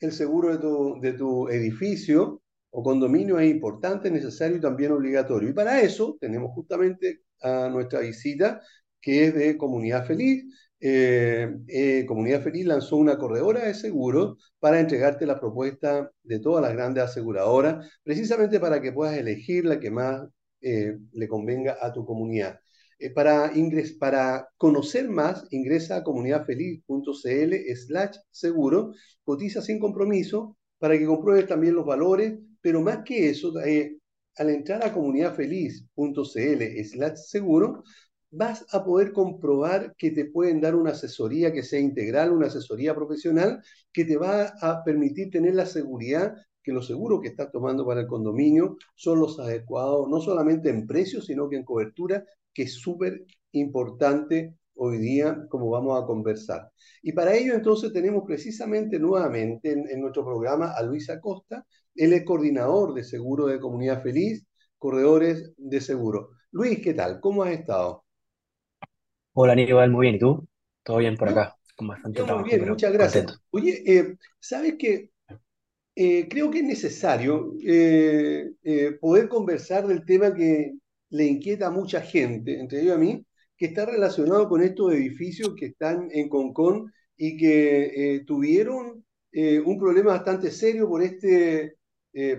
el 0.00 0.12
seguro 0.12 0.52
de 0.52 0.58
tu, 0.58 1.00
de 1.00 1.12
tu 1.12 1.48
edificio 1.48 2.42
o 2.70 2.82
condominio 2.82 3.38
es 3.38 3.50
importante, 3.50 4.10
necesario 4.10 4.56
y 4.58 4.60
también 4.60 4.92
obligatorio. 4.92 5.48
Y 5.50 5.52
para 5.54 5.80
eso 5.80 6.16
tenemos 6.20 6.52
justamente 6.52 7.22
a 7.42 7.68
nuestra 7.68 8.00
visita 8.00 8.60
que 9.00 9.26
es 9.26 9.34
de 9.34 9.56
Comunidad 9.56 10.06
Feliz. 10.06 10.44
Eh, 10.80 11.48
eh, 11.68 12.04
Comunidad 12.06 12.42
Feliz 12.42 12.66
lanzó 12.66 12.96
una 12.96 13.18
corredora 13.18 13.64
de 13.66 13.74
seguros 13.74 14.52
para 14.60 14.80
entregarte 14.80 15.26
la 15.26 15.40
propuesta 15.40 16.10
de 16.22 16.38
todas 16.40 16.62
las 16.62 16.72
grandes 16.72 17.04
aseguradoras, 17.04 17.88
precisamente 18.02 18.60
para 18.60 18.80
que 18.80 18.92
puedas 18.92 19.16
elegir 19.16 19.64
la 19.64 19.80
que 19.80 19.90
más 19.90 20.22
eh, 20.60 20.98
le 21.12 21.28
convenga 21.28 21.78
a 21.80 21.92
tu 21.92 22.04
comunidad. 22.04 22.60
Eh, 22.98 23.10
para, 23.10 24.48
conocer 24.56 25.08
más, 25.08 25.46
ingresa 25.50 25.96
a 25.96 26.04
comunidadfeliz.cl 26.04 27.54
slash 27.76 28.16
seguro, 28.30 28.92
cotiza 29.22 29.62
sin 29.62 29.78
compromiso 29.78 30.56
para 30.78 30.98
que 30.98 31.06
compruebes 31.06 31.46
también 31.46 31.74
los 31.74 31.86
valores, 31.86 32.38
pero 32.60 32.80
más 32.80 33.04
que 33.04 33.30
eso, 33.30 33.52
eh, 33.60 33.98
al 34.36 34.50
entrar 34.50 34.84
a 34.84 34.92
comunidadfeliz.cl 34.92 36.84
slash 36.84 37.16
seguro, 37.16 37.84
vas 38.30 38.66
a 38.72 38.84
poder 38.84 39.12
comprobar 39.12 39.94
que 39.96 40.10
te 40.10 40.26
pueden 40.26 40.60
dar 40.60 40.74
una 40.74 40.90
asesoría 40.90 41.52
que 41.52 41.62
sea 41.62 41.80
integral, 41.80 42.32
una 42.32 42.48
asesoría 42.48 42.94
profesional, 42.94 43.62
que 43.92 44.04
te 44.04 44.16
va 44.16 44.54
a 44.60 44.84
permitir 44.84 45.30
tener 45.30 45.54
la 45.54 45.66
seguridad 45.66 46.34
que 46.62 46.72
los 46.72 46.86
seguros 46.86 47.20
que 47.22 47.28
estás 47.28 47.50
tomando 47.50 47.86
para 47.86 48.02
el 48.02 48.06
condominio 48.06 48.76
son 48.94 49.20
los 49.20 49.38
adecuados, 49.40 50.08
no 50.08 50.20
solamente 50.20 50.68
en 50.68 50.86
precio, 50.86 51.22
sino 51.22 51.48
que 51.48 51.56
en 51.56 51.64
cobertura, 51.64 52.24
que 52.58 52.64
es 52.64 52.74
súper 52.74 53.24
importante 53.52 54.56
hoy 54.74 54.98
día, 54.98 55.46
como 55.48 55.70
vamos 55.70 56.02
a 56.02 56.04
conversar. 56.04 56.72
Y 57.04 57.12
para 57.12 57.32
ello 57.32 57.54
entonces 57.54 57.92
tenemos 57.92 58.24
precisamente 58.26 58.98
nuevamente 58.98 59.70
en, 59.70 60.00
nuestro 60.00 60.24
programa 60.24 60.72
a 60.72 60.82
Luis 60.82 61.08
Acosta, 61.08 61.64
él 61.94 62.12
es 62.14 62.24
coordinador 62.24 62.94
de 62.94 63.04
seguro 63.04 63.46
de 63.46 63.60
Comunidad 63.60 64.02
Feliz, 64.02 64.44
corredores 64.76 65.52
de 65.56 65.80
seguro. 65.80 66.30
Luis, 66.50 66.80
¿qué 66.82 66.94
tal? 66.94 67.20
¿Cómo 67.20 67.44
has 67.44 67.52
estado? 67.52 68.04
Hola 69.34 69.52
Aníbal, 69.52 69.92
muy 69.92 70.06
bien. 70.06 70.16
¿Y 70.16 70.18
tú? 70.18 70.48
Todo 70.82 70.96
bien 70.96 71.16
por 71.16 71.28
acá, 71.28 71.56
con 71.76 71.86
bastante 71.86 72.24
Muy 72.24 72.42
bien, 72.42 72.68
muchas 72.68 72.92
gracias. 72.92 73.40
Oye, 73.50 73.84
eh, 73.86 74.16
¿sabes 74.40 74.74
qué? 74.80 75.10
Eh, 75.94 76.26
creo 76.28 76.50
que 76.50 76.58
es 76.58 76.64
necesario 76.64 77.54
eh, 77.64 78.50
poder 79.00 79.28
conversar 79.28 79.86
del 79.86 80.04
tema 80.04 80.34
que 80.34 80.72
le 81.10 81.24
inquieta 81.24 81.68
a 81.68 81.70
mucha 81.70 82.00
gente, 82.00 82.58
entre 82.58 82.82
ellos 82.82 82.94
a 82.94 82.98
mí, 82.98 83.24
que 83.56 83.66
está 83.66 83.86
relacionado 83.86 84.48
con 84.48 84.62
estos 84.62 84.92
edificios 84.92 85.54
que 85.56 85.66
están 85.66 86.08
en 86.12 86.28
Concón 86.28 86.92
y 87.16 87.36
que 87.36 88.22
tuvieron 88.26 89.04
un 89.32 89.78
problema 89.78 90.12
bastante 90.12 90.50
serio 90.50 90.88
por 90.88 91.02
este, 91.02 91.76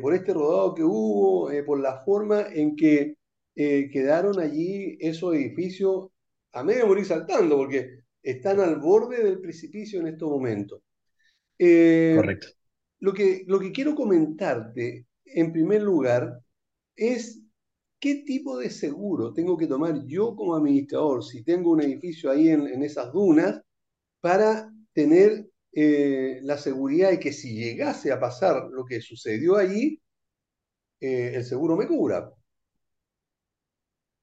por 0.01 0.13
este 0.13 0.34
rodado 0.34 0.74
que 0.74 0.84
hubo, 0.84 1.49
por 1.65 1.80
la 1.82 2.01
forma 2.03 2.47
en 2.53 2.76
que 2.76 3.15
quedaron 3.55 4.39
allí 4.39 4.97
esos 4.99 5.36
edificios 5.36 6.07
a 6.53 6.63
medio 6.63 6.88
morir 6.88 7.05
saltando, 7.05 7.57
porque 7.57 7.99
están 8.24 8.59
al 8.61 8.80
borde 8.80 9.24
del 9.24 9.39
precipicio 9.39 9.99
en 9.99 10.07
estos 10.07 10.30
momentos. 10.30 10.82
Correcto. 11.57 12.47
Lo 13.01 13.13
que, 13.13 13.43
lo 13.47 13.59
que 13.59 13.72
quiero 13.72 13.95
comentarte, 13.95 15.05
en 15.26 15.51
primer 15.51 15.82
lugar, 15.82 16.39
es 16.95 17.41
qué 17.99 18.23
tipo 18.25 18.57
de 18.57 18.69
seguro 18.69 19.33
tengo 19.33 19.57
que 19.57 19.67
tomar 19.67 20.05
yo 20.05 20.35
como 20.35 20.55
administrador 20.55 21.23
si 21.23 21.43
tengo 21.43 21.71
un 21.71 21.81
edificio 21.81 22.31
ahí 22.31 22.49
en, 22.49 22.81
esas 22.83 23.11
dunas 23.11 23.61
para 24.21 24.71
tener 24.93 25.47
eh, 25.73 26.39
la 26.43 26.57
seguridad 26.57 27.11
de 27.11 27.19
que 27.19 27.33
si 27.33 27.55
llegase 27.55 28.11
a 28.11 28.19
pasar 28.19 28.69
lo 28.71 28.85
que 28.85 29.01
sucedió 29.01 29.57
allí, 29.57 30.01
eh, 30.99 31.33
el 31.35 31.43
seguro 31.43 31.77
me 31.77 31.87
cubra. 31.87 32.31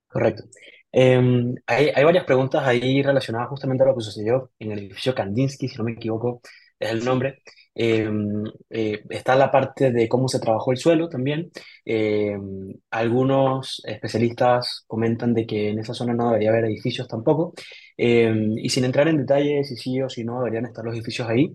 Correcto. 0.09 0.45
Em, 0.93 1.55
hay, 1.67 1.91
hay 1.95 2.05
varias 2.05 2.25
preguntas 2.25 2.67
ahí 2.67 3.03
relacionadas 3.03 3.49
justamente 3.49 3.85
a 3.85 3.87
lo 3.87 3.95
que 3.95 4.03
sucedió 4.03 4.51
en 4.59 4.73
el 4.73 4.79
edificio 4.81 5.15
Kandinsky, 5.15 5.69
si 5.69 5.77
no 5.77 5.85
me 5.85 5.93
equivoco, 5.93 6.41
es 6.79 6.91
el 6.91 7.05
nombre. 7.05 7.43
Em, 7.75 8.45
eh, 8.71 9.03
está 9.11 9.37
la 9.37 9.51
parte 9.51 9.93
de 9.93 10.09
cómo 10.09 10.29
se 10.29 10.41
trabajó 10.41 10.73
el 10.73 10.79
suelo 10.79 11.09
también. 11.09 11.51
Em, 11.85 12.73
algunos 12.91 13.83
especialistas 13.85 14.85
comentan 14.87 15.35
de 15.35 15.47
que 15.47 15.71
en 15.71 15.79
esa 15.81 15.95
zona 15.95 16.15
no 16.15 16.29
debería 16.29 16.51
haber 16.51 16.65
edificios 16.67 17.07
tampoco. 17.09 17.55
Em, 17.97 18.57
y 18.59 18.69
sin 18.71 18.85
entrar 18.85 19.09
en 19.09 19.19
detalles 19.19 19.69
si 19.69 19.77
sí 19.77 20.01
o 20.03 20.09
si 20.09 20.25
no 20.25 20.39
deberían 20.39 20.67
estar 20.67 20.85
los 20.85 20.95
edificios 20.95 21.29
ahí, 21.29 21.55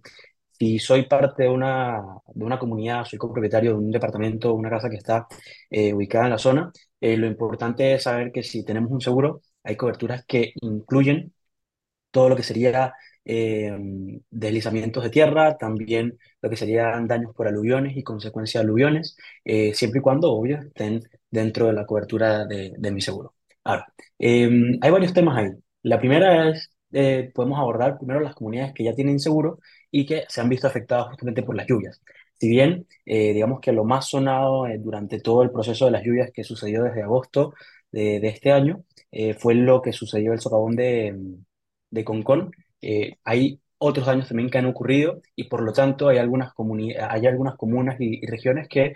si 0.59 0.77
soy 0.79 1.07
parte 1.07 1.43
de 1.43 1.49
una, 1.49 2.01
de 2.33 2.45
una 2.45 2.59
comunidad, 2.59 3.05
soy 3.05 3.17
copropietario 3.17 3.71
de 3.71 3.77
un 3.77 3.91
departamento, 3.91 4.53
una 4.53 4.69
casa 4.69 4.89
que 4.89 4.97
está 4.97 5.27
eh, 5.69 5.93
ubicada 5.93 6.25
en 6.25 6.31
la 6.31 6.37
zona, 6.37 6.71
eh, 6.99 7.17
lo 7.17 7.25
importante 7.27 7.93
es 7.93 8.03
saber 8.03 8.31
que 8.31 8.43
si 8.43 8.63
tenemos 8.63 8.91
un 8.91 9.01
seguro, 9.01 9.41
hay 9.63 9.75
coberturas 9.75 10.23
que 10.25 10.53
incluyen 10.61 11.33
todo 12.11 12.29
lo 12.29 12.35
que 12.35 12.43
sería 12.43 12.93
eh, 13.25 13.71
deslizamientos 14.29 15.03
de 15.03 15.09
tierra, 15.09 15.57
también 15.57 16.17
lo 16.41 16.49
que 16.49 16.57
serían 16.57 17.07
daños 17.07 17.33
por 17.35 17.47
aluviones 17.47 17.95
y 17.97 18.03
consecuencias 18.03 18.61
de 18.61 18.65
aluviones, 18.67 19.17
eh, 19.45 19.73
siempre 19.73 19.99
y 19.99 20.01
cuando, 20.01 20.31
obvio, 20.31 20.59
estén 20.59 21.03
dentro 21.29 21.67
de 21.67 21.73
la 21.73 21.85
cobertura 21.85 22.45
de, 22.45 22.73
de 22.77 22.91
mi 22.91 23.01
seguro. 23.01 23.35
Ahora, 23.63 23.87
em, 24.17 24.77
hay 24.81 24.91
varios 24.91 25.13
temas 25.13 25.37
ahí. 25.37 25.51
La 25.83 25.99
primera 25.99 26.49
es, 26.49 26.71
eh, 26.91 27.31
podemos 27.33 27.59
abordar 27.59 27.97
primero 27.97 28.19
las 28.19 28.35
comunidades 28.35 28.73
que 28.73 28.83
ya 28.83 28.93
tienen 28.95 29.19
seguro 29.19 29.59
y 29.91 30.05
que 30.05 30.25
se 30.27 30.41
han 30.41 30.49
visto 30.49 30.67
afectadas 30.67 31.07
justamente 31.09 31.43
por 31.43 31.55
las 31.55 31.67
lluvias. 31.67 32.01
Si 32.39 32.49
bien, 32.49 32.87
digamos 33.05 33.59
que 33.61 33.71
lo 33.71 33.83
más 33.83 34.09
sonado 34.09 34.65
durante 34.79 35.19
todo 35.19 35.43
el 35.43 35.51
proceso 35.51 35.85
de 35.85 35.91
las 35.91 36.03
lluvias 36.03 36.31
que 36.33 36.43
sucedió 36.43 36.83
desde 36.83 37.03
agosto 37.03 37.53
de, 37.91 38.19
de 38.19 38.27
este 38.29 38.51
año 38.51 38.83
fue 39.37 39.53
lo 39.53 39.81
que 39.81 39.93
sucedió 39.93 40.33
el 40.33 40.39
socavón 40.39 40.75
de, 40.75 41.15
de 41.91 42.03
Concón, 42.03 42.51
eh, 42.81 43.17
hay 43.23 43.61
otros 43.77 44.05
daños 44.05 44.27
también 44.27 44.49
que 44.49 44.57
han 44.59 44.65
ocurrido 44.67 45.21
y 45.35 45.45
por 45.45 45.63
lo 45.63 45.73
tanto 45.73 46.07
hay 46.09 46.17
algunas, 46.17 46.53
hay 47.09 47.25
algunas 47.27 47.55
comunas 47.57 47.97
y, 47.99 48.25
regiones 48.27 48.67
que 48.67 48.93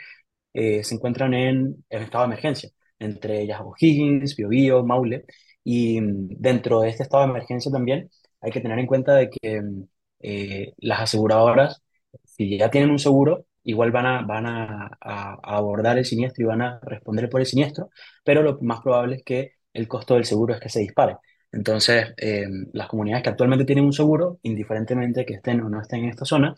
eh, 0.54 0.84
se 0.84 0.96
encuentran 0.96 1.34
en, 1.34 1.86
estado 1.90 2.26
de 2.26 2.34
emergencia, 2.34 2.70
entre 3.00 3.42
ellas 3.42 3.62
O'Higgins, 3.62 4.36
Biobío, 4.36 4.84
Maule, 4.86 5.26
y 5.64 6.02
mm, 6.02 6.28
dentro 6.40 6.82
de 6.82 6.90
este 6.90 7.04
estado 7.04 7.24
de 7.24 7.30
emergencia 7.32 7.72
también 7.72 8.10
hay 8.42 8.52
que 8.52 8.62
tener 8.62 8.80
en 8.80 8.88
cuenta 8.88 9.16
de 9.16 9.30
que 9.30 9.62
mm, 9.62 9.84
eh, 10.20 10.74
las 10.78 11.02
aseguradoras, 11.02 11.82
si 12.24 12.58
ya 12.58 12.70
tienen 12.70 12.92
un 12.92 13.00
seguro, 13.00 13.46
igual 13.64 13.92
van 13.92 14.06
a, 14.06 14.92
a, 15.02 15.34
abordar 15.44 15.98
el 15.98 16.06
siniestro 16.06 16.44
y 16.44 16.48
van 16.48 16.62
a 16.62 16.80
responder 16.84 17.30
por 17.30 17.42
el 17.42 17.48
siniestro, 17.48 17.90
pero 18.24 18.42
lo 18.44 18.60
más 18.62 18.82
probable 18.82 19.18
es 19.18 19.24
que 19.24 19.54
el 19.74 19.88
costo 19.88 20.16
del 20.16 20.26
seguro 20.26 20.54
es 20.54 20.60
que 20.62 20.70
se 20.70 20.80
dispare. 20.80 21.18
Entonces, 21.56 22.14
eh, 22.18 22.48
las 22.74 22.88
comunidades 22.90 23.24
que 23.24 23.30
actualmente 23.30 23.66
tienen 23.66 23.86
un 23.86 23.94
seguro, 23.94 24.40
indiferentemente 24.44 25.26
que 25.26 25.36
estén 25.36 25.62
o 25.62 25.70
no 25.70 25.82
estén 25.82 26.04
en 26.04 26.10
esta 26.10 26.26
zona, 26.26 26.54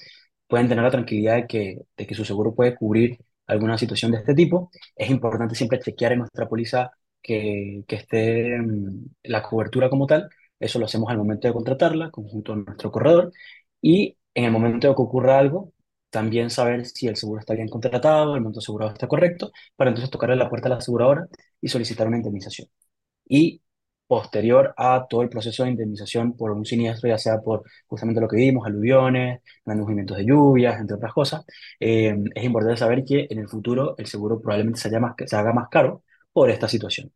pueden 0.47 0.67
tener 0.67 0.83
la 0.83 0.89
tranquilidad 0.91 1.35
de 1.35 1.47
que, 1.47 2.15
su 2.15 2.25
seguro 2.25 2.55
puede 2.55 2.75
cubrir 2.75 3.17
alguna 3.45 3.77
situación 3.77 4.11
de 4.11 4.17
este 4.19 4.33
tipo. 4.33 4.71
Es 4.95 5.09
importante 5.11 5.53
siempre 5.55 5.79
chequear 5.79 6.13
en 6.13 6.19
nuestra 6.19 6.49
póliza 6.49 6.91
que, 7.21 7.83
que 7.87 7.95
esté 7.97 8.57
mm, 8.59 9.05
la 9.23 9.43
cobertura 9.43 9.89
como 9.89 10.07
tal. 10.07 10.29
Eso 10.59 10.79
lo 10.79 10.85
hacemos 10.85 11.09
al 11.11 11.17
momento 11.17 11.47
de 11.47 11.53
contratarla, 11.53 12.09
conjunto 12.11 12.53
a 12.53 12.55
nuestro 12.57 12.91
corredor. 12.91 13.31
Y 13.81 14.17
en 14.33 14.45
el 14.45 14.51
momento 14.51 14.87
de 14.87 14.95
que 14.95 15.01
ocurra 15.01 15.37
algo, 15.37 15.73
también 16.09 16.49
saber 16.49 16.85
si 16.87 17.07
el 17.07 17.15
seguro 17.17 17.39
está 17.39 17.53
bien 17.53 17.67
contratado, 17.69 18.35
el 18.35 18.41
monto 18.41 18.59
asegurado 18.59 18.91
está 18.91 19.07
correcto, 19.07 19.51
para 19.75 19.89
entonces 19.91 20.09
tocarle 20.09 20.35
la 20.35 20.49
puerta 20.49 20.67
a 20.67 20.71
la 20.71 20.77
aseguradora 20.77 21.27
y 21.61 21.67
solicitar 21.67 22.07
una 22.07 22.17
indemnización. 22.17 22.67
Y 23.27 23.61
posterior 24.07 24.73
a 24.77 25.05
todo 25.09 25.21
el 25.21 25.29
proceso 25.29 25.63
de 25.63 25.71
indemnización 25.71 26.35
por 26.35 26.51
un 26.51 26.65
siniestro, 26.65 27.09
ya 27.09 27.17
sea 27.17 27.41
por 27.41 27.63
justamente 27.87 28.21
lo 28.21 28.27
que 28.27 28.37
vimos, 28.37 28.65
aluviones, 28.65 29.41
grandes 29.65 29.83
movimientos 29.83 30.17
de 30.17 30.25
lluvias, 30.25 30.79
entre 30.79 30.95
otras 30.95 31.13
cosas, 31.13 31.45
eh, 31.79 32.15
es 32.33 32.43
importante 32.43 32.77
saber 32.77 33.03
que 33.03 33.27
en 33.29 33.39
el 33.39 33.47
futuro 33.47 33.95
el 33.97 34.05
seguro 34.07 34.41
probablemente 34.41 34.79
se, 34.79 34.99
más, 34.99 35.15
se 35.25 35.35
haga 35.35 35.53
más 35.53 35.69
caro 35.69 36.03
por 36.31 36.49
esta 36.49 36.67
situación. 36.67 37.11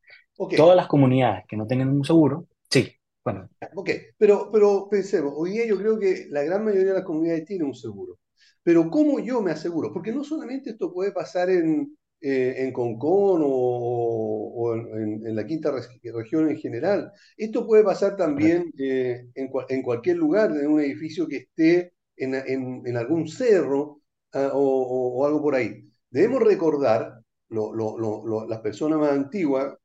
Todas 0.58 0.76
las 0.76 0.88
comunidades 0.88 1.46
que 1.48 1.56
no 1.56 1.68
tengan 1.68 1.90
un 1.90 2.04
seguro, 2.04 2.48
sí, 2.70 2.92
bueno. 3.24 3.48
Ok, 3.76 3.90
pero, 4.18 4.50
pero 4.52 4.88
pensemos, 4.90 5.34
hoy 5.36 5.52
día 5.52 5.68
yo 5.68 5.78
creo 5.78 6.00
que 6.00 6.28
la 6.30 6.44
gran 6.44 6.66
mayoría 6.66 6.90
de 6.90 6.96
las 6.96 7.04
comunidades 7.04 7.46
tienen 7.46 7.68
un 7.68 7.76
seguro. 7.76 8.18
Pero 8.64 8.90
¿cómo 8.90 9.20
yo 9.20 9.42
me 9.42 9.52
aseguro? 9.52 9.92
Porque 9.94 10.12
no 10.12 10.24
solamente 10.24 10.72
esto 10.72 10.94
puede 10.94 11.12
pasar 11.12 11.50
en, 11.50 11.96
eh, 12.24 12.66
en 12.66 12.72
Concón 12.72 13.42
o, 13.44 14.76
en, 14.76 15.36
la 15.36 15.46
quinta 15.46 15.72
región 15.72 16.50
en 16.50 16.58
general. 16.58 17.12
Esto 17.36 17.66
puede 17.66 17.84
pasar 17.84 18.16
también 18.16 18.72
eh, 18.78 19.26
en, 19.34 19.82
cualquier 19.82 20.18
lugar, 20.18 20.52
en 20.52 20.68
un 20.68 20.82
edificio 20.82 21.28
que 21.28 21.38
esté 21.38 21.94
en, 22.16 22.96
algún 22.96 23.28
cerro 23.28 24.02
ah, 24.34 24.52
o, 24.54 25.26
algo 25.26 25.42
por 25.42 25.56
ahí. 25.56 25.84
Debemos 26.12 26.44
recordar, 26.44 27.22
las 27.50 28.60
personas 28.60 29.00
más 29.00 29.12
antiguas, 29.14 29.76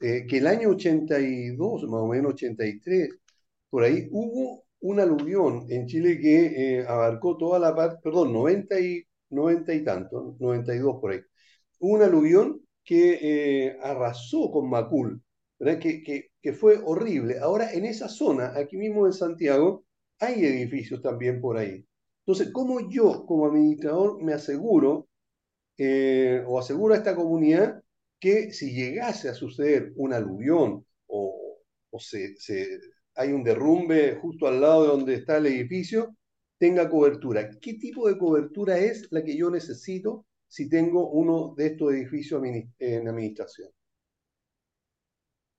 eh, 0.00 0.26
que 0.26 0.38
el 0.38 0.46
año 0.46 0.70
82, 0.70 1.82
más 1.84 2.00
o 2.00 2.08
menos 2.08 2.32
83, 2.34 3.10
por 3.70 3.84
ahí 3.84 4.08
hubo 4.10 4.64
un 4.80 5.00
aluvión 5.00 5.66
en 5.68 5.86
Chile 5.86 6.18
que 6.20 6.84
abarcó 6.88 7.36
toda 7.36 7.58
la 7.58 7.74
parte, 7.74 7.98
perdón, 8.02 8.32
90 8.32 8.80
y, 8.80 9.04
90 9.30 9.74
y 9.74 9.84
tanto, 9.84 10.36
92 10.40 10.98
por 11.00 11.12
ahí 11.12 11.20
un 11.92 12.02
aluvión 12.02 12.60
que 12.84 13.18
eh, 13.20 13.78
arrasó 13.82 14.50
con 14.50 14.68
Macul, 14.68 15.22
Que, 15.58 16.52
fue 16.52 16.78
horrible. 16.84 17.38
Ahora, 17.38 17.72
en 17.72 17.84
esa 17.86 18.08
zona, 18.08 18.52
aquí 18.56 18.76
mismo 18.76 19.06
en 19.06 19.12
Santiago, 19.12 19.84
hay 20.18 20.44
edificios 20.44 21.00
también 21.00 21.40
por 21.40 21.56
ahí. 21.56 21.86
Entonces, 22.26 22.52
¿cómo 22.52 22.88
yo, 22.90 23.24
como 23.26 23.46
administrador, 23.46 24.22
me 24.22 24.34
aseguro 24.34 25.08
eh, 25.78 26.42
o 26.46 26.58
aseguro 26.58 26.94
a 26.94 26.98
esta 26.98 27.14
comunidad 27.14 27.82
que 28.20 28.52
si 28.52 28.74
llegase 28.74 29.28
a 29.28 29.34
suceder 29.34 29.92
un 29.96 30.12
aluvión 30.12 30.86
o, 31.06 31.60
hay 33.16 33.32
un 33.32 33.44
derrumbe 33.44 34.16
justo 34.16 34.48
al 34.48 34.60
lado 34.60 34.82
de 34.82 34.88
donde 34.88 35.14
está 35.14 35.36
el 35.36 35.46
edificio, 35.46 36.16
tenga 36.58 36.88
cobertura? 36.88 37.48
¿Qué 37.60 37.74
tipo 37.74 38.08
de 38.08 38.18
cobertura 38.18 38.78
es 38.78 39.06
la 39.10 39.22
que 39.22 39.36
yo 39.36 39.50
necesito 39.50 40.26
si 40.54 40.68
tengo 40.68 41.10
uno 41.10 41.52
de 41.56 41.66
estos 41.66 41.92
edificios 41.92 42.40
en 42.78 43.08
administración. 43.08 43.70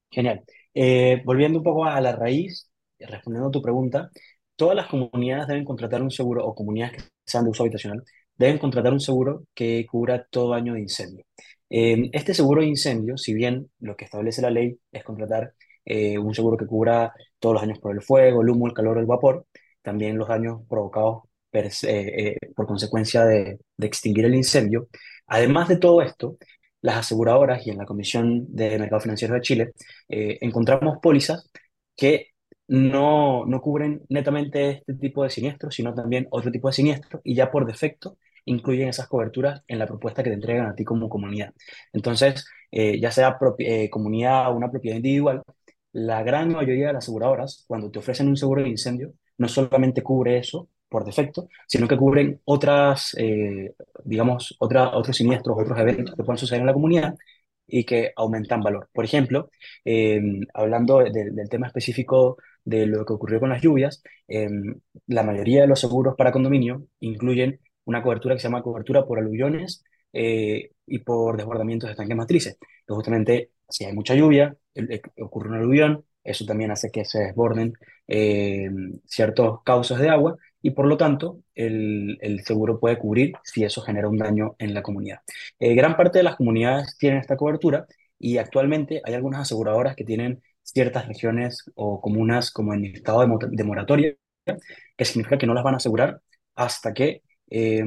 Genial. 0.09 0.45
Eh, 0.73 1.21
volviendo 1.25 1.59
un 1.59 1.65
poco 1.65 1.83
a 1.83 1.99
la 1.99 2.15
raíz, 2.15 2.71
respondiendo 2.97 3.49
a 3.49 3.51
tu 3.51 3.61
pregunta, 3.61 4.09
todas 4.55 4.73
las 4.73 4.87
comunidades 4.87 5.47
deben 5.47 5.65
contratar 5.65 6.01
un 6.01 6.11
seguro 6.11 6.45
o 6.45 6.55
comunidades 6.55 7.03
que 7.03 7.09
sean 7.25 7.43
de 7.43 7.49
uso 7.49 7.63
habitacional 7.63 8.05
deben 8.37 8.57
contratar 8.57 8.93
un 8.93 9.01
seguro 9.01 9.43
que 9.53 9.85
cubra 9.85 10.25
todo 10.29 10.53
año 10.53 10.75
de 10.75 10.81
incendio. 10.81 11.25
Este 11.69 12.33
seguro 12.33 12.61
de 12.61 12.67
incendio, 12.67 13.17
si 13.17 13.33
bien 13.33 13.69
lo 13.79 13.97
que 13.97 14.05
establece 14.05 14.41
la 14.41 14.49
ley 14.49 14.79
es 14.93 15.03
contratar 15.03 15.53
eh, 15.83 16.17
un 16.17 16.33
seguro 16.33 16.55
que 16.55 16.67
cubra 16.67 17.13
todos 17.39 17.55
los 17.55 17.61
daños 17.61 17.79
por 17.79 17.93
el 17.93 18.01
fuego, 18.01 18.41
el 18.41 18.49
humo, 18.49 18.67
el 18.67 18.73
calor 18.73 18.97
el 18.97 19.05
vapor, 19.05 19.45
también 19.81 20.17
los 20.17 20.27
daños 20.29 20.61
provocados 20.69 21.23
se- 21.71 22.29
eh, 22.29 22.37
por 22.55 22.67
consecuencia 22.67 23.25
de, 23.25 23.59
extinguir 23.79 24.25
el 24.25 24.35
incendio. 24.35 24.89
Además 25.27 25.67
de 25.69 25.77
todo 25.77 26.01
esto, 26.01 26.37
las 26.81 26.97
aseguradoras 26.97 27.65
y 27.65 27.71
en 27.71 27.77
la 27.77 27.85
Comisión 27.85 28.45
de 28.55 28.77
Mercado 28.79 29.01
Financiero 29.01 29.33
de 29.33 29.41
Chile 29.41 29.73
eh, 30.09 30.37
encontramos 30.41 30.99
pólizas 31.01 31.49
que 31.95 32.27
no, 32.67 33.45
no 33.45 33.61
cubren 33.61 34.01
netamente 34.09 34.69
este 34.71 34.93
tipo 34.95 35.23
de 35.23 35.29
siniestros, 35.29 35.75
sino 35.75 35.93
también 35.93 36.27
otro 36.31 36.51
tipo 36.51 36.67
de 36.67 36.73
siniestros 36.73 37.21
y 37.23 37.35
ya 37.35 37.51
por 37.51 37.65
defecto 37.65 38.17
incluyen 38.45 38.89
esas 38.89 39.07
coberturas 39.07 39.63
en 39.67 39.79
la 39.79 39.87
propuesta 39.87 40.23
que 40.23 40.29
te 40.29 40.35
entregan 40.35 40.67
a 40.67 40.75
ti 40.75 40.83
como 40.83 41.09
comunidad. 41.09 41.53
Entonces, 41.93 42.45
eh, 42.71 42.99
ya 42.99 43.11
sea 43.11 43.37
eh, 43.59 43.89
comunidad 43.89 44.51
o 44.51 44.55
una 44.55 44.69
propiedad 44.71 44.97
individual, 44.97 45.41
la 45.93 46.23
gran 46.23 46.49
mayoría 46.51 46.87
de 46.87 46.93
las 46.93 47.05
aseguradoras, 47.05 47.63
cuando 47.67 47.89
te 47.89 47.99
ofrecen 47.99 48.27
un 48.27 48.37
seguro 48.37 48.63
de 48.63 48.69
incendio, 48.69 49.13
no 49.37 49.47
solamente 49.47 50.03
cubre 50.03 50.37
eso 50.37 50.69
por 50.89 51.03
defecto, 51.05 51.47
sino 51.67 51.87
que 51.87 51.97
cubren 51.97 52.41
otras, 52.45 53.15
eh, 53.19 53.73
digamos, 54.03 54.55
otra, 54.59 54.95
otros 54.95 55.17
siniestros, 55.17 55.57
otros 55.59 55.79
eventos 55.79 56.15
que 56.15 56.23
puedan 56.23 56.37
suceder 56.37 56.61
en 56.61 56.67
la 56.67 56.73
comunidad 56.73 57.15
y 57.67 57.83
que 57.85 58.11
aumentan 58.15 58.61
valor. 58.61 58.89
Por 58.93 59.05
ejemplo, 59.05 59.49
eh, 59.83 60.21
hablando 60.53 60.99
de- 60.99 61.11
de- 61.11 61.31
del 61.31 61.49
tema 61.49 61.67
específico 61.67 62.37
de 62.63 62.85
lo 62.87 63.05
que 63.05 63.13
ocurrió 63.13 63.39
con 63.39 63.49
las 63.49 63.61
lluvias, 63.61 64.03
eh, 64.27 64.49
la 65.07 65.23
mayoría 65.23 65.61
de 65.61 65.67
los 65.67 65.79
seguros 65.79 66.15
para 66.17 66.31
condominio 66.31 66.85
incluyen 66.99 67.59
una 67.85 68.01
cobertura 68.03 68.35
que 68.35 68.39
se 68.41 68.47
llama 68.47 68.63
cobertura 68.63 69.05
por 69.05 69.19
aluviones 69.19 69.83
eh, 70.13 70.71
y 70.87 70.99
por 70.99 71.37
desbordamientos 71.37 71.87
de 71.87 71.91
estanques 71.91 72.17
matrices. 72.17 72.57
Que 72.87 72.93
justamente, 72.93 73.51
si 73.69 73.85
hay 73.85 73.93
mucha 73.93 74.15
lluvia, 74.15 74.55
ocurre 75.21 75.49
un 75.49 75.55
aluvión, 75.55 76.05
eso 76.23 76.45
también 76.45 76.71
hace 76.71 76.89
que 76.91 77.05
se 77.05 77.19
desborden 77.19 77.73
eh, 78.07 78.69
ciertos 79.05 79.61
cauces 79.63 79.97
de 79.99 80.09
agua 80.09 80.35
y 80.65 80.71
por 80.71 80.87
lo 80.87 80.97
tanto 80.97 81.41
el, 81.53 82.17
el 82.21 82.43
seguro 82.43 82.79
puede 82.79 82.97
cubrir 82.97 83.33
si 83.43 83.63
eso 83.63 83.81
genera 83.81 84.09
un 84.09 84.17
daño 84.17 84.55
en 84.59 84.73
la 84.73 84.81
comunidad. 84.83 85.19
Eh, 85.59 85.75
gran 85.75 85.95
parte 85.97 86.19
de 86.19 86.23
las 86.23 86.35
comunidades 86.37 86.97
tienen 86.97 87.19
esta 87.19 87.37
cobertura 87.37 87.85
y 88.19 88.37
actualmente 88.37 89.01
hay 89.05 89.13
algunas 89.13 89.41
aseguradoras 89.41 89.95
que 89.95 90.05
tienen 90.05 90.41
ciertas 90.63 91.07
regiones 91.07 91.63
o 91.75 92.01
comunas 92.01 92.51
como 92.51 92.73
en 92.73 92.85
estado 92.85 93.21
de, 93.21 93.27
mo- 93.27 93.39
de 93.41 93.63
moratoria, 93.63 94.15
que 94.97 95.05
significa 95.05 95.37
que 95.37 95.47
no 95.47 95.53
las 95.53 95.63
van 95.63 95.75
a 95.75 95.77
asegurar 95.77 96.21
hasta 96.55 96.93
que 96.93 97.21
eh, 97.49 97.83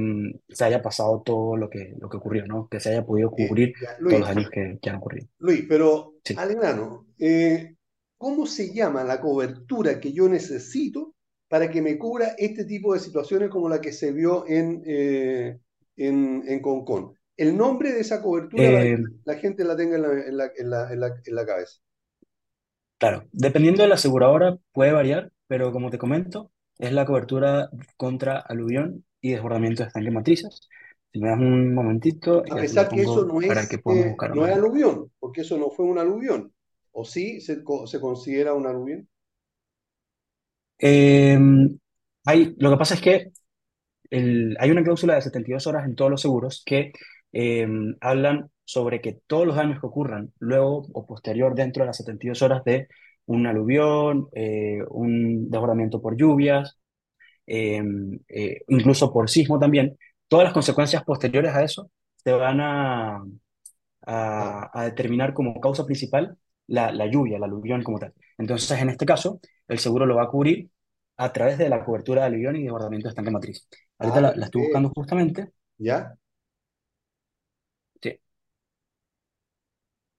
se 0.49 0.65
haya 0.65 0.83
pasado 0.83 1.23
todo 1.25 1.57
lo 1.57 1.69
que, 1.69 1.95
lo 1.99 2.09
que 2.09 2.17
ocurrió, 2.19 2.47
¿no? 2.47 2.69
Que 2.69 2.81
se 2.81 2.91
haya 2.91 3.05
podido 3.05 3.31
cubrir 3.31 3.75
Ya, 3.81 3.97
todos 4.09 4.21
los 4.21 4.29
daños 4.29 4.51
que, 4.51 4.79
que 4.81 4.91
han 4.91 4.97
ocurrido. 4.97 5.27
Luis, 5.39 5.65
pero 5.69 6.15
Sí. 6.25 6.35
al 6.37 6.55
grano, 6.55 7.07
eh, 7.19 7.75
¿cómo 8.17 8.47
se 8.47 8.73
llama 8.73 9.05
la 9.05 9.21
cobertura 9.21 10.01
que 10.01 10.13
yo 10.13 10.29
necesito 10.29 11.15
para 11.49 11.71
que 11.71 11.83
me 11.83 11.99
cubra 11.99 12.35
este 12.39 12.65
tipo 12.65 12.95
de 12.95 13.01
situaciones 13.01 13.51
como 13.51 13.69
la 13.69 13.81
que 13.81 13.93
se 13.93 14.13
vio 14.13 14.47
en, 14.49 14.83
eh, 14.87 15.61
en, 15.97 16.45
en 16.47 16.61
Concón? 16.63 17.15
El 17.37 17.57
nombre 17.57 17.93
de 17.93 18.01
esa 18.01 18.23
cobertura 18.23 18.73
para 18.73 18.87
que 18.87 18.93
Eh, 18.93 19.19
la 19.25 19.37
gente 19.37 19.65
la 19.65 19.77
tenga 19.77 19.97
en 19.97 20.03
la, 20.03 20.13
en 20.27 20.37
la- 20.37 20.53
en 20.57 20.71
la- 20.71 20.95
la- 20.97 21.23
la 21.27 21.47
cabeza. 21.47 21.81
Claro, 22.99 23.29
dependiendo 23.33 23.83
de 23.83 23.89
la 23.89 23.95
aseguradora 23.95 24.57
puede 24.73 24.93
variar, 24.93 25.33
pero 25.47 25.73
como 25.73 25.91
te 25.91 25.99
comento, 25.99 26.51
es 26.79 26.93
la 26.93 27.07
cobertura 27.07 27.71
contra 27.97 28.39
aluvión 28.41 29.05
y 29.21 29.33
desbordamiento 29.33 29.83
de 29.83 29.89
estanques 29.89 30.13
matrices. 30.13 30.69
Si 31.13 31.21
me 31.21 31.29
das 31.31 31.39
un 31.39 31.75
momentito, 31.75 32.43
A 32.55 32.59
pesar 32.59 32.87
que 32.93 33.03
eso 33.03 33.23
pongo 33.23 33.31
no 33.31 33.41
para 33.45 33.61
es, 33.61 33.63
que 33.69 33.79
podamos 33.79 34.07
eh, 34.07 34.21
no 34.27 34.47
es 34.47 34.53
aluvión, 34.53 35.13
porque 35.19 35.43
eso 35.43 35.57
no 35.59 35.71
fue 35.71 35.85
un 35.87 35.99
aluvión. 35.99 36.53
¿O 36.93 37.05
sí 37.05 37.41
se, 37.41 37.63
se 37.87 38.01
considera 38.01 38.55
un 38.55 38.67
aluvión? 38.67 39.09
Eh, 40.79 41.39
hay, 42.25 42.55
lo 42.59 42.71
que 42.71 42.77
pasa 42.77 42.95
es 42.95 43.01
que 43.01 43.31
el- 44.11 44.57
hay 44.61 44.71
una 44.71 44.83
cláusula 44.85 45.15
de 45.17 45.23
72 45.23 45.67
horas 45.69 45.87
en 45.87 45.95
todos 45.95 46.11
los 46.11 46.21
seguros 46.23 46.63
que 46.67 46.93
eh, 47.33 47.69
hablan 48.01 48.51
sobre 48.65 49.01
que 49.01 49.21
todos 49.27 49.47
los 49.47 49.57
daños 49.57 49.81
que 49.81 49.87
ocurran 49.87 50.33
luego 50.41 50.87
o 50.93 51.07
posterior 51.07 51.55
dentro 51.55 51.83
de 51.85 51.89
las 51.89 51.97
72 51.99 52.43
horas 52.43 52.65
de 52.65 52.89
un 53.27 53.47
aluvión, 53.47 54.29
eh, 54.35 54.81
un 54.91 55.51
desbordamiento 55.51 56.01
por 56.03 56.17
lluvias, 56.17 56.79
eh, 57.47 57.83
eh, 58.29 58.63
incluso 58.69 59.13
por 59.13 59.31
sismo 59.31 59.59
también, 59.59 59.99
todas 60.29 60.45
las 60.47 60.55
consecuencias 60.55 61.05
posteriores 61.05 61.55
a 61.55 61.65
eso 61.65 61.91
se 62.17 62.33
van 62.33 62.61
a, 62.61 63.25
determinar 64.85 65.35
como 65.35 65.61
causa 65.61 65.85
principal 65.85 66.37
la, 66.67 66.93
la 66.93 67.07
lluvia, 67.07 67.39
la 67.39 67.47
aluvión 67.47 67.83
como 67.83 67.99
tal. 67.99 68.15
Entonces, 68.39 68.81
en 68.81 68.91
este 68.91 69.07
caso, 69.07 69.41
el 69.69 69.79
seguro 69.79 70.07
lo 70.07 70.17
va 70.17 70.25
a 70.25 70.29
cubrir 70.29 70.71
a 71.17 71.33
través 71.33 71.59
de 71.59 71.69
la 71.69 71.85
cobertura 71.85 72.23
de 72.23 72.29
aluvión 72.29 72.57
y 72.57 72.63
desbordamiento 72.65 73.09
de 73.09 73.11
estanque 73.11 73.31
matriz. 73.31 73.69
Ahorita 73.99 74.21
ah, 74.21 74.23
la, 74.23 74.35
la 74.37 74.45
estoy 74.47 74.63
buscando 74.63 74.91
justamente. 74.91 75.53
¿Ya? 75.79 76.17
Sí, 78.03 78.19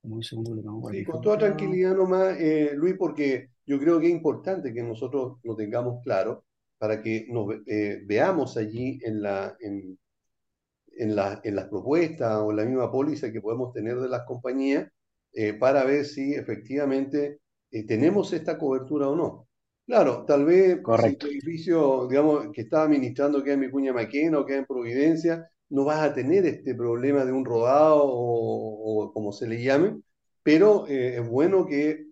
un 0.04 0.24
segundo 0.24 0.56
lo 0.56 0.62
tengo 0.62 0.82
por 0.82 0.92
Sí, 0.92 1.04
con 1.06 1.22
toda 1.22 1.38
tranquilidad 1.38 1.96
nomás, 1.96 2.38
eh, 2.40 2.72
Luis, 2.76 2.96
porque 2.98 3.50
yo 3.66 3.80
creo 3.80 4.00
que 4.00 4.08
es 4.08 4.12
importante 4.14 4.74
que 4.74 4.82
nosotros 4.84 5.38
lo 5.44 5.56
tengamos 5.56 6.02
claro 6.04 6.46
para 6.78 7.02
que 7.02 7.28
nos 7.30 7.48
eh, 7.68 8.02
veamos 8.06 8.56
allí 8.58 9.00
en 9.04 9.22
la, 9.22 9.56
en, 9.60 10.00
en 10.98 11.16
la- 11.16 11.42
en 11.44 11.56
las 11.56 11.68
propuestas 11.70 12.38
o 12.38 12.52
en 12.52 12.58
la 12.58 12.66
misma 12.66 12.92
póliza 12.92 13.32
que 13.32 13.42
podemos 13.42 13.74
tener 13.74 13.98
de 14.00 14.10
las 14.10 14.24
compañías 14.26 14.90
eh, 15.34 15.54
para 15.54 15.84
ver 15.86 16.06
si 16.06 16.34
efectivamente 16.36 17.40
eh, 17.72 17.86
tenemos 17.86 18.34
esta 18.34 18.58
cobertura 18.58 19.08
o 19.10 19.16
no. 19.16 19.48
Claro, 19.86 20.24
tal 20.26 20.46
vez 20.46 20.82
si 20.94 21.16
Correcto. 21.16 21.18
tu 21.18 21.28
edificio, 21.28 22.08
digamos, 22.08 22.48
que 22.54 22.62
está 22.62 22.84
administrando 22.84 23.44
queda 23.44 23.56
en 23.56 23.62
Vicuña 23.62 23.94
Maquena 23.94 24.40
o 24.40 24.46
queda 24.46 24.60
en 24.60 24.66
Providencia, 24.66 25.50
no 25.70 25.86
vas 25.86 26.00
a 26.02 26.14
tener 26.14 26.46
este 26.46 26.76
problema 26.76 27.26
de 27.26 27.32
un 27.32 27.46
rodado 27.46 28.04
o, 28.06 29.04
o 29.06 29.14
como 29.14 29.32
se 29.32 29.48
le 29.48 29.62
llame, 29.64 30.00
pero 30.44 30.88
eh, 30.88 31.18
es 31.18 31.28
bueno 31.28 31.66
que, 31.66 32.08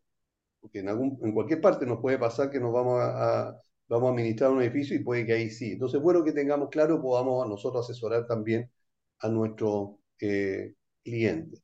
porque 0.59 0.79
en 0.79 0.89
algún, 0.89 1.19
en 1.23 1.33
cualquier 1.33 1.61
parte 1.61 1.85
nos 1.85 1.99
puede 2.01 2.17
pasar 2.19 2.49
que 2.51 2.59
nos 2.59 2.73
vamos 2.73 2.99
a, 3.01 3.49
a- 3.49 3.61
vamos 3.89 4.09
a 4.09 4.11
administrar 4.13 4.51
un 4.51 4.61
edificio 4.61 4.95
y 4.95 5.03
puede 5.03 5.25
que 5.25 5.33
ahí 5.33 5.49
sí. 5.49 5.73
Entonces, 5.73 6.01
bueno 6.01 6.23
que 6.23 6.33
tengamos 6.33 6.69
claro, 6.69 7.01
podamos 7.01 7.47
nosotros 7.49 7.85
asesorar 7.89 8.27
también 8.27 8.69
a 9.19 9.29
nuestro 9.29 9.99
eh, 10.19 10.73
cliente. 11.03 11.61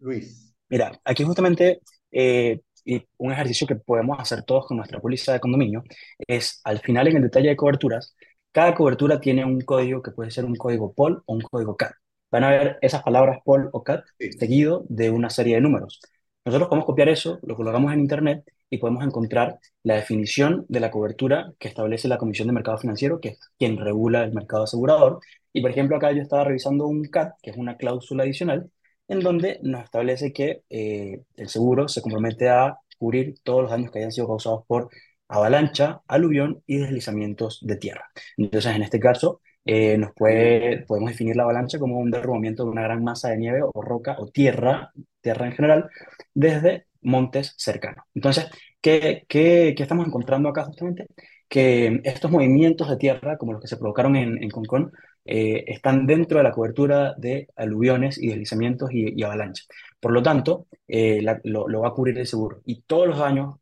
Luis. 0.00 0.54
Mira, 0.68 1.00
aquí 1.04 1.24
justamente 1.24 1.80
eh, 2.10 2.60
y 2.84 3.02
un 3.18 3.32
ejercicio 3.32 3.66
que 3.66 3.76
podemos 3.76 4.18
hacer 4.20 4.42
todos 4.42 4.66
con 4.66 4.76
nuestra 4.76 5.00
póliza 5.00 5.32
de 5.32 5.40
condominio 5.40 5.82
es 6.26 6.60
al 6.64 6.80
final 6.80 7.08
en 7.08 7.16
el 7.16 7.22
detalle 7.22 7.48
de 7.50 7.56
coberturas, 7.56 8.14
cada 8.52 8.74
cobertura 8.74 9.20
tiene 9.20 9.44
un 9.44 9.60
código 9.62 10.02
que 10.02 10.12
puede 10.12 10.30
ser 10.30 10.44
un 10.44 10.54
código 10.56 10.92
POL 10.92 11.22
o 11.26 11.34
un 11.34 11.40
código 11.40 11.76
CAT. 11.76 11.92
Van 12.30 12.44
a 12.44 12.50
ver 12.50 12.78
esas 12.82 13.02
palabras 13.02 13.40
POL 13.44 13.68
o 13.72 13.82
CAT 13.82 14.04
seguido 14.38 14.84
de 14.88 15.10
una 15.10 15.30
serie 15.30 15.56
de 15.56 15.60
números. 15.60 16.00
Nosotros 16.44 16.68
podemos 16.68 16.86
copiar 16.86 17.08
eso, 17.08 17.40
lo 17.42 17.56
colocamos 17.56 17.92
en 17.92 18.00
Internet 18.00 18.44
y 18.70 18.78
podemos 18.78 19.04
encontrar 19.04 19.58
la 19.82 19.94
definición 19.96 20.66
de 20.68 20.80
la 20.80 20.90
cobertura 20.90 21.52
que 21.58 21.68
establece 21.68 22.06
la 22.08 22.18
Comisión 22.18 22.48
de 22.48 22.54
Mercado 22.54 22.78
Financiero, 22.78 23.20
que 23.20 23.30
es 23.30 23.40
quien 23.58 23.76
regula 23.78 24.22
el 24.24 24.32
mercado 24.32 24.64
asegurador. 24.64 25.20
Y 25.52 25.60
por 25.62 25.70
ejemplo, 25.70 25.96
acá 25.96 26.12
yo 26.12 26.22
estaba 26.22 26.44
revisando 26.44 26.86
un 26.86 27.04
CAT, 27.04 27.34
que 27.42 27.50
es 27.50 27.56
una 27.56 27.76
cláusula 27.76 28.24
adicional, 28.24 28.70
en 29.08 29.20
donde 29.20 29.58
nos 29.62 29.84
establece 29.84 30.32
que 30.32 30.62
eh, 30.70 31.22
el 31.36 31.48
seguro 31.48 31.88
se 31.88 32.02
compromete 32.02 32.48
a 32.48 32.78
cubrir 32.98 33.34
todos 33.42 33.62
los 33.62 33.70
daños 33.70 33.90
que 33.90 33.98
hayan 33.98 34.12
sido 34.12 34.26
causados 34.26 34.64
por 34.66 34.88
avalancha, 35.28 36.02
aluvión 36.08 36.62
y 36.66 36.78
deslizamientos 36.78 37.60
de 37.62 37.76
tierra. 37.76 38.08
Entonces, 38.36 38.74
en 38.74 38.82
este 38.82 39.00
caso, 39.00 39.40
eh, 39.64 39.96
nos 39.98 40.12
puede, 40.14 40.84
podemos 40.86 41.10
definir 41.10 41.36
la 41.36 41.44
avalancha 41.44 41.78
como 41.78 41.98
un 41.98 42.10
derrumbamiento 42.10 42.64
de 42.64 42.70
una 42.70 42.82
gran 42.82 43.02
masa 43.02 43.30
de 43.30 43.38
nieve 43.38 43.60
o 43.62 43.82
roca 43.82 44.16
o 44.18 44.28
tierra, 44.28 44.92
tierra 45.20 45.46
en 45.46 45.52
general, 45.52 45.90
desde 46.34 46.86
montes 47.02 47.54
cercanos. 47.56 48.04
Entonces, 48.14 48.46
¿qué, 48.80 49.24
qué, 49.28 49.74
estamos 49.78 50.06
encontrando 50.06 50.48
acá 50.48 50.64
justamente? 50.64 51.06
Que 51.48 52.00
estos 52.04 52.30
movimientos 52.30 52.88
de 52.88 52.96
tierra, 52.96 53.36
como 53.38 53.52
los 53.52 53.62
que 53.62 53.68
se 53.68 53.76
provocaron 53.76 54.16
en, 54.16 54.42
en 54.42 54.50
Concón, 54.50 54.92
eh, 55.24 55.64
están 55.68 56.06
dentro 56.06 56.38
de 56.38 56.44
la 56.44 56.52
cobertura 56.52 57.14
de 57.16 57.48
aluviones 57.56 58.18
y 58.18 58.28
deslizamientos 58.28 58.90
y, 58.92 59.18
y 59.18 59.22
avalanchas. 59.22 59.66
Por 60.00 60.12
lo 60.12 60.22
tanto, 60.22 60.66
eh, 60.86 61.24
lo, 61.44 61.80
va 61.80 61.88
a 61.88 61.92
cubrir 61.92 62.18
el 62.18 62.26
seguro. 62.26 62.60
Y 62.64 62.82
todos 62.82 63.08
los 63.08 63.18
daños 63.18 63.56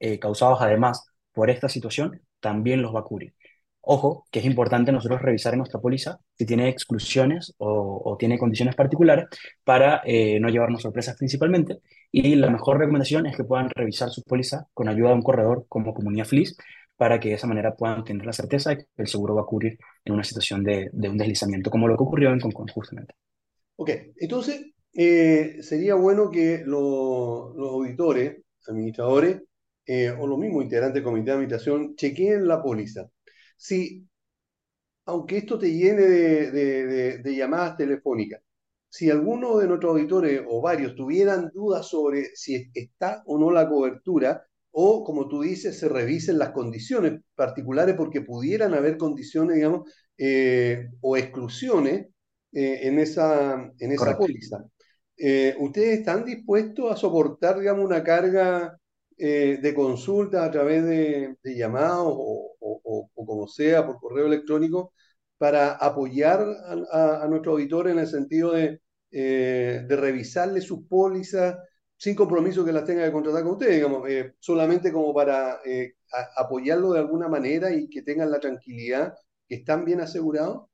eh, 0.00 0.18
causados 0.18 0.58
además 0.60 1.06
por 1.32 1.50
esta 1.50 1.68
situación 1.68 2.20
también 2.40 2.82
los 2.82 2.94
va 2.94 3.00
a 3.00 3.04
cubrir. 3.04 3.34
Ojo, 3.86 4.26
que 4.30 4.38
es 4.40 4.46
importante 4.46 4.92
nosotros 4.92 5.20
revisar 5.22 5.52
en 5.52 5.58
nuestra 5.58 5.80
póliza 5.80 6.18
si 6.38 6.46
tiene 6.46 6.68
exclusiones 6.68 7.54
o, 7.58 8.16
tiene 8.18 8.38
condiciones 8.38 8.74
particulares 8.74 9.26
para 9.62 10.02
no 10.40 10.48
llevarnos 10.48 10.82
sorpresas 10.82 11.16
principalmente. 11.16 11.80
Y 12.10 12.34
la 12.36 12.48
mejor 12.50 12.78
recomendación 12.78 13.26
es 13.26 13.36
que 13.36 13.44
puedan 13.44 13.68
revisar 13.70 14.08
su 14.10 14.22
póliza 14.22 14.66
con 14.72 14.88
ayuda 14.88 15.10
de 15.10 15.16
un 15.16 15.22
corredor 15.22 15.66
como 15.68 15.92
Comunidad 15.92 16.24
Feliz 16.26 16.56
para 16.96 17.20
que 17.20 17.30
de 17.30 17.34
esa 17.36 17.46
manera 17.46 17.74
puedan 17.76 18.04
tener 18.04 18.26
la 18.26 18.32
certeza 18.32 18.70
de 18.70 18.78
que 18.78 18.86
el 18.96 19.06
seguro 19.08 19.34
va 19.34 19.42
a 19.42 19.46
cubrir 19.46 19.78
en 20.04 20.14
una 20.14 20.24
situación 20.24 20.62
de, 20.64 20.90
de 20.92 21.08
un 21.08 21.18
deslizamiento, 21.18 21.70
como 21.70 21.88
lo 21.88 21.96
que 21.96 22.02
ocurrió 22.04 22.32
en 22.32 22.40
Concon 22.40 22.68
justamente. 22.68 23.14
Ok, 23.76 23.90
entonces 24.18 24.66
eh, 24.92 25.58
sería 25.62 25.94
bueno 25.96 26.30
que 26.30 26.62
lo- 26.64 27.52
los 27.56 27.70
auditores, 27.72 28.42
administradores 28.68 29.42
eh, 29.86 30.10
o 30.10 30.26
los 30.26 30.38
mismos 30.38 30.64
integrantes 30.64 30.94
del 30.94 31.04
comité 31.04 31.26
de 31.26 31.32
administración 31.32 31.96
chequeen 31.96 32.46
la 32.48 32.62
póliza. 32.62 33.10
Si, 33.56 34.06
aunque 35.06 35.38
esto 35.38 35.58
te 35.58 35.70
llene 35.72 36.02
de, 36.02 36.50
de- 36.50 37.18
de- 37.18 37.36
llamadas 37.36 37.76
telefónicas, 37.76 38.42
si 38.88 39.10
alguno 39.10 39.58
de 39.58 39.66
nuestros 39.68 39.92
auditores 39.92 40.42
o 40.48 40.60
varios 40.62 40.94
tuvieran 40.94 41.50
dudas 41.54 41.86
sobre 41.88 42.26
si 42.36 42.70
está 42.74 43.22
o 43.26 43.38
no 43.38 43.50
la 43.50 43.68
cobertura, 43.68 44.44
o 44.76 45.04
como 45.04 45.28
tú 45.28 45.42
dices, 45.42 45.78
se 45.78 45.88
revisen 45.88 46.38
las 46.38 46.50
condiciones 46.52 47.20
particulares 47.36 47.96
porque 47.96 48.22
pudieran 48.22 48.74
haber 48.74 48.98
condiciones, 48.98 49.56
digamos, 49.56 49.90
eh, 50.18 50.88
o 51.00 51.16
exclusiones 51.16 52.08
eh, 52.52 52.80
en 52.88 52.98
esa, 52.98 53.70
en 53.78 53.92
esa 53.92 54.16
póliza. 54.16 54.64
Eh, 55.16 55.54
¿ustedes 55.60 56.00
están 56.00 56.24
dispuestos 56.24 56.90
a 56.92 56.96
soportar, 56.96 57.58
digamos, 57.60 57.84
una 57.84 58.02
carga 58.04 58.78
de 59.16 59.72
consulta 59.76 60.44
a 60.44 60.50
través 60.50 60.84
de, 60.84 61.36
de 61.42 61.56
llamados 61.56 62.08
o, 62.08 62.56
o- 62.60 62.80
o- 62.84 63.10
como 63.26 63.46
sea, 63.46 63.86
por 63.86 63.98
correo 64.00 64.26
electrónico, 64.26 64.92
para 65.38 65.72
apoyar 65.74 66.40
a, 66.42 67.20
a, 67.20 67.24
a 67.24 67.28
nuestros 67.28 67.52
auditores 67.54 67.92
en 67.92 67.98
el 68.00 68.06
sentido 68.08 68.52
de, 68.52 68.80
de 69.10 69.96
revisarle 69.96 70.60
sus 70.60 70.86
pólizas 70.88 71.56
sin 72.04 72.14
compromiso 72.16 72.64
que 72.64 72.72
las 72.72 72.84
tenga 72.84 73.04
que 73.04 73.12
contratar 73.12 73.42
con 73.44 73.52
ustedes, 73.52 73.76
digamos, 73.76 74.08
eh, 74.08 74.34
solamente 74.38 74.92
como 74.92 75.14
para 75.14 75.60
eh, 75.64 75.94
a- 76.12 76.42
apoyarlo 76.42 76.92
de 76.92 77.00
alguna 77.00 77.28
manera 77.28 77.72
y 77.72 77.88
que 77.88 78.02
tengan 78.02 78.30
la 78.30 78.40
tranquilidad 78.40 79.14
que 79.48 79.56
están 79.56 79.84
bien 79.84 80.00
asegurados? 80.00 80.66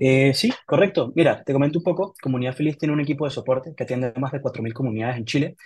Eh, 0.00 0.32
sí, 0.34 0.50
correcto. 0.66 1.12
Mira, 1.16 1.42
te 1.44 1.52
comento 1.52 1.78
un 1.78 1.84
poco. 1.84 2.14
Comunidad 2.22 2.54
Feliz 2.54 2.78
tiene 2.78 2.94
un 2.94 3.00
equipo 3.00 3.24
de 3.24 3.30
soporte 3.32 3.74
que 3.76 3.82
atiende 3.82 4.12
a 4.14 4.20
más 4.20 4.30
de 4.32 4.40
4.000 4.40 4.72
comunidades 4.74 5.16
en 5.16 5.24
Chile 5.24 5.56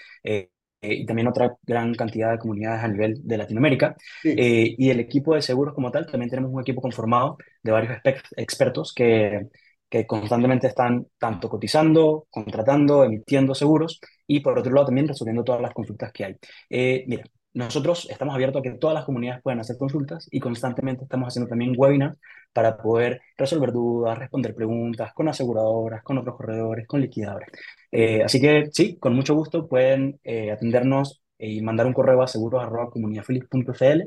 y 0.80 1.06
también 1.06 1.28
otra 1.28 1.56
gran 1.62 1.94
cantidad 1.94 2.32
de 2.32 2.38
comunidades 2.38 2.82
a 2.82 2.88
nivel 2.88 3.20
de 3.26 3.36
Latinoamérica. 3.38 3.96
Eh, 4.34 4.74
y 4.76 4.90
el 4.90 4.98
equipo 5.00 5.34
de 5.34 5.42
seguros 5.42 5.74
como 5.74 5.90
tal, 5.92 6.06
también 6.06 6.30
tenemos 6.30 6.50
un 6.52 6.60
equipo 6.60 6.80
conformado 6.82 7.36
de 7.62 7.70
varios 7.72 7.98
expertos 8.36 8.92
que, 8.94 9.48
que 9.92 10.06
constantemente 10.06 10.68
están 10.68 11.06
tanto 11.18 11.50
cotizando, 11.50 12.26
contratando, 12.30 13.04
emitiendo 13.04 13.54
seguros 13.54 14.00
y 14.26 14.40
por 14.40 14.58
otro 14.58 14.72
lado 14.72 14.86
también 14.86 15.06
resolviendo 15.06 15.44
todas 15.44 15.60
las 15.60 15.74
consultas 15.74 16.10
que 16.12 16.24
hay. 16.24 16.36
Eh, 16.70 17.04
mira, 17.06 17.24
nosotros 17.52 18.08
estamos 18.10 18.34
abiertos 18.34 18.60
a 18.60 18.62
que 18.62 18.70
todas 18.78 18.94
las 18.94 19.04
comunidades 19.04 19.42
puedan 19.42 19.60
hacer 19.60 19.76
consultas 19.76 20.26
y 20.30 20.40
constantemente 20.40 21.04
estamos 21.04 21.28
haciendo 21.28 21.46
también 21.50 21.74
webinars 21.76 22.18
para 22.54 22.78
poder 22.78 23.20
resolver 23.36 23.70
dudas, 23.70 24.18
responder 24.18 24.54
preguntas 24.54 25.12
con 25.12 25.28
aseguradoras, 25.28 26.02
con 26.02 26.16
otros 26.16 26.36
corredores, 26.36 26.86
con 26.86 27.02
liquidadores. 27.02 27.50
Eh, 27.90 28.22
así 28.22 28.40
que 28.40 28.70
sí, 28.72 28.96
con 28.98 29.14
mucho 29.14 29.34
gusto 29.34 29.68
pueden 29.68 30.18
eh, 30.24 30.52
atendernos 30.52 31.22
y 31.36 31.60
mandar 31.60 31.86
un 31.86 31.92
correo 31.92 32.22
a 32.22 32.28
seguros.comunidadfeliz.cl 32.28 34.04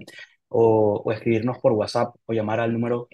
o, 0.48 1.04
o 1.06 1.12
escribirnos 1.12 1.60
por 1.60 1.74
WhatsApp 1.74 2.16
o 2.26 2.34
llamar 2.34 2.60
al 2.60 2.74
número 2.74 3.08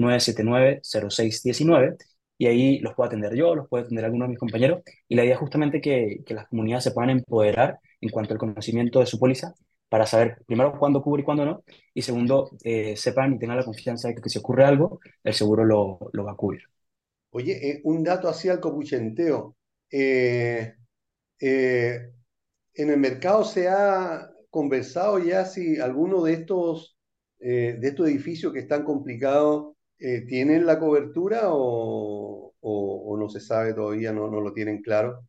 229790619 0.00 1.96
y 2.38 2.46
ahí 2.46 2.78
los 2.80 2.94
puedo 2.94 3.08
atender 3.08 3.34
yo, 3.34 3.54
los 3.54 3.68
puede 3.68 3.84
atender 3.84 4.04
alguno 4.04 4.24
de 4.24 4.30
mis 4.30 4.38
compañeros 4.38 4.82
y 5.08 5.14
la 5.14 5.24
idea 5.24 5.34
es 5.34 5.40
justamente 5.40 5.80
que, 5.80 6.22
que 6.24 6.34
las 6.34 6.48
comunidades 6.48 6.84
se 6.84 6.92
puedan 6.92 7.10
empoderar 7.10 7.78
en 8.00 8.10
cuanto 8.10 8.32
al 8.34 8.38
conocimiento 8.38 9.00
de 9.00 9.06
su 9.06 9.18
póliza 9.18 9.54
para 9.90 10.06
saber 10.06 10.38
primero 10.46 10.78
cuándo 10.78 11.02
cubre 11.02 11.22
y 11.22 11.24
cuándo 11.24 11.44
no, 11.44 11.64
y 11.92 12.00
segundo, 12.00 12.50
eh, 12.62 12.96
sepan 12.96 13.34
y 13.34 13.38
tengan 13.38 13.56
la 13.58 13.64
confianza 13.64 14.08
de 14.08 14.14
que, 14.14 14.30
si 14.30 14.38
ocurre 14.38 14.64
algo, 14.64 15.00
el 15.24 15.34
seguro 15.34 15.64
lo, 15.64 15.98
lo 16.12 16.24
va 16.24 16.32
a 16.32 16.36
cubrir. 16.36 16.62
Oye, 17.30 17.70
eh, 17.70 17.80
un 17.84 18.04
dato 18.04 18.28
así 18.28 18.48
al 18.48 18.60
copuchenteo. 18.60 19.56
Eh, 19.90 20.74
en 21.40 22.10
el 22.90 22.98
mercado 22.98 23.44
se 23.44 23.68
ha 23.68 24.30
conversado 24.48 25.18
ya 25.18 25.44
si 25.44 25.80
alguno 25.80 26.22
de 26.22 26.34
estos, 26.34 26.96
de 27.38 27.80
estos 27.82 28.08
edificios 28.08 28.52
que 28.52 28.60
están 28.60 28.84
complicados 28.84 29.74
eh, 30.00 30.22
tienen 30.26 30.64
la 30.64 30.78
cobertura 30.78 31.42
o, 31.44 32.54
no 33.18 33.28
se 33.28 33.40
sabe 33.40 33.74
todavía, 33.74 34.12
no, 34.12 34.28
no 34.28 34.40
lo 34.40 34.52
tienen 34.52 34.80
claro. 34.80 35.26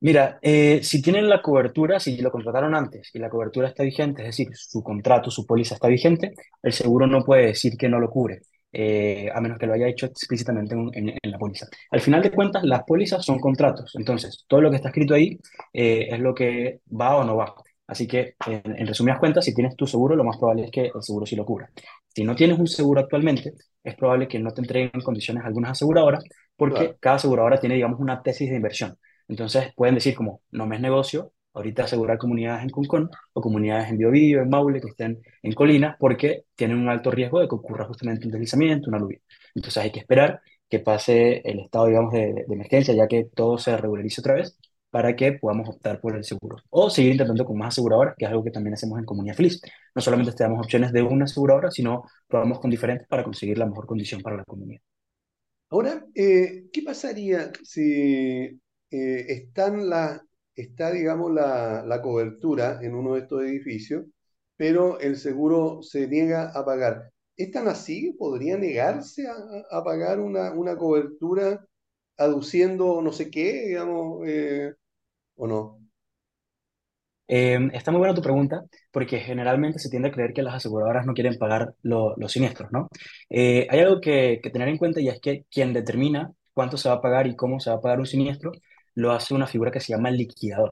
Mira, 0.00 0.38
eh, 0.42 0.80
si 0.82 1.00
tienen 1.00 1.28
la 1.28 1.40
cobertura, 1.40 2.00
si 2.00 2.20
lo 2.20 2.30
contrataron 2.30 2.74
antes 2.74 3.10
y 3.14 3.18
la 3.18 3.30
cobertura 3.30 3.68
está 3.68 3.84
vigente, 3.84 4.22
es 4.22 4.28
decir, 4.36 4.48
su 4.54 4.82
contrato, 4.82 5.30
su 5.30 5.46
póliza 5.46 5.76
está 5.76 5.88
vigente, 5.88 6.34
el 6.62 6.72
seguro 6.72 7.06
no 7.06 7.24
puede 7.24 7.46
decir 7.46 7.76
que 7.78 7.88
no 7.88 8.00
lo 8.00 8.10
cubre, 8.10 8.42
eh, 8.72 9.30
a 9.32 9.40
menos 9.40 9.58
que 9.58 9.66
lo 9.66 9.72
haya 9.72 9.88
hecho 9.88 10.06
explícitamente 10.06 10.74
en, 10.74 11.14
la 11.22 11.38
póliza. 11.38 11.68
Al 11.90 12.00
final 12.00 12.22
de 12.22 12.32
cuentas, 12.32 12.64
las 12.64 12.82
pólizas 12.82 13.24
son 13.24 13.38
contratos, 13.38 13.94
entonces 13.96 14.44
todo 14.48 14.60
lo 14.60 14.70
que 14.70 14.76
está 14.76 14.88
escrito 14.88 15.14
ahí 15.14 15.38
es 15.72 16.18
lo 16.18 16.34
que 16.34 16.80
va 16.90 17.16
o 17.16 17.24
no 17.24 17.36
va. 17.36 17.54
Así 17.86 18.06
que, 18.06 18.34
en, 18.46 18.62
en 18.78 18.86
resumidas 18.86 19.18
cuentas, 19.18 19.44
si 19.44 19.54
tienes 19.54 19.76
tu 19.76 19.86
seguro, 19.86 20.16
lo 20.16 20.24
más 20.24 20.38
probable 20.38 20.64
es 20.64 20.70
que 20.70 20.86
el 20.94 21.02
seguro 21.02 21.26
sí 21.26 21.36
lo 21.36 21.44
cubra. 21.44 21.70
Si 22.08 22.24
no 22.24 22.34
tienes 22.34 22.58
un 22.58 22.66
seguro 22.66 23.00
actualmente, 23.00 23.54
es 23.82 23.94
probable 23.96 24.28
que 24.28 24.38
no 24.38 24.52
te 24.52 24.60
entreguen 24.62 24.90
en 24.94 25.00
condiciones 25.02 25.44
algunas 25.44 25.72
aseguradoras, 25.72 26.24
porque 26.56 26.94
Claro. 26.94 26.98
cada 27.00 27.16
aseguradora 27.16 27.58
tiene, 27.60 27.74
digamos, 27.76 28.00
una 28.00 28.22
tesis 28.22 28.48
de 28.50 28.56
inversión. 28.56 28.96
Entonces 29.28 29.72
pueden 29.74 29.94
decir 29.96 30.14
como, 30.14 30.40
no 30.50 30.66
me 30.66 30.76
es 30.76 30.82
negocio 30.82 31.32
ahorita 31.52 31.84
asegurar 31.84 32.18
comunidades 32.18 32.64
en 32.64 32.70
Concón 32.70 33.10
o 33.32 33.40
comunidades 33.40 33.88
en 33.88 33.98
Biobío, 33.98 34.42
en 34.42 34.48
Maule, 34.50 34.80
que 34.80 34.88
estén 34.88 35.22
en 35.42 35.52
colinas, 35.52 35.96
porque 36.00 36.44
tienen 36.56 36.78
un 36.78 36.88
alto 36.88 37.10
riesgo 37.12 37.40
de 37.40 37.46
que 37.48 37.54
ocurra 37.54 37.84
justamente 37.86 38.26
un 38.26 38.32
deslizamiento, 38.32 38.88
una 38.90 38.98
lluvia. 38.98 39.20
Entonces 39.54 39.82
hay 39.82 39.92
que 39.92 40.00
esperar 40.00 40.40
que 40.68 40.80
pase 40.80 41.42
el 41.48 41.60
estado, 41.60 41.86
digamos, 41.86 42.12
de, 42.12 42.44
de 42.46 42.54
emergencia, 42.54 42.92
ya 42.94 43.06
que 43.06 43.26
todo 43.34 43.56
se 43.58 43.76
regularice 43.76 44.20
otra 44.20 44.34
vez, 44.34 44.58
para 44.94 45.16
que 45.16 45.32
podamos 45.34 45.68
optar 45.68 46.00
por 46.00 46.16
el 46.16 46.24
seguro. 46.24 46.56
O 46.70 46.88
seguir 46.90 47.12
intentando 47.12 47.44
con 47.44 47.58
más 47.58 47.68
aseguradoras, 47.74 48.14
que 48.16 48.24
es 48.26 48.30
algo 48.30 48.44
que 48.44 48.50
también 48.52 48.74
hacemos 48.74 48.98
en 48.98 49.04
Comunidad 49.04 49.34
Feliz. 49.36 49.60
No 49.94 50.00
solamente 50.02 50.32
te 50.32 50.44
damos 50.44 50.60
opciones 50.60 50.92
de 50.92 51.02
una 51.02 51.24
aseguradora, 51.24 51.70
sino 51.70 52.04
probamos 52.28 52.60
con 52.60 52.70
diferentes 52.70 53.08
para 53.08 53.24
conseguir 53.24 53.58
la 53.58 53.66
mejor 53.66 53.86
condición 53.86 54.22
para 54.22 54.36
la 54.36 54.44
comunidad. 54.44 54.80
Ahora, 55.70 56.06
eh, 56.14 56.68
¿qué 56.72 56.82
pasaría 56.82 57.52
si 57.64 57.82
eh, 58.90 59.26
están 59.28 59.88
la, 59.88 60.24
está, 60.54 60.92
digamos, 60.92 61.32
la, 61.32 61.84
la 61.84 62.00
cobertura 62.02 62.78
en 62.82 62.94
uno 62.94 63.14
de 63.14 63.20
estos 63.22 63.42
edificios, 63.42 64.04
pero 64.56 65.00
el 65.00 65.16
seguro 65.16 65.82
se 65.82 66.06
niega 66.08 66.50
a 66.54 66.64
pagar? 66.64 67.10
¿Es 67.36 67.50
tan 67.50 67.66
así? 67.68 68.12
¿Podría 68.18 68.56
negarse 68.56 69.26
a, 69.26 69.34
a- 69.78 69.82
pagar 69.84 70.20
una, 70.20 70.52
una 70.52 70.76
cobertura 70.76 71.66
aduciendo 72.16 73.02
no 73.02 73.12
sé 73.12 73.30
qué, 73.30 73.66
digamos, 73.68 74.22
eh, 74.28 74.74
o 75.36 75.46
no? 75.46 75.80
Eh, 77.26 77.58
está 77.72 77.90
muy 77.90 78.00
buena 78.00 78.14
tu 78.14 78.20
pregunta, 78.22 78.64
porque 78.92 79.18
generalmente 79.20 79.78
se 79.78 79.88
tiende 79.88 80.08
a 80.08 80.12
creer 80.12 80.34
que 80.34 80.42
las 80.42 80.54
aseguradoras 80.54 81.06
no 81.06 81.14
quieren 81.14 81.38
pagar 81.38 81.74
lo- 81.82 82.14
los 82.16 82.32
siniestros, 82.32 82.70
¿no? 82.70 82.88
Eh, 83.30 83.66
hay 83.70 83.80
algo 83.80 84.00
que, 84.00 84.40
tener 84.52 84.68
en 84.68 84.76
cuenta 84.78 85.00
y 85.00 85.08
es 85.08 85.20
que 85.20 85.44
quien 85.50 85.72
determina 85.72 86.32
cuánto 86.52 86.76
se 86.76 86.88
va 86.88 86.96
a 86.96 87.00
pagar 87.02 87.26
y 87.26 87.34
cómo 87.36 87.60
se 87.60 87.70
va 87.70 87.76
a 87.76 87.80
pagar 87.80 87.98
un 87.98 88.06
siniestro, 88.06 88.52
lo 88.94 89.12
hace 89.12 89.34
una 89.34 89.46
figura 89.46 89.70
que 89.70 89.80
se 89.80 89.92
llama 89.92 90.10
liquidador. 90.10 90.70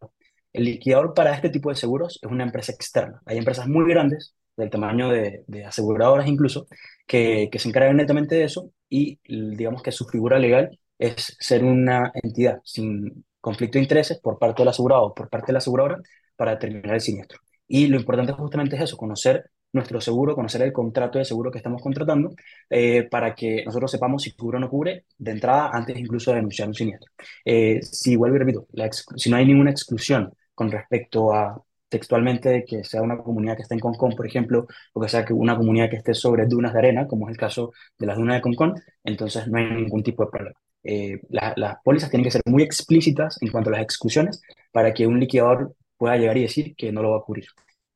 El 0.53 0.65
liquidador 0.65 1.15
para 1.15 1.35
este 1.35 1.49
tipo 1.49 1.71
de 1.71 1.77
seguros 1.77 2.19
es 2.23 2.31
una 2.31 2.45
empresa 2.45 2.73
externa. 2.73 3.23
Hay 3.27 3.39
empresas 3.39 3.67
muy 3.69 3.89
grandes, 3.89 4.35
del 4.57 4.69
tamaño 4.71 5.09
de, 5.09 5.45
aseguradoras 5.67 6.27
incluso, 6.29 6.67
que, 7.07 7.49
se 7.55 7.69
encargan 7.69 7.97
netamente 7.97 8.35
de 8.37 8.45
eso 8.45 8.71
y 8.89 9.19
digamos 9.27 9.83
que 9.83 9.93
su 9.93 10.05
figura 10.07 10.39
legal 10.39 10.79
es 10.99 11.37
ser 11.41 11.65
una 11.65 12.13
entidad 12.23 12.61
sin 12.65 13.25
conflicto 13.43 13.79
de 13.79 13.83
intereses 13.85 14.19
por 14.21 14.39
parte 14.39 14.63
del 14.63 14.69
asegurado 14.69 15.15
por 15.15 15.29
parte 15.29 15.49
de 15.49 15.55
la 15.55 15.59
aseguradora 15.59 15.99
para 16.37 16.53
determinar 16.53 16.95
el 16.95 17.01
siniestro. 17.03 17.41
Y 17.69 17.87
lo 17.89 17.99
importante 17.99 18.33
justamente 18.33 18.77
es 18.77 18.83
eso, 18.83 18.97
conocer 18.97 19.51
nuestro 19.73 20.01
seguro, 20.01 20.35
conocer 20.35 20.63
el 20.63 20.73
contrato 20.73 21.19
de 21.19 21.25
seguro 21.25 21.51
que 21.51 21.59
estamos 21.59 21.83
contratando, 21.83 22.35
eh, 22.71 23.05
para 23.05 23.35
que 23.35 23.65
nosotros 23.65 23.91
sepamos 23.91 24.23
si 24.23 24.33
cubre 24.33 24.59
o 24.59 24.61
no 24.61 24.69
cubre 24.69 25.07
de 25.19 25.31
entrada, 25.33 25.71
antes 25.73 25.99
incluso 25.99 26.31
de 26.31 26.37
denunciar 26.37 26.69
un 26.69 26.75
siniestro. 26.75 27.11
Eh, 27.45 27.81
si 27.83 28.17
vuelvo 28.17 28.37
y 28.37 28.39
repito, 28.41 28.67
la 28.73 28.91
si 28.93 29.31
no 29.31 29.37
hay 29.37 29.47
ninguna 29.47 29.71
exclusión 29.71 30.33
con 30.55 30.71
respecto 30.71 31.33
a 31.35 31.63
textualmente 31.89 32.65
que 32.67 32.85
sea 32.85 33.03
una 33.03 33.19
comunidad 33.19 33.57
que 33.57 33.63
esté 33.63 33.75
en 33.75 33.81
Concón, 33.81 34.15
por 34.17 34.27
ejemplo, 34.27 34.67
o 34.95 35.01
que 35.01 35.09
sea 35.09 35.25
que 35.25 35.33
una 35.35 35.57
comunidad 35.57 35.91
que 35.91 35.97
esté 35.97 36.15
sobre 36.15 36.47
dunas 36.47 36.73
de 36.73 36.79
arena, 36.79 37.07
como 37.07 37.29
es 37.29 37.33
el 37.33 37.39
caso 37.39 37.73
de 37.99 38.07
las 38.07 38.17
dunas 38.17 38.37
de 38.37 38.43
Concón, 38.43 38.75
entonces 39.05 39.47
no 39.49 39.59
hay 39.59 39.67
ningún 39.71 40.03
tipo 40.03 40.25
de 40.25 40.31
problema. 40.31 40.59
Eh, 40.85 41.21
la- 41.29 41.55
las 41.57 41.77
pólizas 41.85 42.11
tienen 42.11 42.25
que 42.25 42.31
ser 42.31 42.43
muy 42.47 42.63
explícitas 42.63 43.39
en 43.41 43.51
cuanto 43.51 43.71
a 43.71 43.75
las 43.75 43.83
exclusiones 43.83 44.43
para 44.73 44.93
que 44.95 45.07
un 45.07 45.21
liquidador 45.21 45.75
pueda 45.97 46.17
llegar 46.17 46.37
y 46.37 46.43
decir 46.43 46.75
que 46.77 46.93
no 46.93 47.03
lo 47.03 47.13
va 47.13 47.19
a 47.19 47.23
cubrir. 47.23 47.47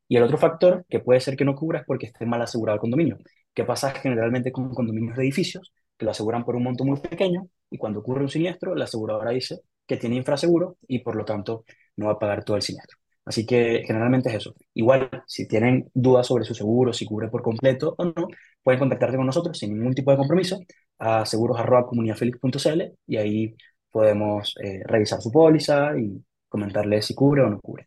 Y 0.09 0.17
el 0.17 0.23
otro 0.23 0.39
factor 0.39 0.85
que 0.89 1.01
puede 1.01 1.21
ser 1.21 1.37
que 1.37 1.45
no 1.45 1.55
cubra 1.55 1.81
es 1.81 1.85
porque 1.87 2.07
esté 2.07 2.27
mal 2.27 2.41
asegurado 2.43 2.75
el 2.77 2.81
condominio. 2.81 3.19
¿Qué 3.55 3.65
pasa 3.65 3.91
generalmente 3.91 4.53
con 4.53 4.73
condominios 4.75 5.17
de 5.17 5.23
edificios? 5.25 5.73
Que 5.97 6.05
lo 6.05 6.11
aseguran 6.13 6.45
por 6.45 6.57
un 6.57 6.63
monto 6.65 6.85
muy 6.85 7.01
pequeño 7.01 7.49
y 7.71 7.79
cuando 7.79 8.01
ocurre 8.01 8.23
un 8.23 8.29
siniestro, 8.29 8.75
la 8.75 8.85
aseguradora 8.85 9.31
dice 9.33 9.61
que 9.87 9.97
tiene 9.97 10.17
infraseguro 10.17 10.77
y 10.87 11.01
por 11.01 11.17
lo 11.17 11.25
tanto 11.25 11.65
no 11.97 12.07
va 12.07 12.13
a 12.13 12.19
pagar 12.19 12.45
todo 12.45 12.57
el 12.57 12.63
siniestro. 12.63 12.99
Así 13.25 13.45
que 13.45 13.83
generalmente 13.87 14.29
es 14.29 14.37
eso. 14.37 14.55
Igual, 14.75 15.11
si 15.27 15.49
tienen 15.49 15.91
dudas 15.95 16.27
sobre 16.29 16.45
su 16.45 16.55
seguro, 16.55 16.93
si 16.93 17.07
cubre 17.07 17.29
por 17.29 17.43
completo 17.43 17.95
o 17.99 18.05
no, 18.05 18.29
pueden 18.63 18.79
contactarse 18.79 19.17
con 19.17 19.27
nosotros 19.27 19.59
sin 19.59 19.75
ningún 19.77 19.95
tipo 19.95 20.11
de 20.13 20.17
compromiso 20.19 20.61
a 20.99 21.25
seguros.comunidadfelix.cl 21.25 22.83
y 23.07 23.17
ahí 23.17 23.57
podemos 23.91 24.55
eh, 24.63 24.83
revisar 24.85 25.21
su 25.21 25.31
póliza 25.31 25.99
y 25.99 26.23
comentarle 26.49 27.03
si 27.03 27.15
cubre 27.15 27.43
o 27.43 27.51
no 27.51 27.61
cubre. 27.61 27.87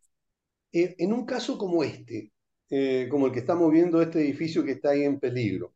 En 0.71 1.13
un 1.13 1.25
caso 1.25 1.57
como 1.57 1.83
este, 1.83 2.31
eh, 2.69 3.07
como 3.09 3.27
el 3.27 3.31
que 3.31 3.39
estamos 3.39 3.71
viendo, 3.71 4.01
este 4.01 4.19
edificio 4.21 4.63
que 4.63 4.73
está 4.73 4.91
ahí 4.91 5.03
en 5.03 5.19
peligro, 5.19 5.73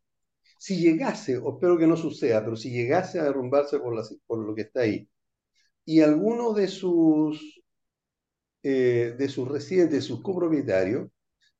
si 0.58 0.76
llegase, 0.76 1.36
o 1.36 1.54
espero 1.54 1.76
que 1.76 1.86
no 1.86 1.96
suceda, 1.96 2.44
pero 2.44 2.56
si 2.56 2.70
llegase 2.70 3.18
a 3.18 3.24
derrumbarse 3.24 3.78
por, 3.80 4.38
lo 4.38 4.54
que 4.54 4.62
está 4.62 4.80
ahí, 4.82 5.08
y 5.84 6.00
alguno 6.00 6.52
de 6.54 6.68
sus 6.68 7.60
eh, 8.62 9.14
de 9.18 9.28
sus 9.28 9.46
residentes, 9.48 9.92
de 9.92 10.00
sus 10.00 10.22
copropietarios, 10.22 11.10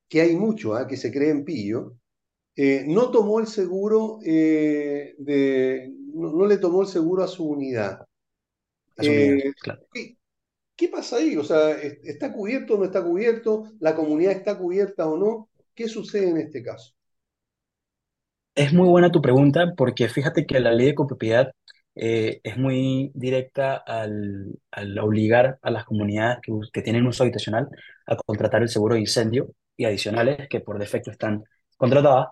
que 0.09 0.21
hay 0.23 0.37
muchos 0.37 0.79
¿ah? 0.79 0.87
que 0.87 0.97
se 0.97 1.13
creen 1.13 1.45
pillo, 1.45 1.97
eh, 2.57 2.85
no 2.87 3.11
tomó 3.11 3.41
el 3.41 3.47
seguro 3.47 4.21
eh, 4.25 5.15
de, 5.19 5.93
no, 6.15 6.47
le 6.47 6.59
tomó 6.59 6.83
el 6.83 6.89
seguro 6.89 7.25
a 7.25 7.29
su 7.29 7.45
unidad. 7.45 8.07
¿qué, 8.97 10.89
pasa 10.89 11.17
ahí? 11.17 11.37
O 11.37 11.43
sea, 11.43 11.73
¿está 11.73 12.33
cubierto 12.33 12.75
o 12.75 12.79
no 12.79 12.85
está 12.85 13.03
cubierto? 13.03 13.73
¿La 13.81 13.95
comunidad 13.97 14.33
está 14.33 14.57
cubierta 14.57 15.07
o 15.09 15.17
no? 15.17 15.49
¿Qué 15.75 15.89
sucede 15.89 16.31
en 16.31 16.39
este 16.39 16.63
caso? 16.63 16.95
Es 18.55 18.73
muy 18.73 18.89
buena 18.89 19.11
tu 19.11 19.21
pregunta 19.21 19.75
porque 19.77 20.09
fíjate 20.09 20.47
que 20.47 20.61
la 20.61 20.73
ley 20.73 20.87
de 20.87 20.95
copropiedad 20.95 21.51
eh, 21.97 22.41
es 22.45 22.57
muy 22.57 23.11
directa 23.15 23.77
al, 23.77 24.61
al, 24.71 24.99
obligar 25.01 25.59
a 25.61 25.71
las 25.71 25.85
comunidades 25.85 26.39
que, 26.41 26.53
que, 26.73 26.83
tienen 26.83 27.07
uso 27.07 27.25
habitacional 27.25 27.69
a 28.07 28.17
contratar 28.17 28.63
el 28.63 28.69
seguro 28.69 28.95
de 28.95 29.01
incendio 29.01 29.51
y 29.77 29.85
adicionales 29.85 30.49
que 30.49 30.61
por 30.61 30.79
defecto 30.79 31.11
están 31.11 31.45
contratadas, 31.77 32.29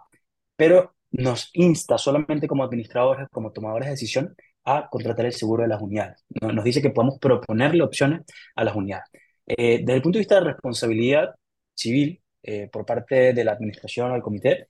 pero 0.56 0.94
nos 1.10 1.50
insta 1.54 1.98
solamente 1.98 2.48
como 2.48 2.64
administradores, 2.64 3.28
como 3.30 3.52
tomadores 3.52 3.86
de 3.86 3.92
decisión, 3.92 4.34
a 4.64 4.88
contratar 4.90 5.26
el 5.26 5.32
seguro 5.32 5.62
de 5.62 5.68
las 5.68 5.82
unidades. 5.82 6.24
Nos 6.40 6.64
dice 6.64 6.80
que 6.82 6.90
podemos 6.90 7.18
proponerle 7.18 7.82
opciones 7.82 8.22
a 8.54 8.64
las 8.64 8.74
unidades. 8.74 9.10
Eh, 9.46 9.80
desde 9.80 9.94
el 9.94 10.02
punto 10.02 10.18
de 10.18 10.20
vista 10.20 10.36
de 10.36 10.52
responsabilidad 10.52 11.34
civil, 11.74 12.20
eh, 12.42 12.68
por 12.72 12.86
parte 12.86 13.32
de 13.32 13.44
la 13.44 13.52
administración 13.52 14.10
o 14.10 14.14
del 14.14 14.22
comité, 14.22 14.68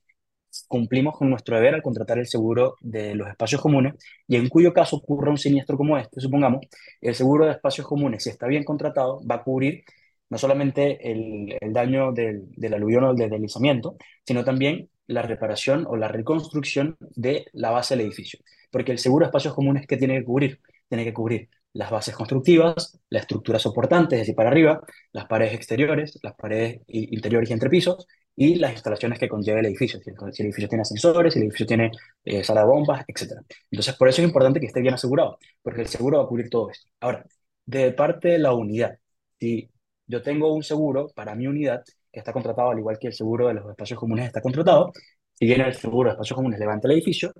cumplimos 0.67 1.17
con 1.17 1.29
nuestro 1.29 1.55
deber 1.55 1.75
al 1.75 1.81
contratar 1.81 2.19
el 2.19 2.27
seguro 2.27 2.75
de 2.81 3.15
los 3.15 3.27
espacios 3.27 3.61
comunes 3.61 3.95
y 4.27 4.35
en 4.35 4.49
cuyo 4.49 4.73
caso 4.73 4.97
ocurra 4.97 5.31
un 5.31 5.37
siniestro 5.37 5.77
como 5.77 5.97
este, 5.97 6.21
supongamos, 6.21 6.61
el 7.01 7.15
seguro 7.15 7.45
de 7.45 7.53
espacios 7.53 7.87
comunes, 7.87 8.23
si 8.23 8.29
está 8.29 8.47
bien 8.47 8.63
contratado, 8.63 9.21
va 9.25 9.35
a 9.35 9.43
cubrir 9.43 9.83
no 10.29 10.37
solamente 10.37 11.11
el, 11.11 11.57
el 11.59 11.73
daño 11.73 12.11
del, 12.11 12.49
del, 12.51 12.73
aluvión 12.73 13.03
o 13.03 13.13
del 13.13 13.29
deslizamiento, 13.29 13.95
sino 14.25 14.43
también 14.43 14.89
la 15.07 15.21
reparación 15.21 15.85
o 15.87 15.95
la 15.95 16.07
reconstrucción 16.07 16.97
de 16.99 17.45
la 17.53 17.71
base 17.71 17.95
del 17.95 18.05
edificio. 18.05 18.39
Porque 18.71 18.91
el 18.91 18.99
seguro 18.99 19.25
de 19.25 19.27
espacios 19.29 19.53
comunes, 19.53 19.85
¿qué 19.87 19.97
tiene 19.97 20.19
que 20.19 20.25
cubrir? 20.25 20.59
Tiene 20.87 21.03
que 21.03 21.13
cubrir 21.13 21.49
las 21.73 21.89
bases 21.89 22.15
constructivas, 22.15 22.99
la 23.09 23.19
estructura 23.19 23.59
soportante, 23.59 24.15
es 24.15 24.21
decir, 24.21 24.35
para 24.35 24.49
arriba, 24.49 24.81
las 25.11 25.25
paredes 25.25 25.55
exteriores, 25.55 26.19
las 26.21 26.35
paredes 26.35 26.81
interiores 26.87 27.49
y 27.49 27.53
entrepisos, 27.53 28.07
y 28.35 28.55
las 28.55 28.73
instalaciones 28.73 29.19
que 29.19 29.29
conlleva 29.29 29.59
el 29.59 29.65
edificio, 29.67 29.99
si 30.01 30.09
el 30.09 30.47
edificio 30.47 30.67
tiene 30.67 30.81
ascensores, 30.81 31.33
si 31.33 31.39
el 31.39 31.45
edificio 31.45 31.65
tiene 31.67 31.91
eh, 32.23 32.43
sala 32.43 32.61
de 32.61 32.67
bombas, 32.67 33.03
etc. 33.07 33.33
Entonces, 33.69 33.95
por 33.95 34.09
eso 34.09 34.21
es 34.21 34.27
importante 34.27 34.59
que 34.59 34.65
esté 34.67 34.81
bien 34.81 34.93
asegurado, 34.93 35.37
porque 35.61 35.81
el 35.81 35.87
seguro 35.87 36.17
va 36.19 36.23
a 36.25 36.27
cubrir 36.27 36.49
todo 36.49 36.69
esto. 36.71 36.87
Ahora, 36.99 37.25
de 37.65 37.91
parte 37.91 38.29
de 38.29 38.39
la 38.39 38.53
unidad, 38.53 38.97
si 39.39 39.69
yo 40.07 40.21
tengo 40.21 40.53
un 40.53 40.63
seguro 40.63 41.09
para 41.15 41.35
mi 41.35 41.47
unidad, 41.47 41.83
que 41.83 41.93
está 42.19 42.33
contratado 42.33 42.71
al 42.71 42.79
igual 42.79 42.97
que 42.99 43.07
el 43.07 43.13
seguro 43.13 43.47
de 43.47 43.55
los 43.55 43.69
espacios 43.69 43.99
comunes 43.99 44.27
está 44.27 44.41
contratado, 44.41 44.91
si 45.33 45.45
viene 45.45 45.65
el 45.65 45.73
seguro 45.73 46.09
de 46.09 46.13
espacios 46.13 46.35
comunes 46.35 46.59
levanta 46.59 46.87
el 46.87 46.93
edificio, 46.93 47.33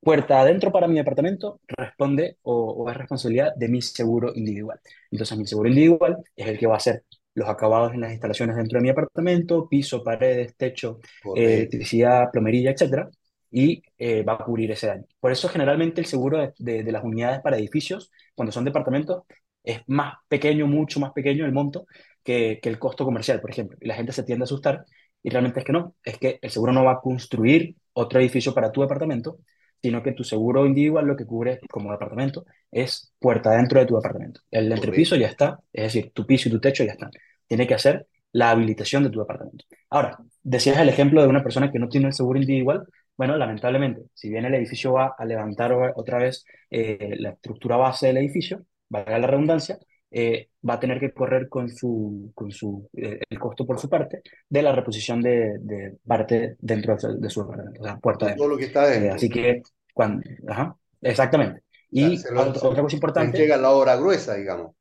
puerta 0.00 0.40
adentro 0.40 0.72
para 0.72 0.88
mi 0.88 0.96
departamento 0.96 1.60
responde 1.66 2.38
o, 2.42 2.54
o, 2.54 2.90
es 2.90 2.96
responsabilidad 2.96 3.54
de 3.54 3.68
mi 3.68 3.82
seguro 3.82 4.32
individual. 4.34 4.80
Entonces 5.10 5.38
mi 5.38 5.46
seguro 5.46 5.68
individual 5.68 6.18
es 6.36 6.46
el 6.48 6.58
que 6.58 6.66
va 6.66 6.74
a 6.74 6.78
hacer 6.78 7.04
los 7.34 7.48
acabados 7.48 7.94
en 7.94 8.00
las 8.00 8.12
instalaciones 8.12 8.56
dentro 8.56 8.78
de 8.78 8.82
mi 8.82 8.88
apartamento, 8.90 9.68
piso, 9.68 10.02
paredes, 10.02 10.54
techo, 10.56 11.00
eh, 11.36 11.54
electricidad, 11.54 12.30
plomería, 12.32 12.72
etcétera, 12.72 13.08
y 13.50 13.82
eh, 13.98 14.22
va 14.22 14.34
a 14.34 14.44
cubrir 14.44 14.70
ese 14.70 14.88
daño. 14.88 15.04
Por 15.18 15.32
eso 15.32 15.48
generalmente 15.48 16.00
el 16.00 16.06
seguro 16.06 16.52
de, 16.58 16.82
de, 16.82 16.92
las 16.92 17.04
unidades 17.04 17.40
para 17.40 17.56
edificios, 17.58 18.10
cuando 18.34 18.52
son 18.52 18.64
departamentos, 18.64 19.22
es 19.62 19.80
más 19.86 20.14
pequeño, 20.28 20.66
mucho 20.66 21.00
más 21.00 21.12
pequeño 21.12 21.44
el 21.44 21.52
monto 21.52 21.86
que, 22.24 22.60
que 22.62 22.68
el 22.68 22.78
costo 22.78 23.04
comercial, 23.04 23.40
por 23.40 23.50
ejemplo. 23.50 23.76
Y 23.80 23.88
la 23.88 23.94
gente 23.94 24.12
se 24.12 24.22
tiende 24.22 24.42
a 24.42 24.44
asustar 24.44 24.84
y 25.22 25.30
realmente 25.30 25.60
es 25.60 25.66
que 25.66 25.72
no, 25.72 25.94
es 26.04 26.18
que 26.18 26.38
el 26.40 26.50
seguro 26.50 26.72
no 26.72 26.84
va 26.84 26.92
a 26.92 27.00
construir 27.00 27.76
otro 27.92 28.20
edificio 28.20 28.54
para 28.54 28.72
tu 28.72 28.80
departamento, 28.80 29.38
sino 29.82 30.02
que 30.02 30.12
tu 30.12 30.24
seguro 30.24 30.66
individual 30.66 31.06
lo 31.06 31.16
que 31.16 31.26
cubre 31.26 31.60
como 31.70 31.92
departamento 31.92 32.44
es 32.70 33.12
puerta 33.18 33.50
dentro 33.52 33.80
de 33.80 33.86
tu 33.86 33.96
departamento. 33.96 34.40
El 34.50 34.70
entrepiso 34.72 35.16
ya 35.16 35.28
está, 35.28 35.58
es 35.72 35.84
decir, 35.84 36.12
tu 36.12 36.26
piso 36.26 36.48
y 36.48 36.52
tu 36.52 36.60
techo 36.60 36.84
ya 36.84 36.92
están. 36.92 37.10
Tiene 37.46 37.66
que 37.66 37.74
hacer 37.74 38.06
la 38.32 38.50
habilitación 38.50 39.02
de 39.04 39.10
tu 39.10 39.20
departamento. 39.20 39.64
Ahora, 39.90 40.18
decías 40.42 40.78
el 40.78 40.88
ejemplo 40.88 41.22
de 41.22 41.28
una 41.28 41.42
persona 41.42 41.70
que 41.70 41.78
no 41.78 41.88
tiene 41.88 42.08
el 42.08 42.12
seguro 42.12 42.38
individual. 42.38 42.86
Bueno, 43.16 43.36
lamentablemente, 43.36 44.02
si 44.14 44.30
bien 44.30 44.44
el 44.44 44.54
edificio 44.54 44.92
va 44.92 45.14
a 45.18 45.24
levantar 45.24 45.72
otra 45.94 46.18
vez 46.18 46.44
eh, 46.70 47.16
la 47.18 47.30
estructura 47.30 47.76
base 47.76 48.06
del 48.06 48.18
edificio, 48.18 48.64
valga 48.88 49.18
la 49.18 49.26
redundancia, 49.26 49.78
eh, 50.10 50.48
va 50.68 50.74
a 50.74 50.80
tener 50.80 50.98
que 50.98 51.12
correr 51.12 51.48
con 51.48 51.68
su, 51.68 52.32
con 52.34 52.50
su 52.50 52.88
eh, 52.94 53.20
el 53.28 53.38
costo 53.38 53.64
por 53.64 53.78
su 53.78 53.88
parte 53.88 54.22
de 54.48 54.62
la 54.62 54.72
reposición 54.72 55.20
de, 55.20 55.58
de 55.60 55.96
parte 56.04 56.56
dentro 56.58 56.96
de, 56.96 57.30
su 57.30 57.42
departamento, 57.42 57.80
o 57.80 57.84
sea, 57.84 57.98
puerta 57.98 58.26
de 58.26 58.34
Todo 58.34 58.48
lo 58.48 58.56
que 58.56 58.64
está 58.64 58.86
dentro. 58.88 59.14
así 59.14 59.28
que, 59.28 59.62
cuando, 59.94 60.22
ajá, 60.48 60.76
exactamente. 61.00 61.62
Y 61.92 62.18
otra, 62.18 62.68
otra, 62.68 62.82
cosa 62.82 62.96
importante. 62.96 63.38
Llega 63.38 63.56
la 63.56 63.70
obra 63.70 63.96
gruesa, 63.96 64.34
digamos. 64.34 64.72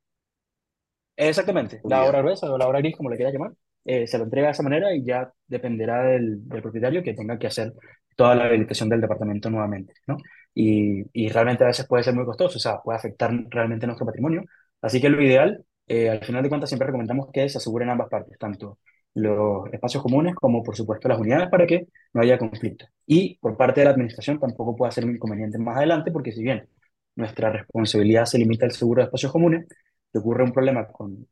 Exactamente, 1.16 1.82
la 1.84 2.06
obra 2.06 2.22
gruesa 2.22 2.52
o 2.52 2.58
la 2.58 2.68
obra 2.68 2.80
gris, 2.80 2.96
como 2.96 3.10
le 3.10 3.18
quiera 3.18 3.32
llamar, 3.32 3.52
eh, 3.86 4.08
se 4.08 4.18
lo 4.18 4.24
entrega 4.24 4.48
de 4.48 4.52
esa 4.54 4.64
manera 4.64 4.96
y 4.96 5.04
ya 5.04 5.32
dependerá 5.48 6.04
del, 6.04 6.48
del, 6.48 6.62
propietario 6.62 7.04
que 7.04 7.14
tenga 7.14 7.38
que 7.38 7.48
hacer 7.48 7.74
toda 8.16 8.36
la 8.36 8.46
habilitación 8.46 8.90
del 8.90 9.02
departamento 9.02 9.50
nuevamente, 9.50 9.94
¿no? 10.08 10.18
Y, 10.54 11.04
y, 11.14 11.30
realmente 11.30 11.64
a 11.64 11.68
veces 11.68 11.88
puede 11.88 12.04
ser 12.04 12.16
muy 12.16 12.26
costoso, 12.26 12.58
o 12.58 12.60
sea, 12.60 12.80
puede 12.80 12.98
afectar 12.98 13.32
realmente 13.50 13.86
nuestro 13.86 14.06
patrimonio. 14.06 14.44
Así 14.82 15.02
que 15.02 15.10
lo 15.10 15.22
ideal, 15.22 15.66
eh, 15.88 16.10
al 16.10 16.24
final 16.24 16.44
de 16.44 16.50
cuentas, 16.50 16.70
siempre 16.70 16.88
recomendamos 16.88 17.30
que 17.32 17.50
se 17.50 17.58
aseguren 17.58 17.90
ambas 17.90 18.10
partes, 18.10 18.38
tanto 18.38 18.80
los 19.16 19.68
espacios 19.74 20.04
comunes 20.04 20.36
como, 20.36 20.64
por 20.64 20.76
supuesto, 20.76 21.08
las 21.10 21.20
unidades 21.20 21.50
para 21.50 21.66
que 21.68 21.88
no 22.14 22.22
haya 22.22 22.38
conflicto. 22.38 22.86
Y 23.06 23.38
por 23.40 23.58
parte 23.58 23.82
de 23.82 23.86
la 23.86 23.92
administración 23.92 24.40
tampoco 24.40 24.76
puede 24.76 24.92
ser 24.92 25.06
un 25.06 25.16
inconveniente 25.16 25.58
más 25.58 25.78
adelante, 25.78 26.12
porque 26.12 26.32
si 26.32 26.44
bien 26.44 26.68
nuestra 27.16 27.50
responsabilidad 27.52 28.26
se 28.26 28.38
limita 28.38 28.66
al 28.66 28.72
seguro 28.72 29.02
de 29.02 29.06
espacios 29.06 29.32
comunes, 29.32 29.68
te 30.12 30.20
ocurre 30.20 30.44
un 30.44 30.54
problema 30.54 30.88
con, 30.88 31.28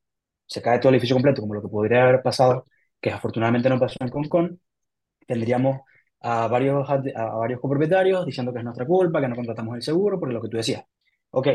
se 0.46 0.62
cae 0.62 0.80
todo 0.80 0.90
el 0.90 0.96
edificio 0.96 1.16
completo, 1.16 1.42
como 1.42 1.54
lo 1.54 1.62
que 1.62 1.68
podría 1.70 2.04
haber 2.04 2.22
pasado, 2.24 2.66
que 3.00 3.12
afortunadamente 3.12 3.70
no 3.70 3.80
pasó 3.80 3.98
en 4.02 4.10
Concon, 4.10 4.60
tendríamos 5.28 5.82
a 6.22 6.48
varios, 6.48 6.90
a, 6.90 6.98
varios 7.36 7.60
copropietarios 7.62 8.26
diciendo 8.26 8.52
que 8.54 8.60
es 8.60 8.66
nuestra 8.66 8.86
culpa, 8.86 9.22
que 9.22 9.28
no 9.28 9.36
contratamos 9.36 9.76
el 9.76 9.82
seguro, 9.82 10.20
por 10.20 10.32
lo 10.32 10.42
que 10.42 10.50
tú 10.50 10.58
decías. 10.58 10.84
Ok, 11.32 11.48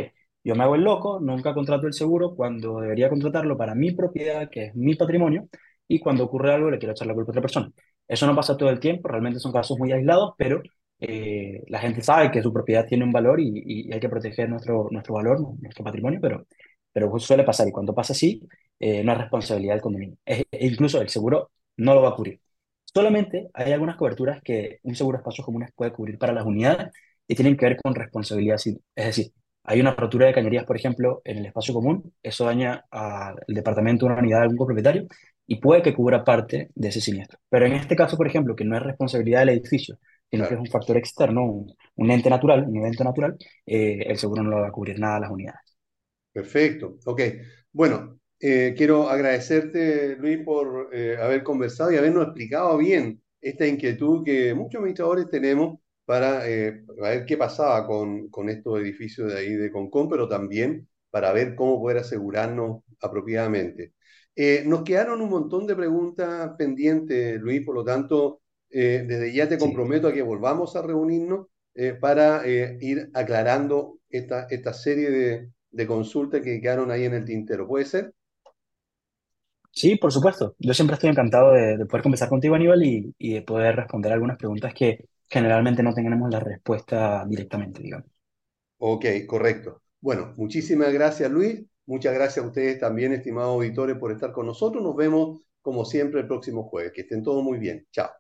yo 0.45 0.55
me 0.55 0.65
hago 0.65 0.75
el 0.75 0.83
loco, 0.83 1.21
nunca 1.21 1.55
contrato 1.55 1.87
el 1.87 1.93
seguro 1.95 2.35
cuando 2.35 2.81
debería 2.81 3.09
contratarlo 3.09 3.57
para 3.57 3.75
mi 3.75 3.93
propiedad, 3.93 4.49
que 4.51 4.67
es 4.67 4.75
mi 4.75 4.95
patrimonio, 4.95 5.49
y 5.89 6.01
cuando 6.01 6.25
ocurre 6.25 6.55
algo 6.55 6.71
le 6.71 6.79
quiero 6.79 6.93
echar 6.93 7.07
la 7.07 7.15
culpa 7.15 7.31
a 7.31 7.33
otra 7.33 7.43
persona. 7.43 7.71
Eso 8.09 8.27
no 8.27 8.35
pasa 8.35 8.57
todo 8.57 8.71
el 8.71 8.81
tiempo, 8.81 9.09
realmente 9.09 9.39
son 9.41 9.53
casos 9.53 9.79
muy 9.79 9.93
aislados, 9.93 10.35
pero 10.37 10.63
eh, 11.01 11.63
la 11.69 11.79
gente 11.81 12.03
sabe 12.03 12.31
que 12.31 12.43
su 12.43 12.53
propiedad 12.53 12.87
tiene 12.87 13.05
un 13.05 13.13
valor 13.13 13.41
y, 13.41 13.63
y, 13.65 13.93
hay 13.93 14.01
que 14.01 14.09
proteger 14.09 14.49
nuestro, 14.49 14.89
nuestro 14.91 15.15
valor, 15.15 15.41
nuestro 15.61 15.85
patrimonio, 15.85 16.21
pero 16.21 16.47
pero 16.93 17.19
suele 17.19 17.45
pasar 17.45 17.69
y 17.69 17.73
cuando 17.73 17.95
pasa 17.95 18.13
así, 18.13 18.43
eh, 18.79 19.03
no 19.05 19.13
es 19.13 19.19
responsabilidad 19.19 19.75
del 19.75 19.83
condominio. 19.83 20.17
e 20.27 20.45
incluso 20.67 21.01
el 21.01 21.09
seguro 21.09 21.51
no 21.77 21.95
lo 21.95 22.03
va 22.03 22.11
a 22.11 22.15
cubrir. 22.15 22.41
Solamente 22.85 23.49
hay 23.55 23.73
algunas 23.73 23.97
coberturas 23.97 24.43
que 24.43 24.79
un 24.83 24.95
seguro 24.95 25.17
de 25.19 25.23
espacios 25.23 25.45
comunes 25.47 25.71
puede 25.75 25.93
cubrir 25.93 26.19
para 26.19 26.33
las 26.33 26.45
unidades 26.45 26.89
y 27.27 27.35
tienen 27.35 27.57
que 27.57 27.67
ver 27.67 27.77
con 27.83 27.95
responsabilidad. 27.95 28.57
Es 28.57 29.07
decir, 29.07 29.33
hay 29.65 29.81
una 29.81 29.95
rotura 29.95 30.27
de 30.27 30.35
cañerías, 30.35 30.65
por 30.65 30.77
ejemplo, 30.77 31.23
en 31.25 31.39
el 31.39 31.47
espacio 31.47 31.75
común, 31.75 32.13
eso 32.23 32.45
daña 32.45 32.85
al 32.91 33.37
departamento, 33.47 34.07
una 34.07 34.19
unidad 34.19 34.39
de 34.39 34.43
algún 34.45 34.59
copropietario 34.59 35.07
y 35.47 35.61
puede 35.61 35.83
que 35.83 35.95
cubra 35.95 36.25
parte 36.25 36.71
de 36.75 36.89
ese 36.89 37.01
siniestro. 37.01 37.39
Pero 37.49 37.67
en 37.67 37.75
este 37.75 37.97
caso, 37.97 38.17
por 38.17 38.27
ejemplo, 38.27 38.57
que 38.57 38.65
no 38.65 38.77
es 38.77 38.83
responsabilidad 38.83 39.41
del 39.41 39.51
edificio, 39.51 39.99
sino 40.31 40.49
que 40.49 40.55
es 40.55 40.61
un 40.61 40.67
factor 40.67 40.97
externo, 40.97 41.45
un, 41.45 41.75
un, 41.97 42.11
ente 42.11 42.31
natural, 42.31 42.65
un 42.67 42.77
evento 42.77 43.05
natural, 43.05 43.37
eh, 43.67 43.99
el 44.07 44.17
seguro 44.17 44.43
no 44.43 44.51
lo 44.51 44.61
va 44.61 44.69
a 44.69 44.73
cubrir 44.73 44.99
nada 44.99 45.17
a 45.17 45.21
las 45.21 45.31
unidades. 45.31 45.77
Perfecto, 46.33 46.97
ok. 47.05 47.21
Bueno, 47.71 48.19
eh, 48.41 48.75
quiero 48.77 49.09
agradecerte, 49.09 50.17
Luis, 50.17 50.39
por 50.45 50.89
eh, 50.93 51.17
haber 51.21 51.43
conversado 51.43 51.93
y 51.93 51.97
habernos 51.97 52.25
explicado 52.25 52.79
bien 52.79 53.23
esta 53.41 53.67
inquietud 53.67 54.25
que 54.25 54.55
muchos 54.55 54.79
administradores 54.79 55.29
tenemos 55.29 55.79
para 56.05 56.49
eh, 56.49 56.83
ver 57.01 57.25
qué 57.27 57.37
pasaba 57.37 57.87
con, 57.87 58.29
con 58.31 58.49
estos 58.49 58.81
edificios 58.81 59.33
de 59.33 59.39
ahí 59.39 59.55
de 59.55 59.71
Concón, 59.73 60.09
pero 60.09 60.29
también 60.29 60.89
para 61.11 61.33
ver 61.33 61.55
cómo 61.55 61.81
poder 61.81 61.99
asegurarnos 61.99 62.83
apropiadamente. 63.01 63.95
Eh, 64.35 64.65
nos 64.67 64.83
quedaron 64.83 65.21
un 65.21 65.29
montón 65.31 65.67
de 65.67 65.77
preguntas 65.77 66.53
pendientes, 66.59 67.41
Luis, 67.41 67.65
por 67.65 67.75
lo 67.75 67.85
tanto, 67.85 68.41
eh, 68.71 69.05
desde 69.07 69.33
ya 69.33 69.49
te 69.49 69.59
comprometo 69.59 70.09
a 70.09 70.13
que 70.13 70.23
volvamos 70.23 70.75
a 70.77 70.83
reunirnos 70.83 71.47
para 72.01 72.43
ir 72.47 73.09
aclarando 73.15 73.99
esta, 74.11 74.47
esta 74.51 74.75
serie 74.75 75.11
de, 75.11 75.51
de 75.71 75.87
consultas 75.87 76.43
que 76.43 76.61
quedaron 76.61 76.91
ahí 76.91 77.05
en 77.05 77.15
el 77.15 77.25
tintero. 77.25 77.67
¿Puede 77.67 77.87
ser? 77.87 78.13
Sí, 79.71 79.97
por 79.97 80.13
supuesto. 80.13 80.55
Yo 80.59 80.75
siempre 80.75 80.95
estoy 80.95 81.11
encantado 81.11 81.53
de, 81.53 81.77
de 81.79 81.87
poder 81.87 82.03
conversar 82.03 82.29
contigo, 82.29 82.55
Aníbal, 82.55 82.83
y, 82.85 83.15
y, 83.19 83.35
de 83.35 83.43
poder 83.43 83.77
responder 83.77 84.13
algunas 84.13 84.37
preguntas 84.37 84.75
que 84.75 85.07
generalmente 85.33 85.83
no 85.83 85.95
tenemos 85.95 86.31
la 86.31 86.41
respuesta 86.41 87.25
directamente, 87.27 87.83
digamos. 87.83 88.07
Ok, 88.77 89.07
correcto. 89.27 89.83
Bueno, 89.99 90.35
muchísimas 90.37 90.93
gracias, 90.93 91.31
Luis. 91.31 91.63
Muchas 91.87 92.13
gracias 92.13 92.45
a 92.45 92.49
ustedes 92.49 92.79
también, 92.79 93.15
estimados 93.15 93.55
auditores, 93.55 93.97
por 93.97 94.13
estar 94.13 94.31
con 94.31 94.45
nosotros. 94.45 94.83
Nos 94.85 94.95
vemos, 94.95 95.41
como 95.63 95.87
siempre, 95.87 96.21
el 96.21 96.27
próximo 96.27 96.65
jueves. 96.65 96.93
Que 96.93 97.01
estén 97.01 97.23
todos 97.23 97.43
muy 97.43 97.59
bien. 97.59 97.87
Chao. 97.91 98.11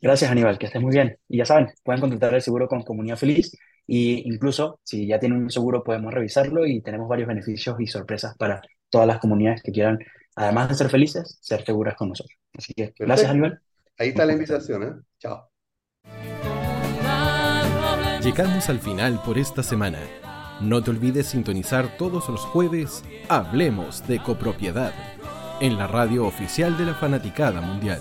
Gracias, 0.00 0.30
Aníbal. 0.30 0.58
Que 0.58 0.66
estén 0.66 0.80
muy 0.80 0.92
bien. 0.92 1.18
Y 1.28 1.36
ya 1.36 1.44
saben, 1.44 1.68
pueden 1.84 2.00
contratar 2.00 2.32
el 2.34 2.40
seguro 2.40 2.68
con 2.68 2.82
Comunidad 2.82 3.18
Feliz. 3.18 3.52
Y 3.86 4.26
incluso, 4.26 4.80
si 4.82 5.06
ya 5.06 5.20
tienen 5.20 5.42
un 5.42 5.50
seguro, 5.50 5.84
podemos 5.84 6.14
revisarlo 6.14 6.64
y 6.66 6.80
tenemos 6.80 7.06
varios 7.06 7.28
beneficios 7.28 7.78
y 7.80 7.86
sorpresas 7.86 8.34
para 8.38 8.62
todas 8.88 9.06
las 9.06 9.18
comunidades 9.18 9.62
que 9.62 9.72
quieran, 9.72 9.98
además 10.36 10.70
de 10.70 10.74
ser 10.76 10.88
felices, 10.88 11.38
ser 11.42 11.62
seguras 11.66 11.96
con 11.96 12.08
nosotros. 12.08 12.38
Así 12.54 12.72
que, 12.72 12.84
Perfecto. 12.84 13.04
gracias, 13.04 13.30
Aníbal. 13.30 13.60
Ahí 13.98 14.08
está 14.08 14.24
la 14.24 14.32
invitación, 14.32 14.82
¿eh? 14.84 14.92
Chao. 15.18 15.51
Llegamos 18.22 18.68
al 18.68 18.78
final 18.78 19.20
por 19.24 19.36
esta 19.36 19.64
semana. 19.64 19.98
No 20.60 20.80
te 20.80 20.92
olvides 20.92 21.26
sintonizar 21.26 21.96
todos 21.98 22.28
los 22.28 22.42
jueves 22.42 23.02
Hablemos 23.28 24.06
de 24.06 24.22
copropiedad 24.22 24.92
en 25.60 25.76
la 25.76 25.88
radio 25.88 26.24
oficial 26.24 26.78
de 26.78 26.84
la 26.84 26.94
Fanaticada 26.94 27.60
Mundial. 27.60 28.00